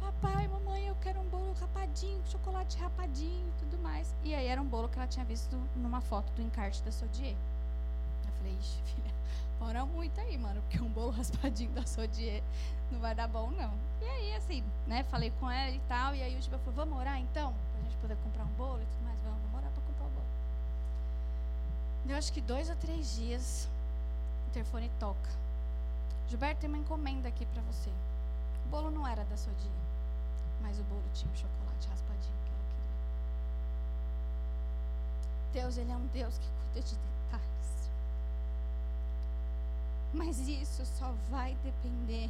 Papai, 0.00 0.48
mamãe, 0.48 0.86
eu 0.86 0.96
quero 1.02 1.20
um 1.20 1.28
bolo 1.28 1.52
rapadinho, 1.60 2.22
chocolate 2.26 2.76
rapadinho 2.78 3.48
e 3.48 3.52
tudo 3.60 3.82
mais. 3.82 4.14
E 4.22 4.34
aí 4.34 4.46
era 4.46 4.60
um 4.60 4.66
bolo 4.66 4.88
que 4.88 4.98
ela 4.98 5.08
tinha 5.08 5.24
visto 5.24 5.56
numa 5.76 6.00
foto 6.00 6.30
do 6.32 6.42
encarte 6.42 6.82
da 6.82 6.92
Sodier 6.92 7.34
falei, 8.44 8.58
ixi, 8.60 8.78
filha, 8.84 9.14
ora 9.60 9.86
muito 9.86 10.20
aí, 10.20 10.36
mano, 10.36 10.60
porque 10.62 10.80
um 10.80 10.88
bolo 10.88 11.10
raspadinho 11.10 11.70
da 11.72 11.84
Sodier 11.86 12.42
não 12.92 13.00
vai 13.00 13.14
dar 13.14 13.26
bom, 13.26 13.50
não. 13.50 13.72
E 14.02 14.04
aí, 14.04 14.34
assim, 14.34 14.62
né, 14.86 15.02
falei 15.04 15.32
com 15.40 15.50
ela 15.50 15.74
e 15.74 15.80
tal, 15.88 16.14
e 16.14 16.22
aí 16.22 16.36
o 16.36 16.42
Giba 16.42 16.58
falou, 16.58 16.74
vamos 16.74 16.98
orar 16.98 17.18
então? 17.18 17.54
Pra 17.72 17.82
gente 17.82 17.96
poder 17.96 18.16
comprar 18.22 18.44
um 18.44 18.54
bolo 18.56 18.82
e 18.82 18.86
tudo 18.86 19.04
mais, 19.04 19.18
vamos, 19.24 19.40
vamos 19.40 19.58
orar 19.58 19.70
pra 19.72 19.82
comprar 19.82 20.06
o 20.06 20.10
bolo. 20.10 20.26
Deu 22.04 22.16
acho 22.16 22.32
que 22.32 22.40
dois 22.40 22.68
ou 22.68 22.76
três 22.76 23.14
dias, 23.16 23.68
o 24.48 24.50
telefone 24.52 24.90
toca. 25.00 25.30
Gilberto, 26.28 26.60
tem 26.60 26.68
uma 26.68 26.78
encomenda 26.78 27.28
aqui 27.28 27.46
para 27.46 27.62
você. 27.62 27.90
O 28.66 28.68
bolo 28.68 28.90
não 28.90 29.06
era 29.06 29.24
da 29.24 29.36
Sodier, 29.36 29.72
mas 30.60 30.78
o 30.78 30.82
bolo 30.84 31.02
tinha 31.14 31.30
um 31.32 31.36
chocolate 31.36 31.88
raspadinho 31.88 32.34
que 32.44 32.50
ela 32.50 32.64
queria. 35.52 35.62
Deus, 35.62 35.76
Ele 35.78 35.92
é 35.92 35.96
um 35.96 36.06
Deus 36.08 36.36
que 36.36 36.46
cuida 36.46 36.86
de 36.86 36.94
detalhes. 36.94 37.90
Mas 40.12 40.38
isso 40.48 40.84
só 40.98 41.14
vai 41.30 41.56
depender 41.64 42.28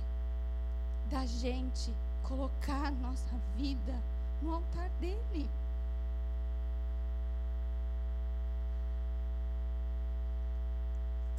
da 1.11 1.27
gente 1.27 1.93
colocar 2.23 2.87
a 2.87 2.91
nossa 2.91 3.37
vida 3.57 3.95
no 4.41 4.55
altar 4.55 4.89
dele. 5.01 5.49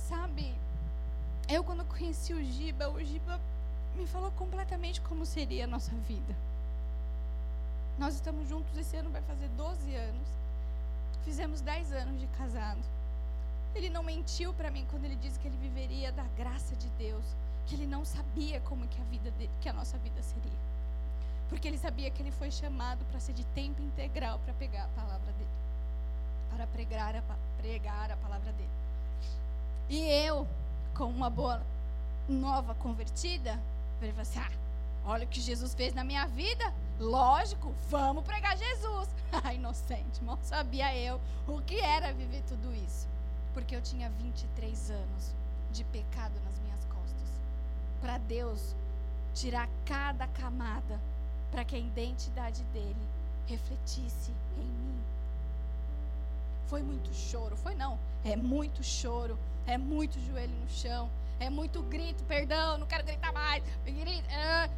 Sabe, 0.07 0.53
eu 1.49 1.63
quando 1.63 1.83
conheci 1.85 2.31
o 2.31 2.43
Giba, 2.43 2.89
o 2.89 3.03
Giba 3.03 3.39
me 3.95 4.05
falou 4.05 4.31
completamente 4.31 5.01
como 5.01 5.25
seria 5.25 5.63
a 5.63 5.67
nossa 5.67 5.91
vida. 6.07 6.35
Nós 7.97 8.13
estamos 8.13 8.47
juntos 8.47 8.77
esse 8.77 8.95
ano, 8.97 9.09
vai 9.09 9.21
fazer 9.23 9.47
12 9.57 9.95
anos. 9.95 10.27
Fizemos 11.23 11.59
10 11.61 11.91
anos 11.93 12.19
de 12.19 12.27
casado. 12.37 12.81
Ele 13.73 13.89
não 13.89 14.03
mentiu 14.03 14.53
para 14.53 14.69
mim 14.69 14.85
quando 14.91 15.05
ele 15.05 15.15
disse 15.15 15.39
que 15.39 15.47
ele 15.47 15.57
viveria 15.57 16.11
da 16.11 16.23
graça 16.37 16.75
de 16.75 16.87
Deus, 16.99 17.25
que 17.65 17.73
ele 17.73 17.87
não 17.87 18.05
sabia 18.05 18.59
como 18.61 18.87
que 18.87 19.01
a 19.01 19.05
vida 19.05 19.31
de, 19.31 19.49
que 19.59 19.69
a 19.69 19.73
nossa 19.73 19.97
vida 19.97 20.21
seria. 20.21 20.59
Porque 21.49 21.67
ele 21.67 21.79
sabia 21.79 22.11
que 22.11 22.21
ele 22.21 22.31
foi 22.31 22.51
chamado 22.51 23.03
para 23.05 23.19
ser 23.19 23.33
de 23.33 23.43
tempo 23.55 23.81
integral 23.81 24.39
para 24.39 24.53
pegar 24.53 24.83
a 24.83 25.01
palavra 25.01 25.31
dele, 25.33 25.49
para 26.51 26.67
pregar 26.67 27.15
a, 27.15 27.23
pregar 27.57 28.11
a 28.11 28.17
palavra 28.17 28.51
dele. 28.51 28.84
E 29.89 29.99
eu, 29.99 30.47
com 30.95 31.05
uma 31.05 31.29
boa 31.29 31.61
nova 32.27 32.73
convertida, 32.75 33.59
ele 34.01 34.11
falou 34.11 34.21
assim: 34.21 34.39
ah, 34.39 34.51
olha 35.05 35.25
o 35.25 35.27
que 35.27 35.39
Jesus 35.39 35.73
fez 35.73 35.93
na 35.93 36.03
minha 36.03 36.25
vida, 36.27 36.73
Lógico, 36.99 37.73
vamos 37.89 38.23
pregar 38.23 38.57
Jesus. 38.57 39.09
Ah, 39.43 39.53
inocente, 39.53 40.23
mal 40.23 40.39
sabia 40.43 40.95
eu 40.95 41.19
o 41.45 41.59
que 41.59 41.77
era 41.77 42.13
viver 42.13 42.41
tudo 42.47 42.73
isso. 42.73 43.05
Porque 43.53 43.75
eu 43.75 43.81
tinha 43.81 44.09
23 44.09 44.91
anos 44.91 45.33
de 45.73 45.83
pecado 45.83 46.31
nas 46.45 46.57
minhas 46.59 46.85
costas. 46.85 47.29
Para 47.99 48.17
Deus 48.19 48.73
tirar 49.33 49.67
cada 49.85 50.25
camada 50.27 50.97
para 51.51 51.65
que 51.65 51.75
a 51.75 51.79
identidade 51.79 52.63
dele 52.65 52.95
refletisse 53.45 54.31
em 54.57 54.63
mim. 54.63 55.03
Foi 56.67 56.81
muito 56.81 57.13
choro, 57.13 57.55
foi 57.55 57.75
não, 57.75 57.99
é 58.23 58.35
muito 58.35 58.83
choro, 58.83 59.37
é 59.67 59.77
muito 59.77 60.19
joelho 60.19 60.53
no 60.55 60.69
chão, 60.69 61.09
é 61.39 61.49
muito 61.49 61.81
grito, 61.83 62.23
perdão, 62.23 62.77
não 62.77 62.87
quero 62.87 63.05
gritar 63.05 63.31
mais. 63.31 63.63
Grito, 63.83 64.29
é. 64.29 64.69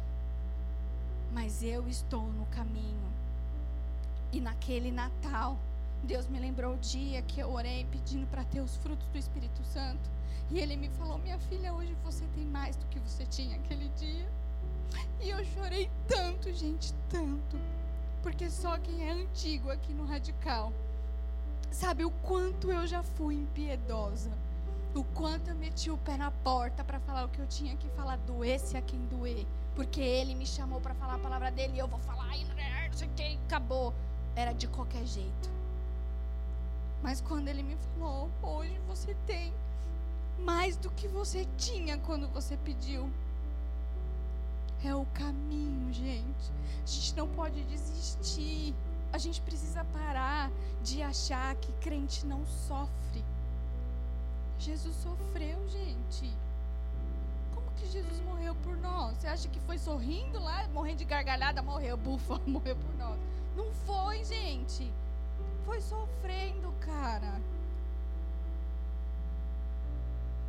Mas 1.32 1.62
eu 1.62 1.88
estou 1.88 2.22
no 2.22 2.46
caminho. 2.46 3.08
E 4.32 4.40
naquele 4.40 4.90
Natal, 4.90 5.56
Deus 6.02 6.26
me 6.26 6.38
lembrou 6.38 6.74
o 6.74 6.78
dia 6.78 7.22
que 7.22 7.40
eu 7.40 7.50
orei 7.52 7.86
pedindo 7.90 8.26
para 8.26 8.44
ter 8.44 8.60
os 8.60 8.76
frutos 8.76 9.08
do 9.08 9.18
Espírito 9.18 9.62
Santo. 9.64 10.10
E 10.50 10.58
ele 10.58 10.76
me 10.76 10.88
falou: 10.90 11.18
Minha 11.18 11.38
filha, 11.38 11.72
hoje 11.72 11.94
você 12.04 12.24
tem 12.34 12.44
mais 12.44 12.76
do 12.76 12.84
que 12.86 12.98
você 13.00 13.24
tinha 13.26 13.56
aquele 13.56 13.88
dia. 13.90 14.28
E 15.20 15.30
eu 15.30 15.44
chorei 15.44 15.90
tanto, 16.06 16.52
gente, 16.52 16.94
tanto. 17.08 17.58
Porque 18.22 18.50
só 18.50 18.78
quem 18.78 19.06
é 19.06 19.12
antigo 19.12 19.70
aqui 19.70 19.92
no 19.92 20.04
Radical 20.04 20.72
sabe 21.70 22.04
o 22.04 22.10
quanto 22.10 22.70
eu 22.70 22.86
já 22.86 23.02
fui 23.02 23.34
impiedosa. 23.34 24.30
O 24.94 25.04
quanto 25.04 25.48
eu 25.48 25.54
meti 25.54 25.90
o 25.90 25.98
pé 25.98 26.16
na 26.16 26.30
porta 26.30 26.82
para 26.82 26.98
falar 27.00 27.24
o 27.24 27.28
que 27.28 27.38
eu 27.38 27.46
tinha 27.46 27.76
que 27.76 27.88
falar, 27.90 28.16
doesse 28.18 28.76
a 28.76 28.82
quem 28.82 28.98
doer. 29.06 29.46
Porque 29.76 30.00
ele 30.00 30.34
me 30.34 30.46
chamou 30.46 30.80
para 30.80 30.94
falar 30.94 31.14
a 31.14 31.18
palavra 31.18 31.50
dele 31.50 31.74
e 31.76 31.78
eu 31.78 31.86
vou 31.86 32.00
falar, 32.00 32.36
e 32.36 32.44
não 32.44 32.54
sei 32.92 33.06
o 33.06 33.10
que, 33.12 33.38
acabou. 33.46 33.94
Era 34.34 34.52
de 34.52 34.66
qualquer 34.66 35.04
jeito. 35.04 35.50
Mas 37.02 37.20
quando 37.20 37.48
ele 37.48 37.62
me 37.62 37.76
falou, 37.76 38.30
hoje 38.42 38.76
você 38.88 39.14
tem 39.26 39.52
mais 40.40 40.76
do 40.76 40.90
que 40.90 41.06
você 41.06 41.46
tinha 41.56 41.98
quando 41.98 42.28
você 42.28 42.56
pediu. 42.58 43.10
É 44.84 44.94
o 44.94 45.04
caminho, 45.06 45.92
gente. 45.92 46.52
A 46.82 46.86
gente 46.86 47.16
não 47.16 47.28
pode 47.28 47.62
desistir. 47.64 48.74
A 49.12 49.18
gente 49.18 49.40
precisa 49.40 49.84
parar 49.84 50.50
de 50.82 51.02
achar 51.02 51.54
que 51.56 51.72
crente 51.74 52.26
não 52.26 52.44
sofre. 52.46 53.24
Jesus 54.58 54.94
sofreu, 54.96 55.66
gente. 55.68 56.32
Como 57.54 57.70
que 57.72 57.86
Jesus 57.86 58.20
morreu 58.20 58.54
por 58.56 58.76
nós? 58.76 59.16
Você 59.16 59.26
acha 59.26 59.48
que 59.48 59.60
foi 59.60 59.78
sorrindo 59.78 60.38
lá, 60.40 60.66
morrendo 60.68 60.98
de 60.98 61.04
gargalhada, 61.04 61.62
morreu, 61.62 61.96
bufa, 61.96 62.40
morreu 62.46 62.76
por 62.76 62.94
nós? 62.96 63.18
Não 63.56 63.72
foi, 63.86 64.24
gente. 64.24 64.92
Foi 65.64 65.80
sofrendo, 65.80 66.72
cara. 66.80 67.40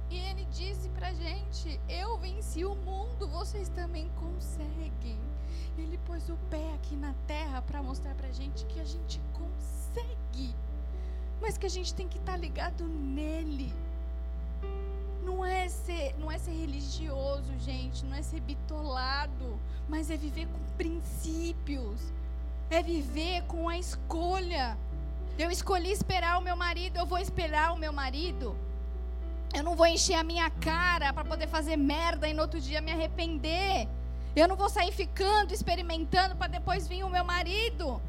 E 0.10 0.18
ele 0.18 0.46
disse 0.46 0.90
pra 0.90 1.14
gente: 1.14 1.80
Eu 1.88 2.18
venci 2.18 2.66
o 2.66 2.76
mundo, 2.76 3.28
vocês 3.28 3.70
também 3.70 4.10
conseguem. 4.20 5.20
Ele 5.78 5.98
pôs 6.00 6.30
o 6.30 6.38
pé 6.50 6.74
aqui 6.74 6.96
na 6.96 7.14
terra 7.28 7.62
para 7.62 7.82
mostrar 7.82 8.14
pra 8.16 8.32
gente 8.32 8.66
que 8.66 8.80
a 8.80 8.84
gente 8.84 9.22
consegue, 9.34 10.54
mas 11.40 11.58
que 11.58 11.66
a 11.66 11.70
gente 11.70 11.94
tem 11.94 12.08
que 12.08 12.18
estar 12.18 12.34
tá 12.34 12.38
ligado 12.38 12.86
nele. 12.86 13.72
Não 15.24 15.46
é, 15.46 15.70
ser, 15.70 16.16
não 16.18 16.32
é 16.32 16.38
ser 16.38 16.52
religioso, 16.52 17.58
gente, 17.60 18.04
não 18.04 18.16
é 18.16 18.22
ser 18.22 18.42
bitolado, 18.42 19.60
mas 19.88 20.10
é 20.10 20.18
viver 20.18 20.48
com 20.48 20.60
princípios, 20.76 22.02
é 22.70 22.82
viver 22.82 23.44
com 23.44 23.70
a 23.70 23.78
escolha. 23.78 24.78
Eu 25.38 25.52
escolhi 25.52 25.92
esperar 25.92 26.40
o 26.40 26.42
meu 26.42 26.56
marido, 26.56 26.98
eu 26.98 27.06
vou 27.06 27.20
esperar 27.20 27.74
o 27.74 27.78
meu 27.78 27.94
marido. 27.94 28.56
Eu 29.54 29.64
não 29.64 29.76
vou 29.76 29.88
encher 29.88 30.16
a 30.16 30.24
minha 30.24 30.50
cara 30.50 31.12
para 31.12 31.26
poder 31.26 31.48
fazer 31.48 31.76
merda 31.76 32.28
e 32.28 32.34
no 32.34 32.42
outro 32.42 32.60
dia 32.60 32.82
me 32.82 32.92
arrepender. 32.92 33.88
Eu 34.36 34.48
não 34.48 34.56
vou 34.56 34.70
sair 34.70 34.92
ficando, 34.92 35.54
experimentando 35.54 36.36
para 36.36 36.48
depois 36.48 36.88
vir 36.88 37.04
o 37.04 37.10
meu 37.10 37.24
marido. 37.24 38.02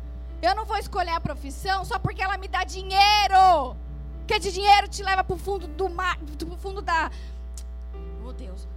Eu 0.42 0.54
não 0.54 0.64
vou 0.64 0.76
escolher 0.76 1.10
a 1.12 1.20
profissão 1.20 1.84
só 1.84 1.98
porque 1.98 2.22
ela 2.22 2.36
me 2.36 2.46
dá 2.46 2.62
dinheiro. 2.64 3.76
Porque 4.18 4.38
de 4.38 4.52
dinheiro 4.52 4.86
te 4.88 5.02
leva 5.02 5.24
para 5.24 5.34
o 5.34 5.38
fundo 5.38 5.66
do 5.66 5.88
mar, 5.88 6.18
pro 6.38 6.56
fundo 6.56 6.82
da. 6.82 7.10
Oh 8.24 8.32
Deus. 8.32 8.68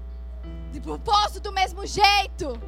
Pro 0.81 0.97
poço 0.99 1.39
do 1.39 1.51
mesmo 1.51 1.85
jeito. 1.85 2.59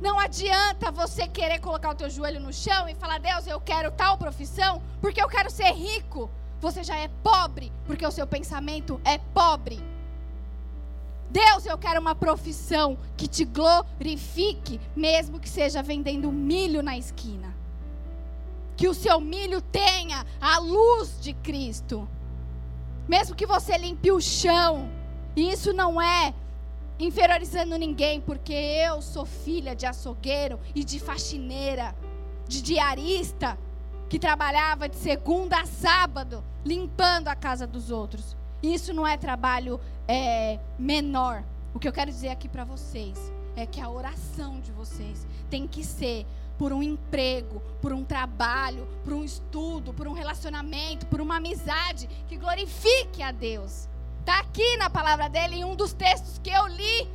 Não 0.00 0.18
adianta 0.18 0.90
você 0.90 1.28
querer 1.28 1.60
colocar 1.60 1.90
o 1.90 1.94
teu 1.94 2.10
joelho 2.10 2.40
no 2.40 2.52
chão 2.52 2.88
e 2.88 2.94
falar: 2.94 3.20
"Deus, 3.20 3.46
eu 3.46 3.60
quero 3.60 3.92
tal 3.92 4.16
profissão 4.16 4.82
porque 5.00 5.22
eu 5.22 5.28
quero 5.28 5.50
ser 5.50 5.72
rico" 5.72 6.30
você 6.60 6.84
já 6.84 6.96
é 6.96 7.08
pobre, 7.22 7.72
porque 7.86 8.06
o 8.06 8.10
seu 8.10 8.26
pensamento 8.26 9.00
é 9.04 9.16
pobre. 9.18 9.82
Deus, 11.30 11.64
eu 11.64 11.78
quero 11.78 12.00
uma 12.00 12.14
profissão 12.14 12.98
que 13.16 13.26
te 13.26 13.44
glorifique, 13.44 14.80
mesmo 14.94 15.40
que 15.40 15.48
seja 15.48 15.82
vendendo 15.82 16.30
milho 16.30 16.82
na 16.82 16.98
esquina. 16.98 17.54
Que 18.76 18.88
o 18.88 18.94
seu 18.94 19.20
milho 19.20 19.60
tenha 19.60 20.26
a 20.40 20.58
luz 20.58 21.20
de 21.20 21.32
Cristo. 21.34 22.08
Mesmo 23.08 23.36
que 23.36 23.46
você 23.46 23.78
limpe 23.78 24.10
o 24.10 24.20
chão. 24.20 24.90
E 25.36 25.50
isso 25.50 25.72
não 25.72 26.00
é 26.00 26.34
inferiorizando 26.98 27.78
ninguém, 27.78 28.20
porque 28.20 28.52
eu 28.52 29.00
sou 29.00 29.24
filha 29.24 29.74
de 29.74 29.86
açougueiro 29.86 30.58
e 30.74 30.84
de 30.84 30.98
faxineira, 30.98 31.94
de 32.46 32.60
diarista 32.60 33.56
que 34.10 34.18
trabalhava 34.18 34.88
de 34.88 34.96
segunda 34.96 35.60
a 35.60 35.66
sábado 35.66 36.42
limpando 36.64 37.28
a 37.28 37.36
casa 37.36 37.64
dos 37.64 37.92
outros. 37.92 38.36
Isso 38.60 38.92
não 38.92 39.06
é 39.06 39.16
trabalho 39.16 39.80
é, 40.08 40.58
menor. 40.76 41.44
O 41.72 41.78
que 41.78 41.86
eu 41.86 41.92
quero 41.92 42.10
dizer 42.10 42.30
aqui 42.30 42.48
para 42.48 42.64
vocês 42.64 43.16
é 43.54 43.64
que 43.64 43.80
a 43.80 43.88
oração 43.88 44.60
de 44.60 44.72
vocês 44.72 45.24
tem 45.48 45.64
que 45.68 45.84
ser 45.84 46.26
por 46.58 46.72
um 46.72 46.82
emprego, 46.82 47.62
por 47.80 47.92
um 47.92 48.04
trabalho, 48.04 48.86
por 49.04 49.12
um 49.12 49.24
estudo, 49.24 49.94
por 49.94 50.08
um 50.08 50.12
relacionamento, 50.12 51.06
por 51.06 51.20
uma 51.20 51.36
amizade 51.36 52.08
que 52.28 52.36
glorifique 52.36 53.22
a 53.22 53.30
Deus. 53.30 53.88
Está 54.18 54.40
aqui 54.40 54.76
na 54.76 54.90
palavra 54.90 55.28
dele, 55.28 55.54
em 55.54 55.64
um 55.64 55.76
dos 55.76 55.92
textos 55.92 56.40
que 56.42 56.50
eu 56.50 56.66
li, 56.66 57.08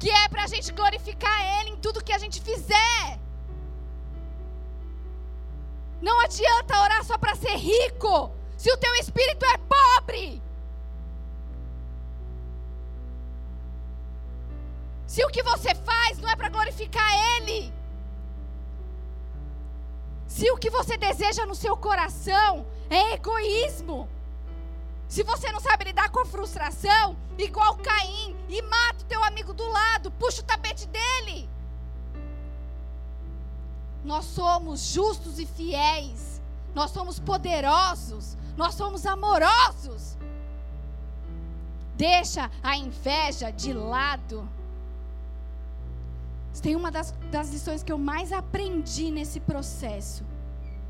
que 0.00 0.10
é 0.10 0.28
para 0.28 0.42
a 0.42 0.48
gente 0.48 0.72
glorificar 0.72 1.60
Ele 1.60 1.70
em 1.70 1.76
tudo 1.76 2.02
que 2.02 2.12
a 2.12 2.18
gente 2.18 2.40
fizer. 2.42 3.20
Não 6.02 6.20
adianta 6.20 6.82
orar 6.82 7.04
só 7.04 7.16
para 7.16 7.36
ser 7.36 7.54
rico, 7.54 8.32
se 8.56 8.68
o 8.72 8.76
teu 8.76 8.92
espírito 8.96 9.46
é 9.46 9.56
pobre. 9.56 10.42
Se 15.06 15.24
o 15.24 15.28
que 15.28 15.44
você 15.44 15.74
faz 15.76 16.18
não 16.18 16.28
é 16.28 16.34
para 16.34 16.48
glorificar 16.48 17.08
Ele. 17.36 17.72
Se 20.26 20.50
o 20.50 20.56
que 20.56 20.70
você 20.70 20.96
deseja 20.96 21.46
no 21.46 21.54
seu 21.54 21.76
coração 21.76 22.66
é 22.90 23.12
egoísmo. 23.12 24.08
Se 25.06 25.22
você 25.22 25.52
não 25.52 25.60
sabe 25.60 25.84
lidar 25.84 26.08
com 26.10 26.20
a 26.20 26.24
frustração, 26.24 27.16
igual 27.38 27.76
Caim, 27.76 28.34
e 28.48 28.60
mata 28.62 29.04
o 29.04 29.06
teu 29.06 29.22
amigo 29.22 29.52
do 29.52 29.68
lado, 29.68 30.10
puxa 30.12 30.40
o 30.40 30.44
Nós 34.04 34.24
somos 34.24 34.92
justos 34.92 35.38
e 35.38 35.46
fiéis. 35.46 36.40
Nós 36.74 36.90
somos 36.90 37.18
poderosos. 37.18 38.36
Nós 38.56 38.74
somos 38.74 39.06
amorosos. 39.06 40.16
Deixa 41.96 42.50
a 42.62 42.76
inveja 42.76 43.50
de 43.50 43.72
lado. 43.72 44.48
Tem 46.60 46.76
uma 46.76 46.90
das, 46.90 47.12
das 47.30 47.50
lições 47.50 47.82
que 47.82 47.90
eu 47.90 47.98
mais 47.98 48.32
aprendi 48.32 49.10
nesse 49.10 49.40
processo. 49.40 50.24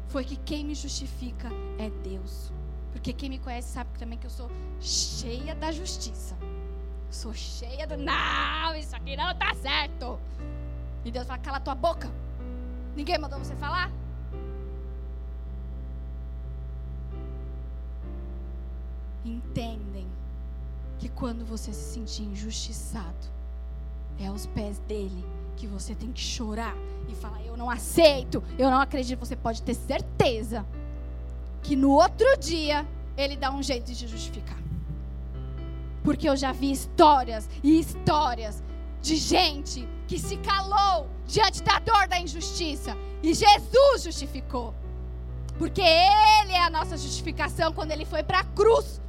Foi 0.08 0.24
que 0.24 0.36
quem 0.36 0.64
me 0.64 0.74
justifica 0.74 1.48
é 1.78 1.88
Deus. 1.88 2.52
Porque 2.92 3.12
quem 3.12 3.30
me 3.30 3.38
conhece 3.38 3.72
sabe 3.72 3.90
também 3.98 4.18
que 4.18 4.26
eu 4.26 4.30
sou 4.30 4.50
cheia 4.80 5.54
da 5.54 5.72
justiça. 5.72 6.36
Sou 7.10 7.32
cheia 7.32 7.86
do. 7.86 7.96
Não, 7.96 8.74
isso 8.74 8.94
aqui 8.94 9.16
não 9.16 9.30
está 9.30 9.54
certo. 9.54 10.18
E 11.04 11.10
Deus 11.10 11.26
fala: 11.26 11.38
cala 11.38 11.60
tua 11.60 11.74
boca. 11.74 12.10
Ninguém 12.94 13.18
mandou 13.18 13.38
você 13.38 13.54
falar? 13.56 13.90
Entendem 19.24 20.06
que 20.98 21.08
quando 21.08 21.44
você 21.44 21.72
se 21.72 21.94
sentir 21.94 22.24
injustiçado, 22.24 23.32
é 24.18 24.26
aos 24.26 24.46
pés 24.46 24.78
dele 24.80 25.24
que 25.56 25.66
você 25.66 25.94
tem 25.94 26.12
que 26.12 26.20
chorar 26.20 26.76
e 27.08 27.14
falar: 27.14 27.42
Eu 27.44 27.56
não 27.56 27.70
aceito, 27.70 28.42
eu 28.58 28.70
não 28.70 28.80
acredito. 28.80 29.18
Você 29.18 29.36
pode 29.36 29.62
ter 29.62 29.74
certeza 29.74 30.66
que 31.62 31.76
no 31.76 31.90
outro 31.90 32.26
dia 32.38 32.86
ele 33.16 33.36
dá 33.36 33.52
um 33.52 33.62
jeito 33.62 33.92
de 33.92 34.06
justificar. 34.06 34.58
Porque 36.02 36.28
eu 36.28 36.36
já 36.36 36.52
vi 36.52 36.72
histórias 36.72 37.48
e 37.62 37.78
histórias 37.78 38.62
de 39.00 39.16
gente 39.16 39.88
que 40.08 40.18
se 40.18 40.36
calou 40.38 41.08
diante 41.32 41.62
da 41.62 41.78
dor 41.78 42.06
da 42.06 42.18
injustiça. 42.20 42.94
E 43.22 43.32
Jesus 43.32 44.02
justificou. 44.02 44.74
Porque 45.58 45.80
Ele 45.80 46.52
é 46.52 46.62
a 46.62 46.68
nossa 46.68 46.96
justificação 46.96 47.72
quando 47.72 47.90
Ele 47.90 48.04
foi 48.04 48.22
para 48.22 48.40
a 48.40 48.44
cruz. 48.44 49.00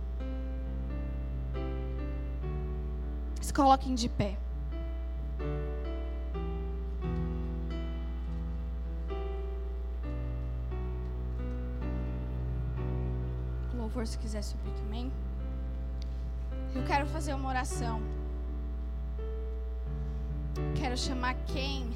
Se 3.42 3.54
coloquem 3.54 3.94
de 3.94 4.08
pé. 4.08 4.38
O 13.74 13.78
louvor, 13.78 14.08
se 14.08 14.18
quiser 14.18 14.44
subir 14.44 14.72
também. 14.76 15.12
Eu 16.74 16.84
quero 16.86 17.06
fazer 17.08 17.34
uma 17.34 17.50
oração. 17.50 18.02
Quero 20.80 20.98
chamar 20.98 21.36
quem 21.48 21.92